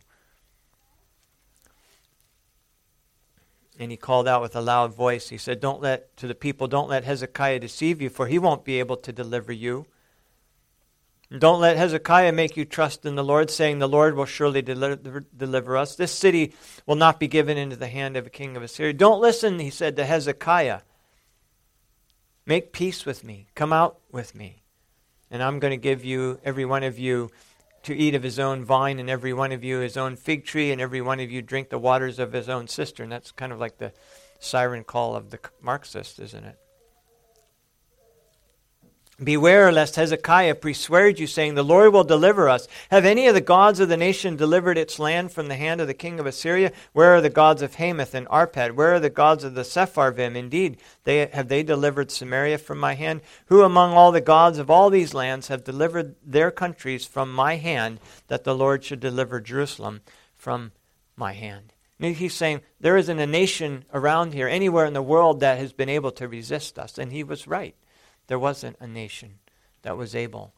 And 3.77 3.91
he 3.91 3.97
called 3.97 4.27
out 4.27 4.41
with 4.41 4.55
a 4.55 4.61
loud 4.61 4.95
voice. 4.95 5.29
He 5.29 5.37
said, 5.37 5.59
Don't 5.59 5.79
let 5.79 6.17
to 6.17 6.27
the 6.27 6.33
people, 6.33 6.67
don't 6.67 6.89
let 6.89 7.03
Hezekiah 7.03 7.59
deceive 7.59 8.01
you, 8.01 8.09
for 8.09 8.25
he 8.25 8.39
won't 8.39 8.65
be 8.65 8.79
able 8.79 8.97
to 8.97 9.13
deliver 9.13 9.53
you. 9.53 9.85
Don't 11.37 11.61
let 11.61 11.77
Hezekiah 11.77 12.31
make 12.31 12.57
you 12.57 12.65
trust 12.65 13.05
in 13.05 13.13
the 13.13 13.23
Lord, 13.23 13.51
saying, 13.51 13.77
The 13.77 13.87
Lord 13.87 14.15
will 14.15 14.25
surely 14.25 14.63
deliver, 14.63 15.23
deliver, 15.35 15.77
us. 15.77 15.95
This 15.95 16.11
city 16.11 16.53
will 16.87 16.95
not 16.95 17.19
be 17.19 17.27
given 17.27 17.55
into 17.55 17.75
the 17.75 17.87
hand 17.87 18.17
of 18.17 18.25
a 18.25 18.31
king 18.31 18.57
of 18.57 18.63
Assyria. 18.63 18.93
Don't 18.93 19.21
listen, 19.21 19.59
he 19.59 19.69
said 19.69 19.95
to 19.97 20.05
Hezekiah. 20.05 20.81
Make 22.47 22.73
peace 22.73 23.05
with 23.05 23.23
me. 23.23 23.45
Come 23.53 23.71
out 23.71 23.99
with 24.11 24.33
me. 24.33 24.63
And 25.29 25.43
I'm 25.43 25.59
going 25.59 25.69
to 25.69 25.77
give 25.77 26.03
you, 26.03 26.39
every 26.43 26.65
one 26.65 26.81
of 26.81 26.97
you, 26.97 27.29
to 27.83 27.95
eat 27.95 28.15
of 28.15 28.23
his 28.23 28.39
own 28.39 28.65
vine, 28.65 28.97
and 28.97 29.07
every 29.07 29.31
one 29.31 29.51
of 29.51 29.63
you 29.63 29.79
his 29.79 29.97
own 29.97 30.15
fig 30.15 30.45
tree, 30.45 30.71
and 30.71 30.81
every 30.81 31.01
one 31.01 31.19
of 31.19 31.29
you 31.29 31.43
drink 31.43 31.69
the 31.69 31.77
waters 31.77 32.17
of 32.17 32.33
his 32.33 32.49
own 32.49 32.67
cistern. 32.67 33.09
That's 33.09 33.31
kind 33.31 33.51
of 33.51 33.59
like 33.59 33.77
the 33.77 33.93
siren 34.39 34.83
call 34.83 35.15
of 35.15 35.29
the 35.29 35.39
Marxist, 35.61 36.19
isn't 36.19 36.43
it? 36.43 36.57
Beware 39.21 39.69
lest 39.71 39.97
Hezekiah 39.97 40.55
persuade 40.55 41.19
you, 41.19 41.27
saying, 41.27 41.55
The 41.55 41.63
Lord 41.63 41.91
will 41.91 42.05
deliver 42.05 42.47
us. 42.47 42.69
Have 42.89 43.03
any 43.03 43.27
of 43.27 43.33
the 43.33 43.41
gods 43.41 43.81
of 43.81 43.89
the 43.89 43.97
nation 43.97 44.37
delivered 44.37 44.77
its 44.77 44.97
land 44.97 45.33
from 45.33 45.49
the 45.49 45.57
hand 45.57 45.81
of 45.81 45.87
the 45.87 45.93
king 45.93 46.21
of 46.21 46.25
Assyria? 46.25 46.71
Where 46.93 47.15
are 47.15 47.21
the 47.21 47.29
gods 47.29 47.61
of 47.61 47.75
Hamath 47.75 48.13
and 48.13 48.27
Arpad? 48.27 48.75
Where 48.75 48.93
are 48.93 48.99
the 48.99 49.09
gods 49.09 49.43
of 49.43 49.55
the 49.55 49.63
Sepharvim? 49.63 50.35
Indeed, 50.35 50.77
they, 51.03 51.25
have 51.27 51.49
they 51.49 51.63
delivered 51.63 52.11
Samaria 52.11 52.59
from 52.59 52.77
my 52.77 52.93
hand? 52.93 53.19
Who 53.47 53.63
among 53.63 53.91
all 53.91 54.13
the 54.13 54.21
gods 54.21 54.57
of 54.57 54.69
all 54.69 54.89
these 54.89 55.13
lands 55.13 55.49
have 55.49 55.65
delivered 55.65 56.15
their 56.25 56.49
countries 56.49 57.05
from 57.05 57.33
my 57.33 57.57
hand, 57.57 57.99
that 58.27 58.45
the 58.45 58.55
Lord 58.55 58.85
should 58.85 59.01
deliver 59.01 59.41
Jerusalem 59.41 59.99
from 60.37 60.71
my 61.17 61.33
hand? 61.33 61.73
And 61.99 62.15
he's 62.15 62.33
saying, 62.33 62.61
There 62.79 62.95
isn't 62.95 63.19
a 63.19 63.27
nation 63.27 63.83
around 63.93 64.33
here, 64.33 64.47
anywhere 64.47 64.85
in 64.85 64.93
the 64.93 65.01
world, 65.01 65.41
that 65.41 65.57
has 65.57 65.73
been 65.73 65.89
able 65.89 66.11
to 66.11 66.29
resist 66.29 66.79
us. 66.79 66.97
And 66.97 67.11
he 67.11 67.25
was 67.25 67.45
right 67.45 67.75
there 68.29 68.39
wasn't 68.39 68.77
a 68.79 68.85
nation 68.85 69.39
that 69.81 69.97
was 69.97 70.13
able 70.13 70.53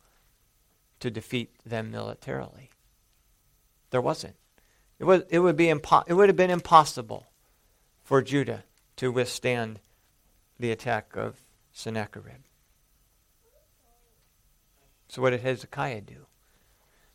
to 0.99 1.09
defeat 1.09 1.55
them 1.65 1.89
militarily. 1.89 2.69
There 3.91 4.01
wasn't. 4.01 4.35
It, 4.99 5.05
was, 5.05 5.23
it, 5.29 5.39
would, 5.39 5.55
be 5.55 5.67
impo- 5.67 6.03
it 6.05 6.13
would 6.13 6.27
have 6.27 6.35
been 6.35 6.49
impossible 6.49 7.27
for 8.03 8.21
Judah 8.21 8.65
to 8.97 9.09
withstand 9.09 9.79
the 10.59 10.69
attack 10.69 11.15
of 11.15 11.37
Sennacherib. 11.71 12.43
So, 15.07 15.21
what 15.21 15.29
did 15.29 15.39
Hezekiah 15.39 16.01
do? 16.01 16.25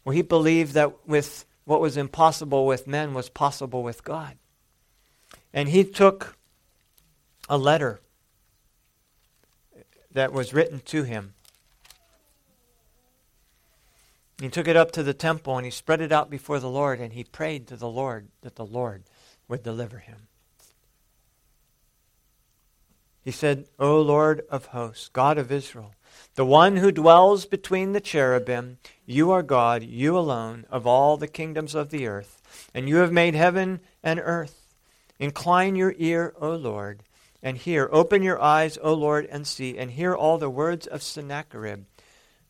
Well, 0.05 0.14
he 0.14 0.23
believed 0.23 0.73
that 0.73 1.07
with 1.07 1.45
what 1.66 1.83
was 1.83 1.99
impossible 1.99 2.66
with 2.66 2.87
men 2.87 3.12
was 3.12 3.29
possible 3.29 3.83
with 3.83 4.05
God. 4.05 4.38
And 5.53 5.69
he 5.69 5.85
took 5.85 6.38
a 7.47 7.59
letter 7.59 8.01
that 10.16 10.33
was 10.33 10.55
written 10.55 10.81
to 10.87 11.02
him. 11.02 11.35
He 14.40 14.48
took 14.48 14.66
it 14.66 14.74
up 14.74 14.90
to 14.92 15.02
the 15.02 15.12
temple 15.12 15.57
and 15.59 15.66
he 15.66 15.70
spread 15.70 16.00
it 16.00 16.11
out 16.11 16.31
before 16.31 16.59
the 16.59 16.70
Lord 16.70 17.00
and 17.00 17.12
he 17.12 17.22
prayed 17.22 17.66
to 17.68 17.76
the 17.76 17.88
Lord 17.88 18.29
that 18.40 18.57
the 18.57 18.64
Lord 18.64 19.05
would 19.46 19.62
deliver 19.62 19.98
him. 19.98 20.29
He 23.22 23.31
said, 23.31 23.66
O 23.79 24.00
Lord 24.00 24.42
of 24.50 24.66
hosts, 24.66 25.09
God 25.09 25.37
of 25.37 25.52
Israel, 25.52 25.92
the 26.35 26.46
one 26.46 26.76
who 26.76 26.90
dwells 26.90 27.44
between 27.44 27.92
the 27.92 28.00
cherubim, 28.00 28.79
you 29.05 29.31
are 29.33 29.42
God, 29.42 29.83
you 29.83 30.16
alone, 30.16 30.64
of 30.70 30.87
all 30.87 31.18
the 31.18 31.29
kingdoms 31.29 31.74
of 31.74 31.90
the 31.90 32.07
earth, 32.07 32.40
and 32.72 32.88
you 32.88 32.96
have 32.96 33.12
made 33.12 33.35
heaven 33.35 33.81
and 34.02 34.18
earth. 34.22 34.74
Incline 35.18 35.76
your 35.76 35.94
ear, 35.98 36.35
O 36.40 36.55
Lord, 36.55 37.02
and 37.47 37.57
hear. 37.59 37.89
Open 37.93 38.25
your 38.25 38.43
eyes, 38.43 38.77
O 38.83 38.93
Lord, 38.93 39.29
and 39.31 39.47
see, 39.47 39.79
and 39.79 39.93
hear 39.93 40.13
all 40.13 40.37
the 40.37 40.51
words 40.51 40.89
of 40.89 41.01
Sennacherib, 41.01 41.85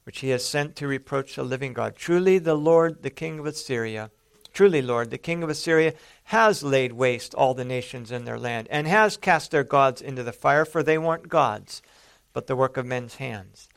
which 0.04 0.20
he 0.20 0.30
has 0.30 0.42
sent 0.42 0.74
to 0.76 0.88
reproach 0.88 1.36
the 1.36 1.42
living 1.42 1.74
God. 1.74 1.96
Truly, 1.96 2.38
the 2.38 2.54
Lord, 2.54 3.02
the 3.02 3.10
king 3.10 3.38
of 3.38 3.44
Assyria, 3.44 4.10
truly, 4.54 4.80
Lord, 4.80 5.10
the 5.10 5.18
king 5.18 5.42
of 5.42 5.50
Assyria, 5.50 5.92
has 6.24 6.62
laid 6.62 6.94
waste 6.94 7.34
all 7.34 7.52
the 7.52 7.62
nations 7.62 8.10
in 8.10 8.24
their 8.24 8.38
land, 8.38 8.68
and 8.70 8.86
has 8.86 9.18
cast 9.18 9.50
their 9.50 9.64
gods 9.64 10.00
into 10.00 10.22
the 10.22 10.32
fire, 10.32 10.64
for 10.64 10.82
they 10.82 10.96
weren't 10.96 11.28
gods, 11.28 11.82
but 12.32 12.46
the 12.46 12.56
work 12.56 12.78
of 12.78 12.86
men's 12.86 13.16
hands. 13.16 13.68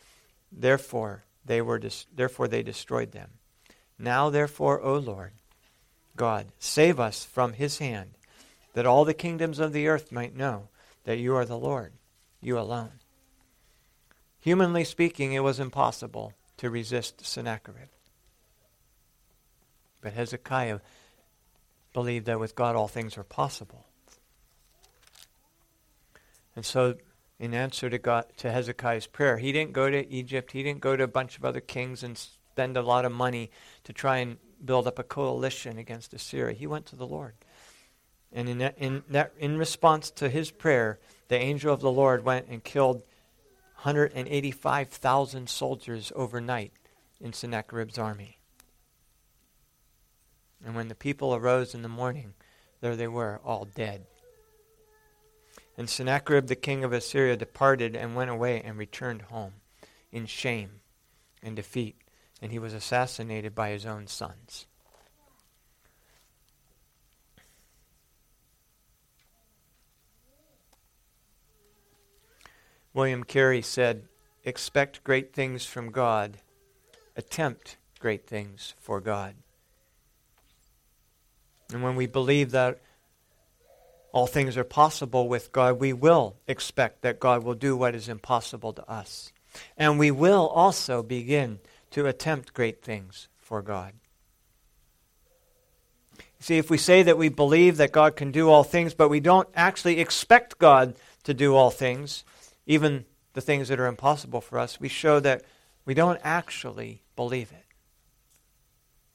Therefore, 0.53 1.25
they 1.43 1.61
were 1.61 1.79
dis- 1.79 2.07
therefore 2.15 2.47
they 2.47 2.63
destroyed 2.63 3.11
them. 3.11 3.31
Now, 3.97 4.29
therefore, 4.29 4.81
O 4.81 4.95
Lord, 4.95 5.33
God, 6.15 6.45
save 6.59 6.97
us 6.97 7.25
from 7.25 7.51
his 7.51 7.79
hand, 7.79 8.11
that 8.71 8.85
all 8.85 9.03
the 9.03 9.13
kingdoms 9.13 9.59
of 9.59 9.73
the 9.73 9.89
earth 9.89 10.13
might 10.13 10.33
know 10.33 10.69
that 11.03 11.17
you 11.17 11.35
are 11.35 11.45
the 11.45 11.57
Lord, 11.57 11.93
you 12.41 12.57
alone. 12.57 12.99
Humanly 14.39 14.83
speaking, 14.83 15.33
it 15.33 15.43
was 15.43 15.59
impossible 15.59 16.33
to 16.57 16.69
resist 16.69 17.25
Sennacherib. 17.25 17.89
But 20.01 20.13
Hezekiah 20.13 20.79
believed 21.93 22.25
that 22.27 22.39
with 22.39 22.55
God 22.55 22.75
all 22.75 22.87
things 22.87 23.17
are 23.17 23.23
possible. 23.23 23.85
And 26.55 26.65
so, 26.65 26.95
in 27.39 27.53
answer 27.53 27.89
to, 27.89 27.97
God, 27.97 28.25
to 28.37 28.51
Hezekiah's 28.51 29.07
prayer, 29.07 29.37
he 29.37 29.51
didn't 29.51 29.73
go 29.73 29.89
to 29.89 30.09
Egypt, 30.11 30.51
he 30.51 30.63
didn't 30.63 30.81
go 30.81 30.95
to 30.95 31.03
a 31.03 31.07
bunch 31.07 31.37
of 31.37 31.45
other 31.45 31.61
kings 31.61 32.03
and 32.03 32.17
spend 32.17 32.75
a 32.77 32.81
lot 32.81 33.05
of 33.05 33.11
money 33.11 33.51
to 33.85 33.93
try 33.93 34.17
and 34.17 34.37
build 34.63 34.87
up 34.87 34.99
a 34.99 35.03
coalition 35.03 35.77
against 35.77 36.13
Assyria. 36.13 36.53
He 36.53 36.67
went 36.67 36.85
to 36.87 36.95
the 36.95 37.07
Lord. 37.07 37.33
And 38.31 38.47
in, 38.47 38.57
that, 38.59 38.75
in, 38.77 39.03
that, 39.09 39.33
in 39.39 39.57
response 39.57 40.11
to 40.11 40.29
his 40.29 40.51
prayer, 40.51 40.99
the 41.29 41.37
angel 41.37 41.73
of 41.73 41.81
the 41.81 41.91
Lord 41.91 42.23
went 42.23 42.47
and 42.47 42.63
killed 42.63 43.03
185,000 43.81 45.49
soldiers 45.49 46.11
overnight 46.15 46.73
in 47.19 47.33
Sennacherib's 47.33 47.97
army. 47.97 48.37
And 50.65 50.75
when 50.75 50.89
the 50.89 50.95
people 50.95 51.33
arose 51.33 51.73
in 51.73 51.81
the 51.81 51.89
morning, 51.89 52.33
there 52.81 52.95
they 52.95 53.07
were, 53.07 53.39
all 53.43 53.65
dead. 53.65 54.05
And 55.77 55.89
Sennacherib 55.89 56.47
the 56.47 56.55
king 56.55 56.83
of 56.83 56.91
Assyria 56.91 57.37
departed 57.37 57.95
and 57.95 58.15
went 58.15 58.29
away 58.29 58.61
and 58.61 58.77
returned 58.77 59.23
home 59.23 59.53
in 60.11 60.25
shame 60.25 60.81
and 61.41 61.55
defeat, 61.55 61.95
and 62.41 62.51
he 62.51 62.59
was 62.59 62.73
assassinated 62.73 63.55
by 63.55 63.69
his 63.69 63.85
own 63.85 64.07
sons. 64.07 64.65
William 72.93 73.23
Carey 73.23 73.61
said, 73.61 74.03
Expect 74.43 75.03
great 75.03 75.33
things 75.33 75.65
from 75.65 75.91
God, 75.91 76.37
attempt 77.15 77.77
great 77.99 78.25
things 78.25 78.73
for 78.79 78.99
God. 78.99 79.35
And 81.71 81.83
when 81.83 81.95
we 81.95 82.07
believe 82.07 82.51
that 82.51 82.79
all 84.11 84.25
things 84.25 84.57
are 84.57 84.63
possible 84.63 85.27
with 85.27 85.51
God, 85.51 85.79
we 85.79 85.93
will 85.93 86.35
expect 86.47 87.01
that 87.03 87.19
God 87.19 87.43
will 87.43 87.53
do 87.53 87.77
what 87.77 87.93
is 87.93 88.09
impossible 88.09 88.73
to 88.73 88.89
us. 88.89 89.31
And 89.77 89.99
we 89.99 90.09
will 90.11 90.47
also 90.47 91.03
begin 91.03 91.59
to 91.91 92.07
attempt 92.07 92.53
great 92.53 92.81
things 92.81 93.27
for 93.37 93.61
God. 93.61 93.93
See, 96.39 96.57
if 96.57 96.69
we 96.69 96.77
say 96.77 97.03
that 97.03 97.17
we 97.17 97.29
believe 97.29 97.77
that 97.77 97.91
God 97.91 98.15
can 98.15 98.31
do 98.31 98.49
all 98.49 98.63
things, 98.63 98.93
but 98.93 99.09
we 99.09 99.19
don't 99.19 99.49
actually 99.55 99.99
expect 99.99 100.57
God 100.57 100.95
to 101.23 101.33
do 101.33 101.55
all 101.55 101.69
things, 101.69 102.23
even 102.69 103.03
the 103.33 103.41
things 103.41 103.67
that 103.67 103.79
are 103.79 103.87
impossible 103.87 104.41
for 104.41 104.59
us, 104.59 104.79
we 104.79 104.87
show 104.87 105.19
that 105.19 105.41
we 105.85 105.95
don't 105.95 106.19
actually 106.23 107.01
believe 107.15 107.51
it. 107.51 107.65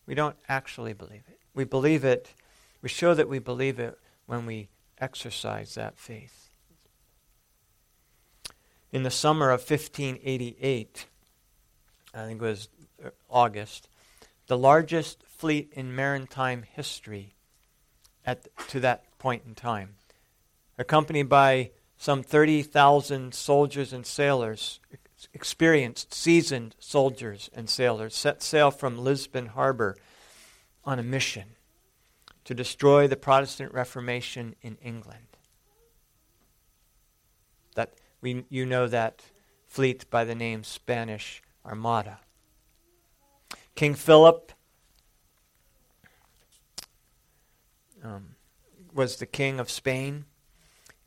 We 0.06 0.16
don't 0.16 0.34
actually 0.48 0.92
believe 0.92 1.22
it. 1.28 1.38
We 1.54 1.62
believe 1.62 2.04
it, 2.04 2.34
we 2.82 2.88
show 2.88 3.14
that 3.14 3.28
we 3.28 3.38
believe 3.38 3.78
it 3.78 3.96
when 4.26 4.44
we 4.44 4.68
exercise 4.98 5.76
that 5.76 5.96
faith. 5.96 6.50
In 8.90 9.04
the 9.04 9.10
summer 9.10 9.50
of 9.50 9.60
1588, 9.60 11.06
I 12.12 12.24
think 12.24 12.42
it 12.42 12.44
was 12.44 12.68
August, 13.30 13.88
the 14.48 14.58
largest 14.58 15.22
fleet 15.28 15.72
in 15.76 15.94
maritime 15.94 16.64
history 16.74 17.34
at, 18.26 18.48
to 18.68 18.80
that 18.80 19.16
point 19.18 19.44
in 19.46 19.54
time, 19.54 19.94
accompanied 20.76 21.28
by 21.28 21.70
some 21.96 22.22
30,000 22.22 23.34
soldiers 23.34 23.92
and 23.92 24.04
sailors, 24.04 24.80
experienced, 25.32 26.12
seasoned 26.12 26.74
soldiers 26.78 27.50
and 27.54 27.68
sailors, 27.68 28.14
set 28.14 28.42
sail 28.42 28.70
from 28.70 28.98
Lisbon 28.98 29.46
Harbor 29.46 29.96
on 30.84 30.98
a 30.98 31.02
mission 31.02 31.56
to 32.44 32.54
destroy 32.54 33.08
the 33.08 33.16
Protestant 33.16 33.72
Reformation 33.72 34.54
in 34.60 34.76
England. 34.82 35.26
That 37.74 37.94
we, 38.20 38.44
you 38.48 38.66
know 38.66 38.86
that 38.86 39.22
fleet 39.66 40.08
by 40.10 40.24
the 40.24 40.34
name 40.34 40.62
Spanish 40.62 41.42
Armada. 41.64 42.20
King 43.74 43.94
Philip 43.94 44.52
um, 48.04 48.36
was 48.92 49.16
the 49.16 49.26
king 49.26 49.58
of 49.58 49.70
Spain, 49.70 50.26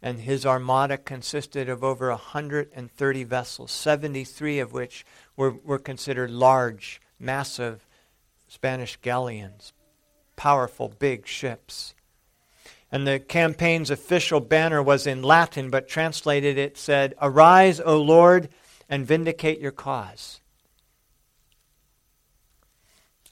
and 0.02 0.22
his 0.22 0.46
armada 0.46 0.98
consisted 0.98 1.70
of 1.70 1.84
over 1.84 2.10
130 2.10 3.24
vessels, 3.24 3.72
73 3.72 4.60
of 4.60 4.74
which 4.74 5.06
were, 5.36 5.52
were 5.52 5.80
considered 5.80 6.30
large, 6.30 7.02
massive 7.20 7.86
Spanish 8.48 8.98
galleons, 9.02 9.74
powerful, 10.36 10.94
big 11.00 11.26
ships. 11.26 11.96
And 12.92 13.06
the 13.06 13.20
campaign's 13.20 13.90
official 13.90 14.40
banner 14.40 14.82
was 14.82 15.08
in 15.08 15.24
Latin, 15.24 15.70
but 15.70 15.90
translated 15.90 16.58
it 16.58 16.78
said, 16.78 17.16
Arise, 17.22 17.80
O 17.80 18.02
Lord, 18.02 18.50
and 18.88 19.06
vindicate 19.06 19.60
your 19.60 19.72
cause. 19.72 20.40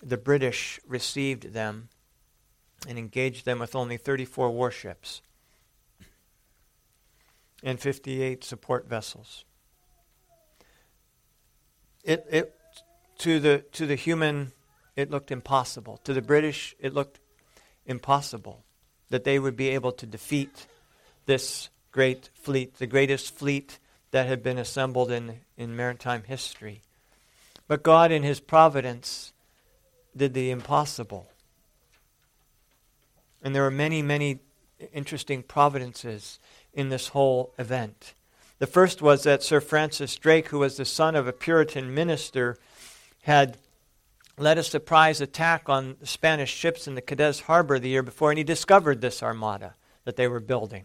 The 0.04 0.17
British 0.17 0.80
received 0.86 1.54
them 1.54 1.89
and 2.88 2.99
engaged 2.99 3.45
them 3.45 3.60
with 3.60 3.75
only 3.75 3.97
34 3.97 4.51
warships 4.51 5.21
and 7.65 7.80
58 7.80 8.43
support 8.43 8.88
vessels. 8.88 9.43
It, 12.04 12.25
it, 12.30 12.56
to, 13.17 13.39
the, 13.39 13.65
to 13.73 13.88
the 13.88 13.95
human 13.95 14.54
it 14.95 15.12
looked 15.12 15.32
impossible. 15.32 15.99
To 16.06 16.13
the 16.13 16.21
British, 16.21 16.75
it 16.80 16.93
looked 16.93 17.19
impossible 17.86 18.63
that 19.10 19.23
they 19.23 19.39
would 19.39 19.58
be 19.58 19.69
able 19.69 19.91
to 19.93 20.06
defeat 20.06 20.67
this 21.25 21.69
great 21.91 22.30
fleet, 22.36 22.75
the 22.75 22.88
greatest 22.88 23.36
fleet 23.36 23.80
that 24.12 24.28
had 24.28 24.43
been 24.43 24.58
assembled 24.58 25.12
in, 25.12 25.41
in 25.58 25.75
maritime 25.75 26.23
history. 26.23 26.82
But 27.67 27.84
God, 27.84 28.12
in 28.12 28.23
His 28.23 28.39
providence, 28.39 29.34
did 30.15 30.34
the 30.34 30.51
impossible. 30.51 31.28
And 33.41 33.56
there 33.56 33.65
are 33.65 33.71
many, 33.71 34.01
many 34.01 34.39
interesting 34.93 35.43
providences 35.43 36.39
in 36.75 36.89
this 36.89 37.09
whole 37.09 37.53
event. 37.57 38.13
The 38.59 38.67
first 38.67 39.01
was 39.01 39.23
that 39.23 39.43
Sir 39.43 39.59
Francis 39.59 40.15
Drake, 40.15 40.49
who 40.49 40.59
was 40.59 40.77
the 40.77 40.85
son 40.85 41.15
of 41.15 41.27
a 41.27 41.33
Puritan 41.33 41.93
minister, 41.93 42.57
had 43.23 43.57
led 44.38 44.57
a 44.57 44.63
surprise 44.63 45.21
attack 45.21 45.67
on 45.69 45.97
Spanish 46.03 46.53
ships 46.53 46.88
in 46.88 46.95
the 46.95 47.01
Cadiz 47.01 47.41
harbor 47.41 47.79
the 47.79 47.89
year 47.89 48.03
before, 48.03 48.31
and 48.31 48.38
he 48.38 48.43
discovered 48.43 49.01
this 49.01 49.23
armada 49.23 49.75
that 50.03 50.15
they 50.15 50.27
were 50.27 50.39
building. 50.39 50.83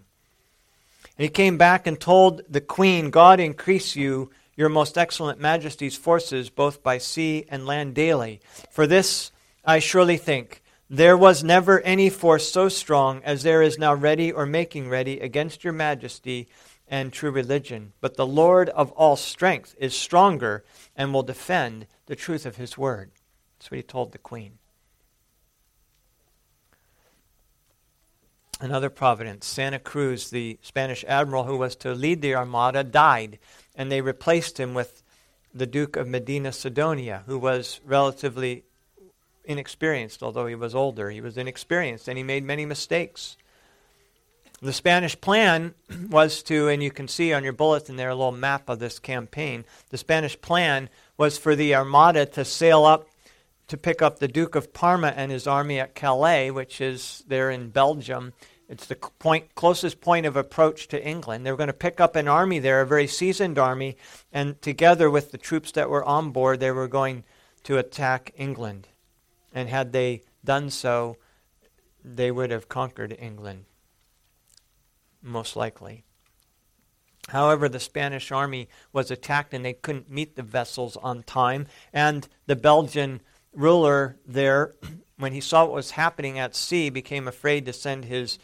And 1.18 1.24
he 1.24 1.28
came 1.28 1.58
back 1.58 1.86
and 1.86 2.00
told 2.00 2.42
the 2.48 2.60
queen, 2.60 3.10
God 3.10 3.40
increase 3.40 3.94
you, 3.94 4.30
your 4.56 4.68
most 4.68 4.96
excellent 4.96 5.40
majesty's 5.40 5.96
forces, 5.96 6.50
both 6.50 6.82
by 6.82 6.98
sea 6.98 7.44
and 7.48 7.66
land 7.66 7.94
daily. 7.94 8.40
For 8.70 8.86
this 8.86 9.32
I 9.64 9.78
surely 9.78 10.16
think 10.16 10.62
there 10.92 11.16
was 11.16 11.44
never 11.44 11.80
any 11.82 12.10
force 12.10 12.50
so 12.50 12.68
strong 12.68 13.22
as 13.24 13.44
there 13.44 13.62
is 13.62 13.78
now 13.78 13.94
ready 13.94 14.32
or 14.32 14.44
making 14.44 14.88
ready 14.88 15.20
against 15.20 15.62
your 15.62 15.72
majesty 15.72 16.48
and 16.88 17.12
true 17.12 17.30
religion. 17.30 17.92
But 18.00 18.16
the 18.16 18.26
Lord 18.26 18.68
of 18.70 18.90
all 18.92 19.14
strength 19.14 19.76
is 19.78 19.94
stronger 19.94 20.64
and 20.96 21.14
will 21.14 21.22
defend 21.22 21.86
the 22.06 22.16
truth 22.16 22.44
of 22.44 22.56
his 22.56 22.76
word. 22.76 23.12
That's 23.56 23.70
what 23.70 23.76
he 23.76 23.82
told 23.84 24.10
the 24.10 24.18
queen. 24.18 24.58
Another 28.60 28.90
providence, 28.90 29.46
Santa 29.46 29.78
Cruz, 29.78 30.30
the 30.30 30.58
Spanish 30.60 31.04
admiral 31.06 31.44
who 31.44 31.56
was 31.56 31.76
to 31.76 31.94
lead 31.94 32.20
the 32.20 32.34
armada, 32.34 32.82
died, 32.82 33.38
and 33.76 33.92
they 33.92 34.00
replaced 34.00 34.58
him 34.58 34.74
with 34.74 35.04
the 35.54 35.66
Duke 35.66 35.96
of 35.96 36.08
Medina 36.08 36.50
Sidonia, 36.50 37.22
who 37.26 37.38
was 37.38 37.80
relatively 37.84 38.64
inexperienced, 39.50 40.22
although 40.22 40.46
he 40.46 40.54
was 40.54 40.74
older. 40.74 41.10
He 41.10 41.20
was 41.20 41.36
inexperienced, 41.36 42.08
and 42.08 42.16
he 42.16 42.24
made 42.24 42.44
many 42.44 42.64
mistakes. 42.64 43.36
The 44.62 44.72
Spanish 44.72 45.20
plan 45.20 45.74
was 46.10 46.42
to, 46.44 46.68
and 46.68 46.82
you 46.82 46.90
can 46.90 47.08
see 47.08 47.32
on 47.32 47.44
your 47.44 47.52
bulletin 47.52 47.96
there 47.96 48.10
a 48.10 48.14
little 48.14 48.32
map 48.32 48.68
of 48.68 48.78
this 48.78 48.98
campaign. 48.98 49.64
The 49.90 49.98
Spanish 49.98 50.40
plan 50.40 50.88
was 51.16 51.36
for 51.36 51.56
the 51.56 51.74
armada 51.74 52.26
to 52.26 52.44
sail 52.44 52.84
up 52.84 53.08
to 53.68 53.76
pick 53.76 54.02
up 54.02 54.18
the 54.18 54.28
Duke 54.28 54.56
of 54.56 54.72
Parma 54.72 55.14
and 55.16 55.30
his 55.30 55.46
army 55.46 55.78
at 55.78 55.94
Calais, 55.94 56.50
which 56.50 56.80
is 56.80 57.22
there 57.28 57.50
in 57.50 57.70
Belgium. 57.70 58.32
It's 58.68 58.86
the 58.86 58.96
point, 58.96 59.54
closest 59.54 60.00
point 60.00 60.26
of 60.26 60.36
approach 60.36 60.88
to 60.88 61.04
England. 61.04 61.46
They 61.46 61.50
were 61.50 61.56
going 61.56 61.68
to 61.68 61.72
pick 61.72 62.00
up 62.00 62.16
an 62.16 62.28
army 62.28 62.58
there, 62.58 62.80
a 62.80 62.86
very 62.86 63.06
seasoned 63.06 63.58
army, 63.58 63.96
and 64.32 64.60
together 64.60 65.08
with 65.08 65.30
the 65.30 65.38
troops 65.38 65.72
that 65.72 65.88
were 65.88 66.04
on 66.04 66.30
board, 66.30 66.60
they 66.60 66.70
were 66.70 66.88
going 66.88 67.24
to 67.64 67.78
attack 67.78 68.32
England. 68.36 68.88
And 69.52 69.68
had 69.68 69.92
they 69.92 70.22
done 70.44 70.70
so, 70.70 71.16
they 72.04 72.30
would 72.30 72.50
have 72.50 72.68
conquered 72.68 73.16
England, 73.18 73.64
most 75.22 75.56
likely. 75.56 76.04
However, 77.28 77.68
the 77.68 77.80
Spanish 77.80 78.32
army 78.32 78.68
was 78.92 79.10
attacked 79.10 79.54
and 79.54 79.64
they 79.64 79.74
couldn't 79.74 80.10
meet 80.10 80.36
the 80.36 80.42
vessels 80.42 80.96
on 80.96 81.22
time, 81.22 81.66
and 81.92 82.26
the 82.46 82.56
Belgian 82.56 83.20
ruler 83.52 84.16
there 84.26 84.74
when 85.18 85.32
he 85.32 85.40
saw 85.40 85.64
what 85.64 85.74
was 85.74 85.92
happening 85.92 86.38
at 86.38 86.56
sea, 86.56 86.88
became 86.88 87.28
afraid 87.28 87.66
to 87.66 87.72
send 87.72 88.06
his, 88.06 88.38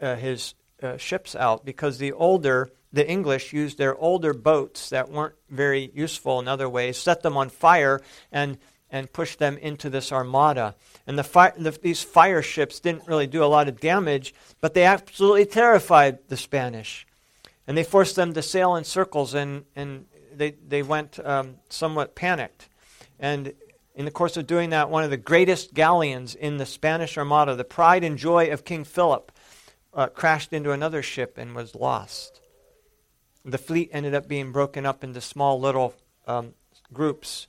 uh, 0.00 0.14
his 0.14 0.54
uh, 0.82 0.96
ships 0.96 1.34
out 1.34 1.64
because 1.64 1.98
the 1.98 2.12
older, 2.12 2.70
the 2.92 3.08
English 3.08 3.52
used 3.52 3.78
their 3.78 3.96
older 3.96 4.32
boats 4.32 4.90
that 4.90 5.10
weren't 5.10 5.34
very 5.50 5.90
useful 5.92 6.38
in 6.38 6.46
other 6.46 6.68
ways, 6.68 6.96
set 6.96 7.22
them 7.22 7.36
on 7.36 7.48
fire, 7.48 8.00
and, 8.30 8.58
and 8.94 9.12
pushed 9.12 9.40
them 9.40 9.58
into 9.58 9.90
this 9.90 10.12
armada. 10.12 10.76
And 11.04 11.18
the, 11.18 11.52
the, 11.58 11.76
these 11.82 12.04
fire 12.04 12.42
ships 12.42 12.78
didn't 12.78 13.08
really 13.08 13.26
do 13.26 13.42
a 13.42 13.46
lot 13.46 13.66
of 13.66 13.80
damage, 13.80 14.32
but 14.60 14.72
they 14.72 14.84
absolutely 14.84 15.46
terrified 15.46 16.20
the 16.28 16.36
Spanish. 16.36 17.04
And 17.66 17.76
they 17.76 17.82
forced 17.82 18.14
them 18.14 18.32
to 18.34 18.40
sail 18.40 18.76
in 18.76 18.84
circles, 18.84 19.34
and, 19.34 19.64
and 19.74 20.06
they, 20.32 20.52
they 20.52 20.84
went 20.84 21.18
um, 21.26 21.56
somewhat 21.68 22.14
panicked. 22.14 22.68
And 23.18 23.52
in 23.96 24.04
the 24.04 24.12
course 24.12 24.36
of 24.36 24.46
doing 24.46 24.70
that, 24.70 24.90
one 24.90 25.02
of 25.02 25.10
the 25.10 25.16
greatest 25.16 25.74
galleons 25.74 26.36
in 26.36 26.58
the 26.58 26.66
Spanish 26.66 27.18
Armada, 27.18 27.56
the 27.56 27.64
pride 27.64 28.04
and 28.04 28.16
joy 28.16 28.52
of 28.52 28.64
King 28.64 28.84
Philip, 28.84 29.32
uh, 29.92 30.06
crashed 30.06 30.52
into 30.52 30.70
another 30.70 31.02
ship 31.02 31.36
and 31.36 31.56
was 31.56 31.74
lost. 31.74 32.40
The 33.44 33.58
fleet 33.58 33.90
ended 33.92 34.14
up 34.14 34.28
being 34.28 34.52
broken 34.52 34.86
up 34.86 35.02
into 35.02 35.20
small 35.20 35.58
little 35.58 35.94
um, 36.28 36.54
groups. 36.92 37.48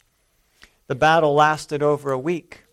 The 0.88 0.96
battle 0.96 1.34
lasted 1.34 1.82
over 1.82 2.12
a 2.12 2.20
week, 2.20 2.64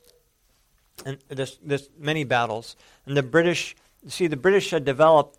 and 1.04 1.18
this, 1.28 1.88
many 1.98 2.24
battles. 2.24 2.76
And 3.06 3.16
the 3.16 3.22
British, 3.22 3.74
see, 4.06 4.26
the 4.26 4.36
British 4.36 4.70
had 4.70 4.84
developed 4.84 5.38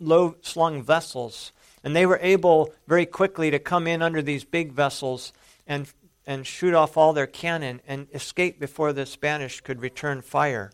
low-slung 0.00 0.82
vessels, 0.82 1.52
and 1.84 1.94
they 1.94 2.06
were 2.06 2.18
able 2.22 2.72
very 2.86 3.06
quickly 3.06 3.50
to 3.50 3.58
come 3.58 3.86
in 3.86 4.02
under 4.02 4.22
these 4.22 4.44
big 4.44 4.72
vessels 4.72 5.32
and 5.66 5.92
and 6.28 6.46
shoot 6.46 6.74
off 6.74 6.98
all 6.98 7.14
their 7.14 7.26
cannon 7.26 7.80
and 7.88 8.06
escape 8.12 8.60
before 8.60 8.92
the 8.92 9.06
Spanish 9.06 9.62
could 9.62 9.80
return 9.80 10.20
fire. 10.20 10.70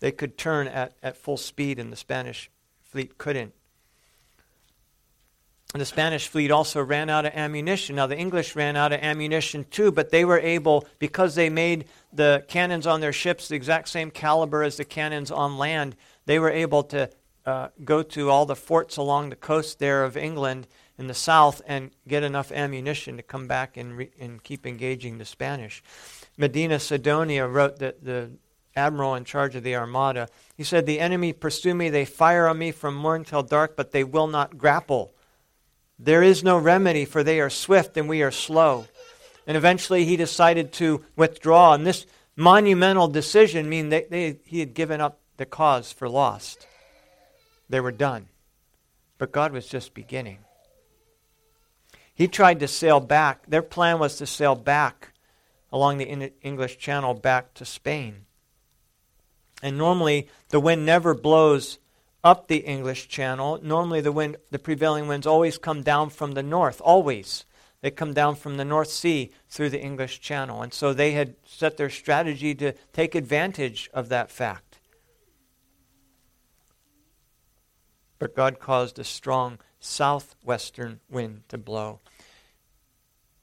They 0.00 0.10
could 0.10 0.36
turn 0.36 0.66
at, 0.66 0.94
at 1.00 1.16
full 1.16 1.36
speed, 1.36 1.78
and 1.78 1.92
the 1.92 1.96
Spanish 1.96 2.50
fleet 2.82 3.18
couldn't. 3.18 3.54
And 5.72 5.80
the 5.80 5.86
Spanish 5.86 6.28
fleet 6.28 6.50
also 6.50 6.82
ran 6.82 7.08
out 7.08 7.24
of 7.24 7.32
ammunition. 7.34 7.96
Now, 7.96 8.06
the 8.06 8.18
English 8.18 8.54
ran 8.54 8.76
out 8.76 8.92
of 8.92 9.00
ammunition 9.00 9.64
too, 9.70 9.90
but 9.90 10.10
they 10.10 10.24
were 10.24 10.38
able, 10.38 10.86
because 10.98 11.34
they 11.34 11.48
made 11.48 11.86
the 12.12 12.44
cannons 12.46 12.86
on 12.86 13.00
their 13.00 13.12
ships 13.12 13.48
the 13.48 13.56
exact 13.56 13.88
same 13.88 14.10
caliber 14.10 14.62
as 14.62 14.76
the 14.76 14.84
cannons 14.84 15.30
on 15.30 15.56
land, 15.56 15.96
they 16.26 16.38
were 16.38 16.50
able 16.50 16.82
to 16.84 17.08
uh, 17.46 17.68
go 17.84 18.02
to 18.02 18.28
all 18.28 18.44
the 18.44 18.54
forts 18.54 18.96
along 18.98 19.30
the 19.30 19.36
coast 19.36 19.78
there 19.78 20.04
of 20.04 20.16
England 20.16 20.68
in 20.98 21.06
the 21.06 21.14
south 21.14 21.62
and 21.66 21.90
get 22.06 22.22
enough 22.22 22.52
ammunition 22.52 23.16
to 23.16 23.22
come 23.22 23.46
back 23.46 23.76
and, 23.76 23.96
re- 23.96 24.10
and 24.20 24.42
keep 24.42 24.66
engaging 24.66 25.18
the 25.18 25.24
Spanish. 25.24 25.82
Medina 26.36 26.78
Sidonia 26.78 27.46
wrote 27.46 27.78
that 27.78 28.04
the 28.04 28.30
admiral 28.76 29.14
in 29.14 29.24
charge 29.24 29.56
of 29.56 29.62
the 29.62 29.74
armada, 29.74 30.28
he 30.56 30.64
said, 30.64 30.86
The 30.86 31.00
enemy 31.00 31.32
pursue 31.32 31.74
me, 31.74 31.88
they 31.88 32.04
fire 32.04 32.46
on 32.46 32.58
me 32.58 32.72
from 32.72 32.94
morn 32.94 33.24
till 33.24 33.42
dark, 33.42 33.74
but 33.74 33.90
they 33.92 34.04
will 34.04 34.28
not 34.28 34.58
grapple. 34.58 35.14
There 35.98 36.22
is 36.22 36.42
no 36.42 36.58
remedy, 36.58 37.04
for 37.04 37.22
they 37.22 37.40
are 37.40 37.50
swift 37.50 37.96
and 37.96 38.08
we 38.08 38.22
are 38.22 38.30
slow. 38.30 38.86
And 39.46 39.56
eventually 39.56 40.04
he 40.04 40.16
decided 40.16 40.72
to 40.74 41.04
withdraw. 41.16 41.74
And 41.74 41.86
this 41.86 42.06
monumental 42.36 43.08
decision 43.08 43.68
mean 43.68 43.88
they, 43.88 44.06
they, 44.08 44.38
he 44.44 44.60
had 44.60 44.74
given 44.74 45.00
up 45.00 45.20
the 45.36 45.46
cause 45.46 45.92
for 45.92 46.08
lost. 46.08 46.66
They 47.68 47.80
were 47.80 47.92
done. 47.92 48.28
But 49.18 49.32
God 49.32 49.52
was 49.52 49.66
just 49.66 49.94
beginning. 49.94 50.38
He 52.14 52.28
tried 52.28 52.60
to 52.60 52.68
sail 52.68 53.00
back. 53.00 53.46
Their 53.46 53.62
plan 53.62 53.98
was 53.98 54.16
to 54.16 54.26
sail 54.26 54.54
back 54.54 55.12
along 55.72 55.98
the 55.98 56.32
English 56.42 56.78
Channel 56.78 57.14
back 57.14 57.54
to 57.54 57.64
Spain. 57.64 58.26
And 59.62 59.78
normally 59.78 60.28
the 60.50 60.60
wind 60.60 60.84
never 60.84 61.14
blows 61.14 61.78
up 62.24 62.48
the 62.48 62.58
English 62.58 63.08
Channel. 63.08 63.60
Normally 63.62 64.00
the 64.00 64.12
wind 64.12 64.36
the 64.50 64.58
prevailing 64.58 65.08
winds 65.08 65.26
always 65.26 65.58
come 65.58 65.82
down 65.82 66.10
from 66.10 66.32
the 66.32 66.42
north, 66.42 66.80
always. 66.80 67.44
They 67.80 67.90
come 67.90 68.14
down 68.14 68.36
from 68.36 68.56
the 68.56 68.64
North 68.64 68.90
Sea 68.90 69.32
through 69.48 69.70
the 69.70 69.80
English 69.80 70.20
Channel. 70.20 70.62
And 70.62 70.72
so 70.72 70.92
they 70.92 71.12
had 71.12 71.34
set 71.44 71.76
their 71.76 71.90
strategy 71.90 72.54
to 72.54 72.72
take 72.92 73.16
advantage 73.16 73.90
of 73.92 74.08
that 74.08 74.30
fact. 74.30 74.78
But 78.20 78.36
God 78.36 78.60
caused 78.60 79.00
a 79.00 79.04
strong 79.04 79.58
southwestern 79.80 81.00
wind 81.10 81.42
to 81.48 81.58
blow 81.58 81.98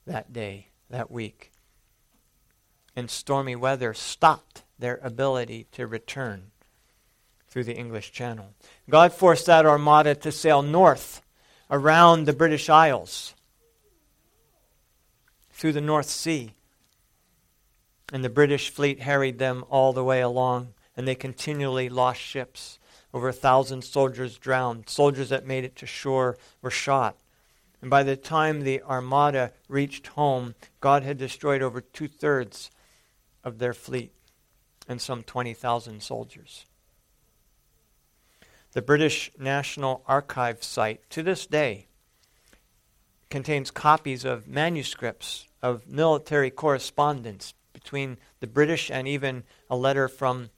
that 0.05 0.31
day, 0.31 0.69
that 0.89 1.11
week. 1.11 1.51
And 2.95 3.11
stormy 3.11 3.57
weather 3.57 3.93
stopped 3.93 4.63
their 4.79 5.01
ability 5.03 5.67
to 5.73 5.85
return 5.85 6.51
through 7.49 7.63
the 7.63 7.75
English 7.75 8.11
Channel. 8.11 8.53
God 8.89 9.11
forced 9.11 9.47
that 9.47 9.65
armada 9.65 10.15
to 10.15 10.31
sail 10.31 10.61
north 10.61 11.21
around 11.69 12.25
the 12.25 12.33
British 12.33 12.69
Isles 12.69 13.33
through 15.51 15.73
the 15.73 15.81
North 15.81 16.09
Sea. 16.09 16.53
And 18.11 18.23
the 18.23 18.29
British 18.29 18.69
fleet 18.69 19.01
harried 19.01 19.37
them 19.37 19.63
all 19.69 19.93
the 19.93 20.03
way 20.03 20.21
along, 20.21 20.73
and 20.95 21.07
they 21.07 21.15
continually 21.15 21.89
lost 21.89 22.21
ships. 22.21 22.79
Over 23.13 23.29
a 23.29 23.33
thousand 23.33 23.83
soldiers 23.83 24.37
drowned. 24.37 24.87
Soldiers 24.87 25.29
that 25.29 25.45
made 25.45 25.63
it 25.63 25.75
to 25.77 25.85
shore 25.85 26.37
were 26.61 26.71
shot. 26.71 27.17
And 27.81 27.89
by 27.89 28.03
the 28.03 28.15
time 28.15 28.61
the 28.61 28.81
armada 28.83 29.51
reached 29.67 30.07
home, 30.07 30.55
God 30.79 31.03
had 31.03 31.17
destroyed 31.17 31.61
over 31.61 31.81
two 31.81 32.07
thirds 32.07 32.71
of 33.43 33.57
their 33.57 33.73
fleet 33.73 34.11
and 34.87 35.01
some 35.01 35.23
20,000 35.23 36.01
soldiers. 36.01 36.65
The 38.79 38.85
British 38.85 39.29
National 39.37 40.05
Archive 40.07 40.63
site, 40.63 41.01
to 41.09 41.21
this 41.21 41.45
day, 41.45 41.87
contains 43.29 43.71
copies 43.71 44.23
of 44.23 44.47
manuscripts 44.47 45.47
of 45.61 45.85
military 45.89 46.49
correspondence 46.49 47.53
between 47.73 48.17
the 48.39 48.47
British 48.47 48.89
and 48.89 49.05
even 49.05 49.43
a 49.69 49.75
letter 49.75 50.07
from 50.07 50.49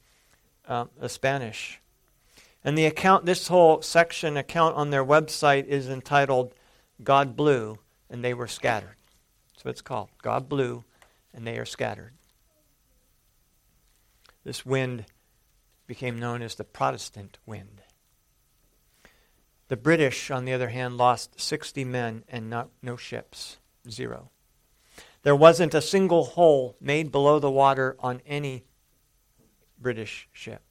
uh, 0.68 0.86
the 1.00 1.10
Spanish. 1.10 1.82
And 2.64 2.78
the 2.78 2.86
account, 2.86 3.26
this 3.26 3.48
whole 3.48 3.82
section 3.82 4.38
account 4.38 4.76
on 4.76 4.92
their 4.92 5.04
website 5.04 5.66
is 5.66 5.90
entitled 5.90 6.54
God 7.04 7.36
blew 7.36 7.80
and 8.08 8.24
they 8.24 8.36
were 8.36 8.48
scattered. 8.48 8.98
What 9.64 9.72
it's 9.72 9.82
called. 9.82 10.10
God 10.22 10.48
blew 10.48 10.84
and 11.34 11.48
they 11.48 11.58
are 11.58 11.66
scattered. 11.66 12.14
This 14.44 14.64
wind 14.64 15.06
became 15.88 16.20
known 16.20 16.44
as 16.44 16.54
the 16.54 16.64
Protestant 16.64 17.40
wind. 17.48 17.81
The 19.72 19.78
British, 19.78 20.30
on 20.30 20.44
the 20.44 20.52
other 20.52 20.68
hand, 20.68 20.98
lost 20.98 21.40
60 21.40 21.86
men 21.86 22.26
and 22.28 22.50
not, 22.50 22.72
no 22.82 22.98
ships. 22.98 23.58
Zero. 23.90 24.30
There 25.24 25.34
wasn't 25.34 25.74
a 25.74 25.82
single 25.82 26.26
hole 26.26 26.76
made 26.82 27.10
below 27.10 27.40
the 27.40 27.50
water 27.50 27.96
on 28.00 28.22
any 28.26 28.66
British 29.80 30.28
ship. 30.34 30.62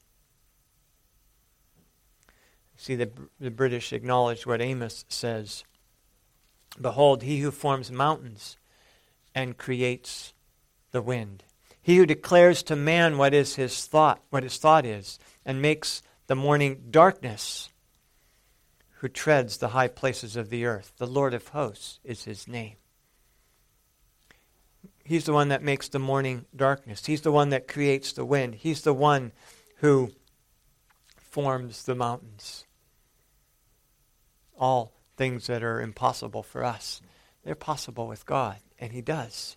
See, 2.76 2.94
the, 2.94 3.10
the 3.40 3.50
British 3.50 3.94
acknowledged 3.94 4.44
what 4.44 4.60
Amos 4.60 5.06
says 5.08 5.64
Behold, 6.78 7.22
he 7.22 7.38
who 7.38 7.50
forms 7.50 7.90
mountains 7.90 8.58
and 9.34 9.56
creates 9.56 10.34
the 10.90 11.00
wind. 11.00 11.42
He 11.80 11.96
who 11.96 12.04
declares 12.04 12.62
to 12.64 12.76
man 12.76 13.16
what 13.16 13.32
is 13.32 13.54
his 13.54 13.86
thought, 13.86 14.20
what 14.28 14.42
his 14.42 14.58
thought 14.58 14.84
is, 14.84 15.18
and 15.46 15.62
makes 15.62 16.02
the 16.26 16.36
morning 16.36 16.88
darkness, 16.90 17.69
who 19.00 19.08
treads 19.08 19.56
the 19.56 19.68
high 19.68 19.88
places 19.88 20.36
of 20.36 20.50
the 20.50 20.66
earth. 20.66 20.92
The 20.98 21.06
Lord 21.06 21.32
of 21.32 21.48
hosts 21.48 22.00
is 22.04 22.24
his 22.24 22.46
name. 22.46 22.76
He's 25.02 25.24
the 25.24 25.32
one 25.32 25.48
that 25.48 25.62
makes 25.62 25.88
the 25.88 25.98
morning 25.98 26.44
darkness. 26.54 27.06
He's 27.06 27.22
the 27.22 27.32
one 27.32 27.48
that 27.48 27.66
creates 27.66 28.12
the 28.12 28.26
wind. 28.26 28.56
He's 28.56 28.82
the 28.82 28.92
one 28.92 29.32
who 29.76 30.12
forms 31.16 31.84
the 31.84 31.94
mountains. 31.94 32.66
All 34.58 34.92
things 35.16 35.46
that 35.46 35.62
are 35.62 35.80
impossible 35.80 36.42
for 36.42 36.62
us, 36.62 37.00
they're 37.42 37.54
possible 37.54 38.06
with 38.06 38.26
God, 38.26 38.58
and 38.78 38.92
He 38.92 39.00
does. 39.00 39.56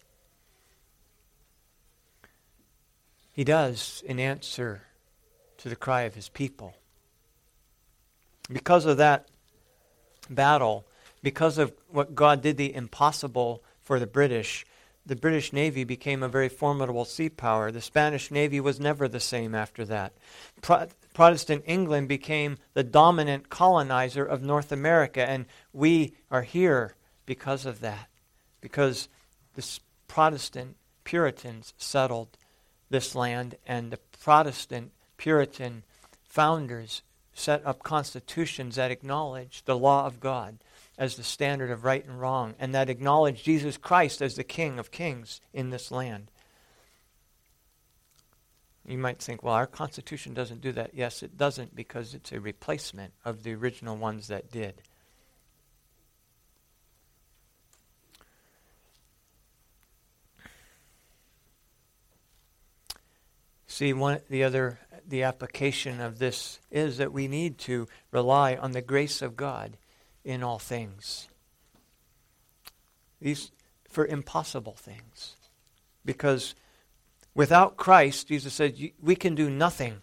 He 3.34 3.44
does 3.44 4.02
in 4.06 4.22
answer 4.22 4.84
to 5.58 5.68
the 5.68 5.76
cry 5.76 6.04
of 6.04 6.16
His 6.16 6.30
people. 6.30 6.76
Because 8.50 8.86
of 8.86 8.96
that 8.98 9.28
battle, 10.30 10.86
because 11.22 11.58
of 11.58 11.74
what 11.90 12.16
God 12.16 12.42
did 12.42 12.58
the 12.58 12.74
impossible 12.74 13.64
for 13.82 14.00
the 14.00 14.08
British, 14.08 14.66
the 15.06 15.16
British 15.16 15.52
Navy 15.52 15.84
became 15.84 16.24
a 16.24 16.30
very 16.30 16.50
formidable 16.50 17.06
sea 17.06 17.30
power. 17.30 17.72
The 17.72 17.82
Spanish 17.82 18.32
Navy 18.32 18.60
was 18.60 18.80
never 18.80 19.08
the 19.08 19.20
same 19.20 19.54
after 19.54 19.84
that. 19.86 20.14
Pro- 20.62 20.88
Protestant 21.14 21.64
England 21.68 22.08
became 22.08 22.58
the 22.74 22.84
dominant 22.84 23.50
colonizer 23.50 24.26
of 24.26 24.42
North 24.42 24.72
America, 24.72 25.28
and 25.28 25.46
we 25.72 26.16
are 26.32 26.42
here 26.44 26.96
because 27.26 27.66
of 27.66 27.82
that, 27.82 28.08
because 28.62 29.10
the 29.56 29.80
Protestant 30.08 30.78
Puritans 31.04 31.74
settled 31.78 32.38
this 32.90 33.16
land, 33.16 33.56
and 33.68 33.92
the 33.92 34.00
Protestant 34.22 34.92
Puritan 35.18 35.84
founders 36.24 37.02
set 37.34 37.66
up 37.66 37.84
constitutions 37.84 38.76
that 38.76 38.92
acknowledge 38.92 39.64
the 39.66 39.78
law 39.78 40.06
of 40.06 40.20
God 40.20 40.58
as 40.98 41.16
the 41.16 41.24
standard 41.24 41.72
of 41.72 41.84
right 41.84 42.06
and 42.06 42.22
wrong, 42.22 42.54
and 42.60 42.74
that 42.76 42.90
acknowledge 42.90 43.44
Jesus 43.44 43.78
Christ 43.78 44.22
as 44.22 44.36
the 44.36 44.44
King 44.44 44.78
of 44.78 44.92
kings 44.92 45.42
in 45.54 45.72
this 45.72 45.92
land. 45.92 46.30
You 48.88 48.98
might 48.98 49.20
think, 49.20 49.42
well, 49.42 49.54
our 49.54 49.66
Constitution 49.66 50.34
doesn't 50.34 50.62
do 50.62 50.72
that. 50.74 50.92
Yes, 50.94 51.24
it 51.24 51.38
doesn't 51.38 51.76
because 51.76 52.14
it's 52.14 52.32
a 52.32 52.40
replacement 52.40 53.14
of 53.24 53.44
the 53.44 53.54
original 53.56 53.96
ones 53.96 54.28
that 54.28 54.52
did. 54.52 54.76
See, 63.68 63.92
one 63.92 64.20
the 64.30 64.44
other 64.44 64.78
the 65.08 65.24
application 65.24 66.00
of 66.00 66.20
this 66.20 66.60
is 66.72 66.98
that 66.98 67.14
we 67.14 67.28
need 67.28 67.58
to 67.60 67.88
rely 68.12 68.56
on 68.56 68.72
the 68.72 68.82
grace 68.82 69.22
of 69.22 69.36
God 69.36 69.78
in 70.24 70.44
all 70.44 70.60
things. 70.60 71.28
These 73.20 73.52
for 73.90 74.06
impossible 74.06 74.74
things. 74.74 75.36
Because 76.06 76.56
Without 77.36 77.78
Christ, 77.78 78.28
Jesus 78.28 78.54
said, 78.54 78.78
we 79.02 79.16
can 79.16 79.34
do 79.34 79.50
nothing. 79.50 80.02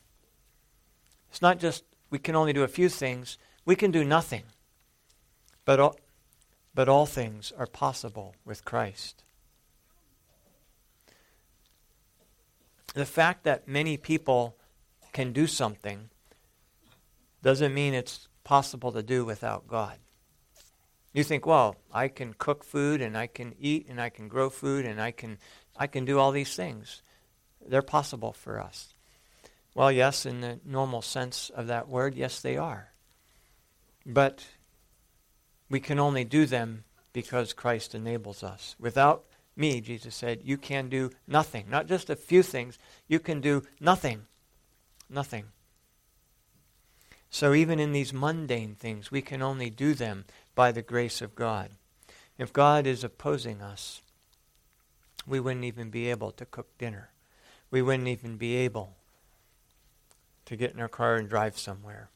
It's 1.30 1.42
not 1.42 1.58
just 1.58 1.84
we 2.10 2.18
can 2.18 2.34
only 2.34 2.52
do 2.52 2.64
a 2.64 2.68
few 2.68 2.88
things, 2.88 3.38
we 3.64 3.76
can 3.76 3.92
do 3.92 4.04
nothing. 4.04 4.42
But 5.64 5.78
all, 5.78 5.96
but 6.74 6.88
all 6.88 7.06
things 7.06 7.52
are 7.56 7.66
possible 7.66 8.34
with 8.44 8.64
Christ. 8.64 9.22
The 12.94 13.06
fact 13.06 13.44
that 13.44 13.68
many 13.68 13.96
people 13.96 14.56
can 15.12 15.32
do 15.32 15.46
something 15.46 16.10
doesn't 17.42 17.74
mean 17.74 17.94
it's 17.94 18.28
possible 18.44 18.92
to 18.92 19.02
do 19.02 19.24
without 19.24 19.66
God. 19.66 19.98
You 21.12 21.24
think, 21.24 21.44
well, 21.46 21.76
I 21.92 22.08
can 22.08 22.34
cook 22.34 22.62
food 22.64 23.00
and 23.00 23.16
I 23.16 23.26
can 23.26 23.54
eat 23.58 23.86
and 23.88 24.00
I 24.00 24.10
can 24.10 24.28
grow 24.28 24.48
food 24.48 24.84
and 24.84 25.00
I 25.00 25.10
can 25.10 25.38
I 25.76 25.86
can 25.86 26.04
do 26.04 26.18
all 26.18 26.30
these 26.30 26.54
things. 26.54 27.02
They're 27.66 27.82
possible 27.82 28.32
for 28.32 28.60
us. 28.60 28.94
Well, 29.74 29.90
yes, 29.90 30.26
in 30.26 30.40
the 30.40 30.60
normal 30.64 31.02
sense 31.02 31.50
of 31.50 31.68
that 31.68 31.88
word, 31.88 32.14
yes, 32.14 32.40
they 32.40 32.56
are. 32.56 32.92
But 34.04 34.44
we 35.68 35.80
can 35.80 35.98
only 35.98 36.24
do 36.24 36.44
them 36.44 36.84
because 37.12 37.52
Christ 37.52 37.94
enables 37.94 38.42
us. 38.42 38.76
Without 38.78 39.24
me, 39.56 39.80
Jesus 39.80 40.14
said, 40.14 40.40
you 40.44 40.56
can 40.56 40.88
do 40.88 41.10
nothing. 41.26 41.66
Not 41.68 41.86
just 41.86 42.10
a 42.10 42.16
few 42.16 42.42
things, 42.42 42.78
you 43.08 43.20
can 43.20 43.40
do 43.40 43.62
nothing. 43.80 44.26
Nothing. 45.10 45.46
So 47.30 47.52
even 47.52 47.78
in 47.78 47.92
these 47.92 48.12
mundane 48.12 48.74
things, 48.74 49.10
we 49.10 49.22
can 49.22 49.42
only 49.42 49.70
do 49.70 49.94
them 49.94 50.24
by 50.54 50.72
the 50.72 50.82
grace 50.82 51.20
of 51.20 51.34
God. 51.34 51.72
If 52.38 52.52
God 52.52 52.86
is 52.86 53.04
opposing 53.04 53.60
us, 53.60 54.00
we 55.26 55.40
wouldn't 55.40 55.64
even 55.64 55.90
be 55.90 56.08
able 56.08 56.30
to 56.32 56.46
cook 56.46 56.78
dinner 56.78 57.10
we 57.70 57.82
wouldn't 57.82 58.08
even 58.08 58.36
be 58.36 58.56
able 58.56 58.96
to 60.44 60.56
get 60.56 60.72
in 60.72 60.80
our 60.80 60.88
car 60.88 61.16
and 61.16 61.28
drive 61.28 61.56
somewhere. 61.56 62.10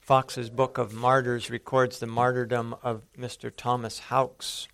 Foxe's 0.00 0.50
Book 0.50 0.78
of 0.78 0.92
Martyrs 0.92 1.48
records 1.50 1.98
the 1.98 2.06
martyrdom 2.06 2.74
of 2.82 3.02
Mr. 3.18 3.52
Thomas 3.54 3.98
Howkes. 3.98 4.68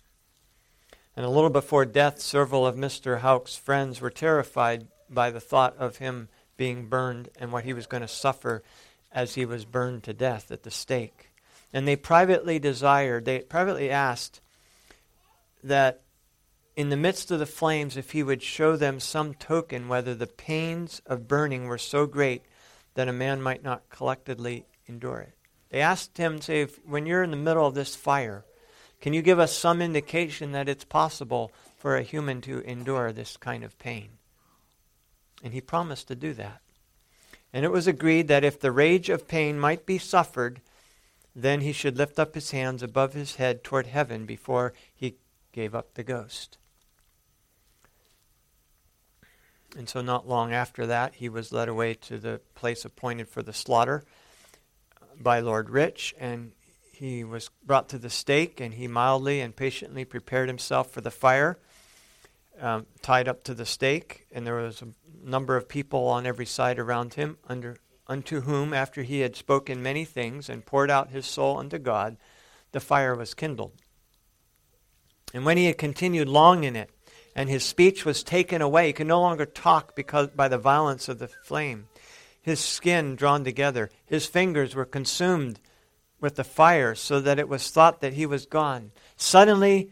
And 1.19 1.25
a 1.25 1.29
little 1.29 1.49
before 1.49 1.83
death, 1.83 2.21
several 2.21 2.65
of 2.65 2.77
Mr. 2.77 3.19
Howkes' 3.19 3.57
friends 3.57 3.99
were 3.99 4.09
terrified 4.09 4.87
by 5.09 5.31
the 5.31 5.41
thought 5.41 5.75
of 5.75 5.97
him 5.97 6.29
being 6.55 6.87
burned 6.87 7.27
and 7.37 7.51
what 7.51 7.65
he 7.65 7.73
was 7.73 7.87
going 7.87 7.99
to 7.99 8.07
suffer 8.07 8.63
as 9.11 9.35
he 9.35 9.45
was 9.45 9.65
burned 9.65 10.03
to 10.03 10.13
death 10.13 10.49
at 10.49 10.63
the 10.63 10.71
stake. 10.71 11.31
And 11.73 11.85
they 11.85 11.97
privately 11.97 12.57
desired, 12.57 13.25
they 13.25 13.39
privately 13.39 13.89
asked 13.89 14.39
that 15.61 16.03
in 16.77 16.87
the 16.87 16.95
midst 16.95 17.31
of 17.31 17.39
the 17.39 17.45
flames, 17.45 17.97
if 17.97 18.11
he 18.11 18.23
would 18.23 18.41
show 18.41 18.77
them 18.77 19.01
some 19.01 19.33
token 19.33 19.89
whether 19.89 20.15
the 20.15 20.25
pains 20.25 21.01
of 21.05 21.27
burning 21.27 21.67
were 21.67 21.77
so 21.77 22.05
great 22.05 22.43
that 22.93 23.09
a 23.09 23.11
man 23.11 23.41
might 23.41 23.61
not 23.61 23.89
collectively 23.89 24.67
endure 24.87 25.19
it. 25.19 25.33
They 25.69 25.81
asked 25.81 26.17
him, 26.17 26.39
say, 26.39 26.61
if, 26.61 26.79
when 26.85 27.05
you're 27.05 27.23
in 27.23 27.31
the 27.31 27.35
middle 27.35 27.67
of 27.67 27.75
this 27.75 27.93
fire, 27.93 28.45
can 29.01 29.13
you 29.13 29.21
give 29.21 29.39
us 29.39 29.55
some 29.55 29.81
indication 29.81 30.51
that 30.51 30.67
it's 30.67 30.83
possible 30.83 31.51
for 31.77 31.95
a 31.95 32.03
human 32.03 32.41
to 32.41 32.59
endure 32.61 33.11
this 33.11 33.37
kind 33.37 33.63
of 33.63 33.77
pain? 33.79 34.09
And 35.43 35.53
he 35.53 35.61
promised 35.61 36.07
to 36.09 36.15
do 36.15 36.33
that. 36.33 36.61
And 37.53 37.65
it 37.65 37.71
was 37.71 37.87
agreed 37.87 38.27
that 38.27 38.43
if 38.43 38.59
the 38.59 38.71
rage 38.71 39.09
of 39.09 39.27
pain 39.27 39.59
might 39.59 39.85
be 39.85 39.97
suffered, 39.97 40.61
then 41.35 41.61
he 41.61 41.71
should 41.71 41.97
lift 41.97 42.19
up 42.19 42.35
his 42.35 42.51
hands 42.51 42.83
above 42.83 43.13
his 43.13 43.35
head 43.35 43.63
toward 43.63 43.87
heaven 43.87 44.25
before 44.25 44.73
he 44.93 45.15
gave 45.51 45.73
up 45.73 45.93
the 45.93 46.03
ghost. 46.03 46.57
And 49.77 49.87
so, 49.87 50.01
not 50.01 50.27
long 50.27 50.51
after 50.51 50.87
that, 50.87 51.15
he 51.15 51.29
was 51.29 51.53
led 51.53 51.69
away 51.69 51.93
to 51.93 52.17
the 52.17 52.41
place 52.55 52.85
appointed 52.85 53.29
for 53.29 53.43
the 53.43 53.53
slaughter 53.53 54.03
by 55.19 55.39
Lord 55.39 55.69
Rich, 55.69 56.15
and 56.19 56.53
he 56.99 57.23
was 57.23 57.49
brought 57.65 57.87
to 57.89 57.97
the 57.97 58.09
stake, 58.09 58.59
and 58.59 58.73
he 58.73 58.85
mildly 58.85 59.39
and 59.39 59.55
patiently 59.55 60.03
prepared 60.03 60.49
himself 60.49 60.91
for 60.91 60.99
the 60.99 61.09
fire, 61.09 61.57
um, 62.59 62.87
tied 63.01 63.29
up 63.29 63.41
to 63.45 63.53
the 63.53 63.65
stake, 63.65 64.27
and 64.33 64.45
there 64.45 64.55
was 64.55 64.81
a 64.81 64.89
number 65.23 65.55
of 65.55 65.69
people 65.69 66.07
on 66.07 66.25
every 66.25 66.45
side 66.45 66.77
around 66.77 67.13
him 67.13 67.37
under 67.47 67.77
unto 68.05 68.41
whom, 68.41 68.73
after 68.73 69.03
he 69.03 69.21
had 69.21 69.37
spoken 69.37 69.81
many 69.81 70.03
things 70.03 70.49
and 70.49 70.65
poured 70.65 70.91
out 70.91 71.11
his 71.11 71.25
soul 71.25 71.57
unto 71.57 71.77
God, 71.77 72.17
the 72.73 72.81
fire 72.81 73.15
was 73.15 73.33
kindled. 73.33 73.71
And 75.33 75.45
when 75.45 75.55
he 75.55 75.67
had 75.67 75.77
continued 75.77 76.27
long 76.27 76.65
in 76.65 76.75
it, 76.75 76.89
and 77.33 77.47
his 77.47 77.63
speech 77.63 78.03
was 78.03 78.23
taken 78.23 78.61
away, 78.61 78.87
he 78.87 78.93
could 78.93 79.07
no 79.07 79.21
longer 79.21 79.45
talk 79.45 79.95
because 79.95 80.27
by 80.29 80.49
the 80.49 80.57
violence 80.57 81.07
of 81.07 81.19
the 81.19 81.29
flame. 81.29 81.87
His 82.41 82.59
skin 82.59 83.15
drawn 83.15 83.45
together, 83.45 83.89
his 84.05 84.25
fingers 84.25 84.75
were 84.75 84.85
consumed 84.85 85.61
with 86.19 86.35
the 86.35 86.43
fire, 86.43 86.95
so 86.95 87.19
that 87.19 87.39
it 87.39 87.49
was 87.49 87.69
thought 87.69 88.01
that 88.01 88.13
he 88.13 88.25
was 88.25 88.45
gone. 88.45 88.91
Suddenly, 89.15 89.91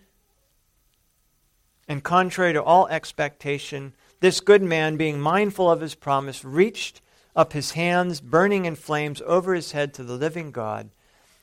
and 1.88 2.04
contrary 2.04 2.54
to 2.54 2.64
all 2.64 2.88
expectation, 2.88 3.94
this 4.20 4.40
good 4.40 4.62
man, 4.62 4.98
being 4.98 5.20
mindful 5.20 5.72
of 5.72 5.82
his 5.82 5.96
promise, 5.96 6.44
reached 6.44 7.02
up 7.36 7.54
his 7.54 7.72
hands, 7.72 8.20
burning 8.20 8.66
in 8.66 8.76
flames, 8.76 9.22
over 9.26 9.54
his 9.54 9.72
head 9.72 9.94
to 9.94 10.04
the 10.04 10.18
living 10.18 10.52
God, 10.52 10.90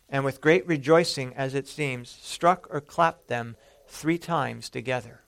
and 0.09 0.25
with 0.25 0.41
great 0.41 0.67
rejoicing, 0.67 1.33
as 1.35 1.55
it 1.55 1.69
seems, 1.69 2.11
struck 2.21 2.67
or 2.71 2.81
clapped 2.81 3.29
them 3.29 3.57
three 3.87 4.19
times 4.19 4.69
together. 4.69 5.21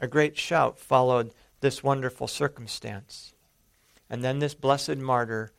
A 0.00 0.06
great 0.06 0.38
shout 0.38 0.78
followed 0.78 1.32
this 1.60 1.82
wonderful 1.82 2.26
circumstance. 2.26 3.34
And 4.08 4.24
then 4.24 4.38
this 4.38 4.54
blessed 4.54 4.96
martyr 4.96 5.52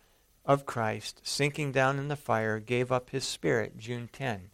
of 0.45 0.65
Christ, 0.65 1.21
sinking 1.23 1.71
down 1.71 1.99
in 1.99 2.07
the 2.07 2.15
fire, 2.15 2.59
gave 2.59 2.91
up 2.91 3.11
his 3.11 3.23
spirit 3.23 3.77
June 3.77 4.09
10, 4.11 4.49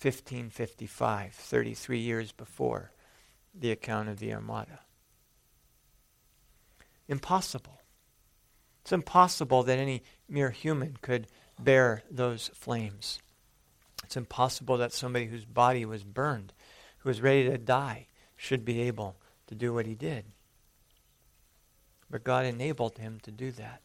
1555, 0.00 1.34
33 1.34 1.98
years 1.98 2.32
before 2.32 2.92
the 3.54 3.70
account 3.70 4.08
of 4.08 4.18
the 4.18 4.32
Armada. 4.32 4.80
Impossible. 7.08 7.80
It's 8.82 8.92
impossible 8.92 9.62
that 9.62 9.78
any 9.78 10.02
mere 10.28 10.50
human 10.50 10.98
could 11.00 11.28
bear 11.58 12.02
those 12.10 12.50
flames. 12.54 13.20
It's 14.04 14.16
impossible 14.16 14.76
that 14.78 14.92
somebody 14.92 15.26
whose 15.26 15.44
body 15.44 15.84
was 15.84 16.04
burned, 16.04 16.52
who 16.98 17.08
was 17.08 17.22
ready 17.22 17.48
to 17.48 17.58
die, 17.58 18.06
should 18.36 18.64
be 18.64 18.82
able 18.82 19.16
to 19.46 19.54
do 19.54 19.72
what 19.72 19.86
he 19.86 19.94
did. 19.94 20.26
But 22.10 22.22
God 22.22 22.44
enabled 22.44 22.98
him 22.98 23.18
to 23.22 23.30
do 23.32 23.50
that. 23.52 23.80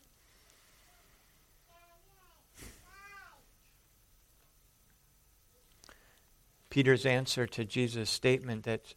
Peter's 6.71 7.05
answer 7.05 7.45
to 7.45 7.63
Jesus' 7.63 8.09
statement 8.09 8.63
that 8.63 8.95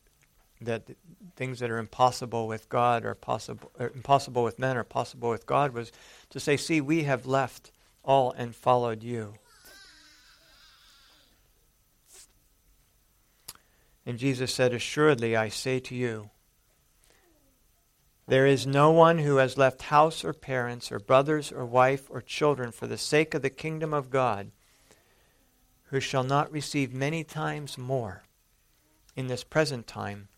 that 0.61 0.89
things 1.37 1.59
that 1.59 1.71
are 1.71 1.79
impossible 1.79 2.47
with 2.47 2.69
God 2.69 3.05
are 3.05 3.15
possible, 3.15 3.71
or 3.79 3.91
impossible 3.95 4.45
with 4.45 4.59
men 4.59 4.77
are 4.77 4.85
possible 4.85 5.29
with 5.29 5.47
God 5.47 5.75
was 5.75 5.93
to 6.31 6.41
say, 6.41 6.57
see, 6.57 6.81
we 6.81 7.03
have 7.03 7.27
left 7.27 7.71
all 8.03 8.33
and 8.33 8.55
followed 8.55 9.03
you. 9.03 9.35
And 14.07 14.19
Jesus 14.19 14.53
said, 14.53 14.75
Assuredly, 14.75 15.35
I 15.35 15.49
say 15.49 15.81
to 15.81 15.95
you, 15.95 16.31
There 18.29 18.47
is 18.47 18.67
no 18.67 18.91
one 18.91 19.19
who 19.19 19.37
has 19.37 19.57
left 19.57 19.83
house 19.83 20.25
or 20.25 20.35
parents 20.35 20.93
or 20.93 20.99
brothers 20.99 21.51
or 21.51 21.65
wife 21.65 22.09
or 22.11 22.21
children 22.21 22.71
for 22.71 22.87
the 22.87 22.99
sake 22.99 23.33
of 23.33 23.41
the 23.43 23.51
kingdom 23.51 23.95
of 23.95 24.11
God 24.11 24.51
who 25.87 26.01
shall 26.01 26.25
not 26.25 26.51
receive 26.51 26.93
many 26.93 27.25
times 27.25 27.79
more 27.79 28.23
in 29.17 29.27
this 29.27 29.45
present 29.45 29.87
time 29.87 30.29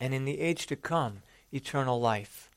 and 0.00 0.14
in 0.14 0.24
the 0.24 0.40
age 0.40 0.66
to 0.66 0.76
come 0.76 1.22
eternal 1.52 2.00
life. 2.00 2.50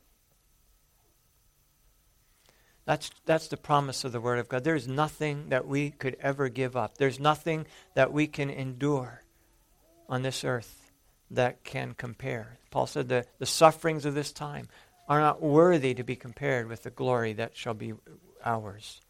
That's, 2.85 3.11
that's 3.25 3.47
the 3.47 3.57
promise 3.57 4.03
of 4.03 4.11
the 4.11 4.19
Word 4.19 4.39
of 4.39 4.49
God. 4.49 4.63
There's 4.63 4.87
nothing 4.87 5.49
that 5.49 5.67
we 5.67 5.91
could 5.91 6.17
ever 6.19 6.49
give 6.49 6.75
up. 6.75 6.97
There's 6.97 7.19
nothing 7.19 7.65
that 7.95 8.11
we 8.11 8.27
can 8.27 8.49
endure 8.49 9.21
on 10.09 10.21
this 10.21 10.43
earth 10.43 10.91
that 11.31 11.63
can 11.63 11.93
compare. 11.93 12.57
Paul 12.71 12.87
said 12.87 13.07
the, 13.07 13.25
the 13.39 13.45
sufferings 13.45 14.05
of 14.05 14.15
this 14.15 14.31
time 14.31 14.67
are 15.07 15.19
not 15.19 15.41
worthy 15.41 15.93
to 15.93 16.03
be 16.03 16.15
compared 16.15 16.67
with 16.67 16.83
the 16.83 16.89
glory 16.89 17.33
that 17.33 17.55
shall 17.55 17.73
be 17.73 17.93
ours. 18.43 19.01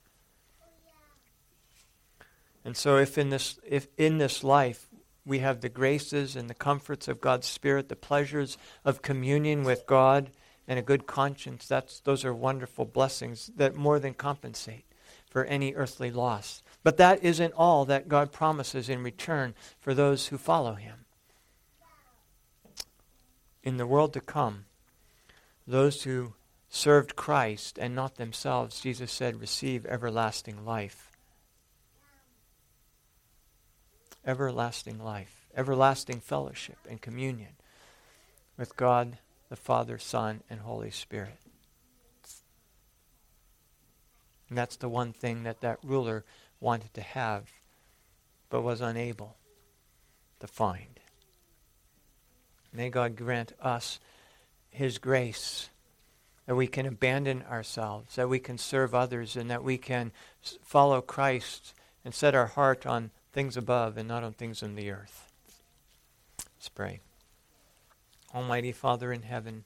And 2.66 2.78
so 2.78 2.98
if 2.98 3.18
in 3.18 3.30
this 3.30 3.60
if 3.68 3.88
in 3.98 4.18
this 4.18 4.44
life 4.44 4.88
we 5.26 5.40
have 5.40 5.62
the 5.62 5.70
graces 5.70 6.36
and 6.36 6.50
the 6.50 6.54
comforts 6.54 7.08
of 7.08 7.22
God's 7.22 7.48
Spirit, 7.48 7.90
the 7.90 7.96
pleasures 7.96 8.58
of 8.84 9.02
communion 9.02 9.64
with 9.64 9.86
God, 9.86 10.32
and 10.68 10.80
a 10.80 10.84
good 10.84 11.06
conscience, 11.06 11.68
that's, 11.68 12.00
those 12.02 12.24
are 12.24 12.34
wonderful 12.34 12.86
blessings 12.86 13.52
that 13.56 13.76
more 13.76 14.00
than 14.00 14.14
compensate 14.14 14.86
for 15.30 15.44
any 15.46 15.74
earthly 15.74 16.12
loss. 16.12 16.62
But 16.84 16.98
that 16.98 17.24
isn't 17.24 17.54
all 17.54 17.86
that 17.86 18.08
God 18.08 18.32
promises 18.32 18.90
in 18.90 19.04
return 19.04 19.56
for 19.80 19.94
those 19.94 20.28
who 20.28 20.38
follow 20.38 20.76
Him. 20.76 21.06
In 23.64 23.78
the 23.78 23.88
world 23.88 24.14
to 24.14 24.22
come, 24.22 24.66
those 25.66 26.04
who 26.04 26.34
served 26.70 27.16
Christ 27.16 27.78
and 27.78 27.96
not 27.96 28.16
themselves, 28.16 28.82
Jesus 28.82 29.12
said, 29.12 29.40
receive 29.40 29.86
everlasting 29.86 30.66
life. 30.66 31.13
Everlasting 34.26 35.04
life, 35.04 35.48
everlasting 35.56 36.20
fellowship 36.20 36.78
and 36.90 37.02
communion 37.02 37.54
with 38.58 38.76
God, 38.76 39.18
the 39.50 39.56
Father, 39.56 39.98
Son, 39.98 40.42
and 40.50 40.62
Holy 40.62 40.92
Spirit. 40.92 41.40
And 44.50 44.58
that's 44.58 44.76
the 44.76 44.90
one 44.90 45.14
thing 45.14 45.44
that 45.44 45.62
that 45.62 45.80
ruler 45.84 46.24
wanted 46.60 46.94
to 46.94 47.02
have, 47.02 47.52
but 48.50 48.62
was 48.62 48.82
unable 48.82 49.36
to 50.40 50.48
find. 50.48 51.00
May 52.72 52.90
God 52.90 53.16
grant 53.16 53.54
us 53.62 54.00
His 54.70 54.98
grace 54.98 55.70
that 56.46 56.56
we 56.56 56.68
can 56.68 56.86
abandon 56.86 57.44
ourselves, 57.44 58.16
that 58.16 58.30
we 58.30 58.40
can 58.40 58.58
serve 58.58 58.94
others, 58.94 59.36
and 59.36 59.50
that 59.50 59.64
we 59.64 59.78
can 59.78 60.12
follow 60.62 61.02
Christ 61.02 61.74
and 62.04 62.14
set 62.14 62.36
our 62.36 62.48
heart 62.48 62.86
on 62.86 63.12
things 63.34 63.58
above 63.58 63.98
and 63.98 64.08
not 64.08 64.24
on 64.24 64.34
things 64.34 64.62
in 64.62 64.76
the 64.76 64.92
earth. 64.92 65.32
Let's 66.56 66.70
pray. 66.70 67.02
Almighty 68.34 68.72
Father 68.72 69.12
in 69.12 69.24
heaven, 69.24 69.64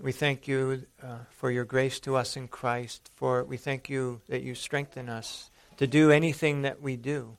we 0.00 0.12
thank 0.12 0.48
you 0.48 0.82
uh, 1.02 1.18
for 1.30 1.50
your 1.50 1.64
grace 1.64 2.00
to 2.00 2.16
us 2.16 2.36
in 2.36 2.48
Christ, 2.48 3.10
for 3.14 3.44
we 3.44 3.56
thank 3.56 3.88
you 3.88 4.20
that 4.28 4.42
you 4.42 4.54
strengthen 4.54 5.08
us 5.08 5.50
to 5.76 5.86
do 5.86 6.10
anything 6.10 6.62
that 6.62 6.82
we 6.82 6.96
do. 6.96 7.36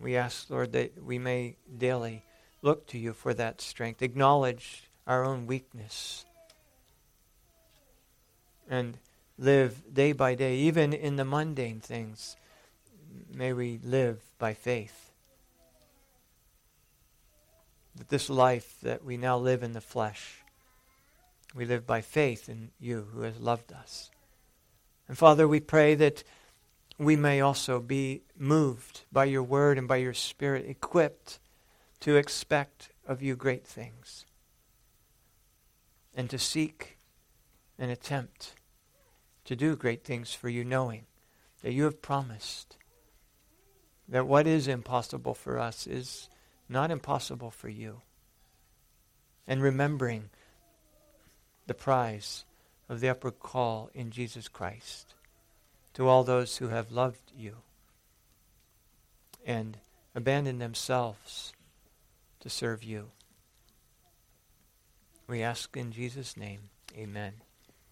We 0.00 0.16
ask, 0.16 0.48
Lord, 0.50 0.72
that 0.72 1.02
we 1.02 1.18
may 1.18 1.56
daily 1.76 2.24
look 2.62 2.86
to 2.88 2.98
you 2.98 3.12
for 3.12 3.34
that 3.34 3.60
strength, 3.60 4.02
acknowledge 4.02 4.84
our 5.06 5.24
own 5.24 5.46
weakness, 5.46 6.24
and 8.68 8.98
live 9.38 9.82
day 9.92 10.12
by 10.12 10.34
day, 10.34 10.56
even 10.56 10.92
in 10.92 11.16
the 11.16 11.24
mundane 11.24 11.80
things. 11.80 12.36
May 13.32 13.52
we 13.52 13.78
live 13.82 14.20
by 14.38 14.54
faith. 14.54 15.10
That 17.96 18.08
this 18.08 18.28
life 18.28 18.76
that 18.82 19.04
we 19.04 19.16
now 19.16 19.38
live 19.38 19.62
in 19.62 19.72
the 19.72 19.80
flesh, 19.80 20.42
we 21.54 21.64
live 21.64 21.86
by 21.86 22.00
faith 22.00 22.48
in 22.48 22.70
you 22.78 23.08
who 23.12 23.22
has 23.22 23.38
loved 23.38 23.72
us. 23.72 24.10
And 25.06 25.16
Father, 25.16 25.48
we 25.48 25.60
pray 25.60 25.94
that 25.94 26.22
we 26.98 27.16
may 27.16 27.40
also 27.40 27.80
be 27.80 28.22
moved 28.36 29.02
by 29.12 29.24
your 29.24 29.42
word 29.42 29.78
and 29.78 29.88
by 29.88 29.96
your 29.96 30.14
spirit, 30.14 30.68
equipped 30.68 31.38
to 32.00 32.16
expect 32.16 32.90
of 33.06 33.22
you 33.22 33.36
great 33.36 33.66
things 33.66 34.26
and 36.14 36.28
to 36.28 36.38
seek 36.38 36.98
and 37.78 37.90
attempt 37.90 38.54
to 39.48 39.56
do 39.56 39.74
great 39.74 40.04
things 40.04 40.34
for 40.34 40.50
you, 40.50 40.62
knowing 40.62 41.06
that 41.62 41.72
you 41.72 41.84
have 41.84 42.02
promised 42.02 42.76
that 44.06 44.26
what 44.26 44.46
is 44.46 44.68
impossible 44.68 45.32
for 45.32 45.58
us 45.58 45.86
is 45.86 46.28
not 46.68 46.90
impossible 46.90 47.50
for 47.50 47.70
you. 47.70 48.02
And 49.46 49.62
remembering 49.62 50.28
the 51.66 51.72
prize 51.72 52.44
of 52.90 53.00
the 53.00 53.08
upward 53.08 53.40
call 53.40 53.88
in 53.94 54.10
Jesus 54.10 54.48
Christ 54.48 55.14
to 55.94 56.06
all 56.06 56.24
those 56.24 56.58
who 56.58 56.68
have 56.68 56.92
loved 56.92 57.32
you 57.34 57.56
and 59.46 59.78
abandoned 60.14 60.60
themselves 60.60 61.54
to 62.40 62.50
serve 62.50 62.84
you. 62.84 63.12
We 65.26 65.42
ask 65.42 65.74
in 65.74 65.90
Jesus' 65.90 66.36
name, 66.36 66.68
amen. 66.94 67.47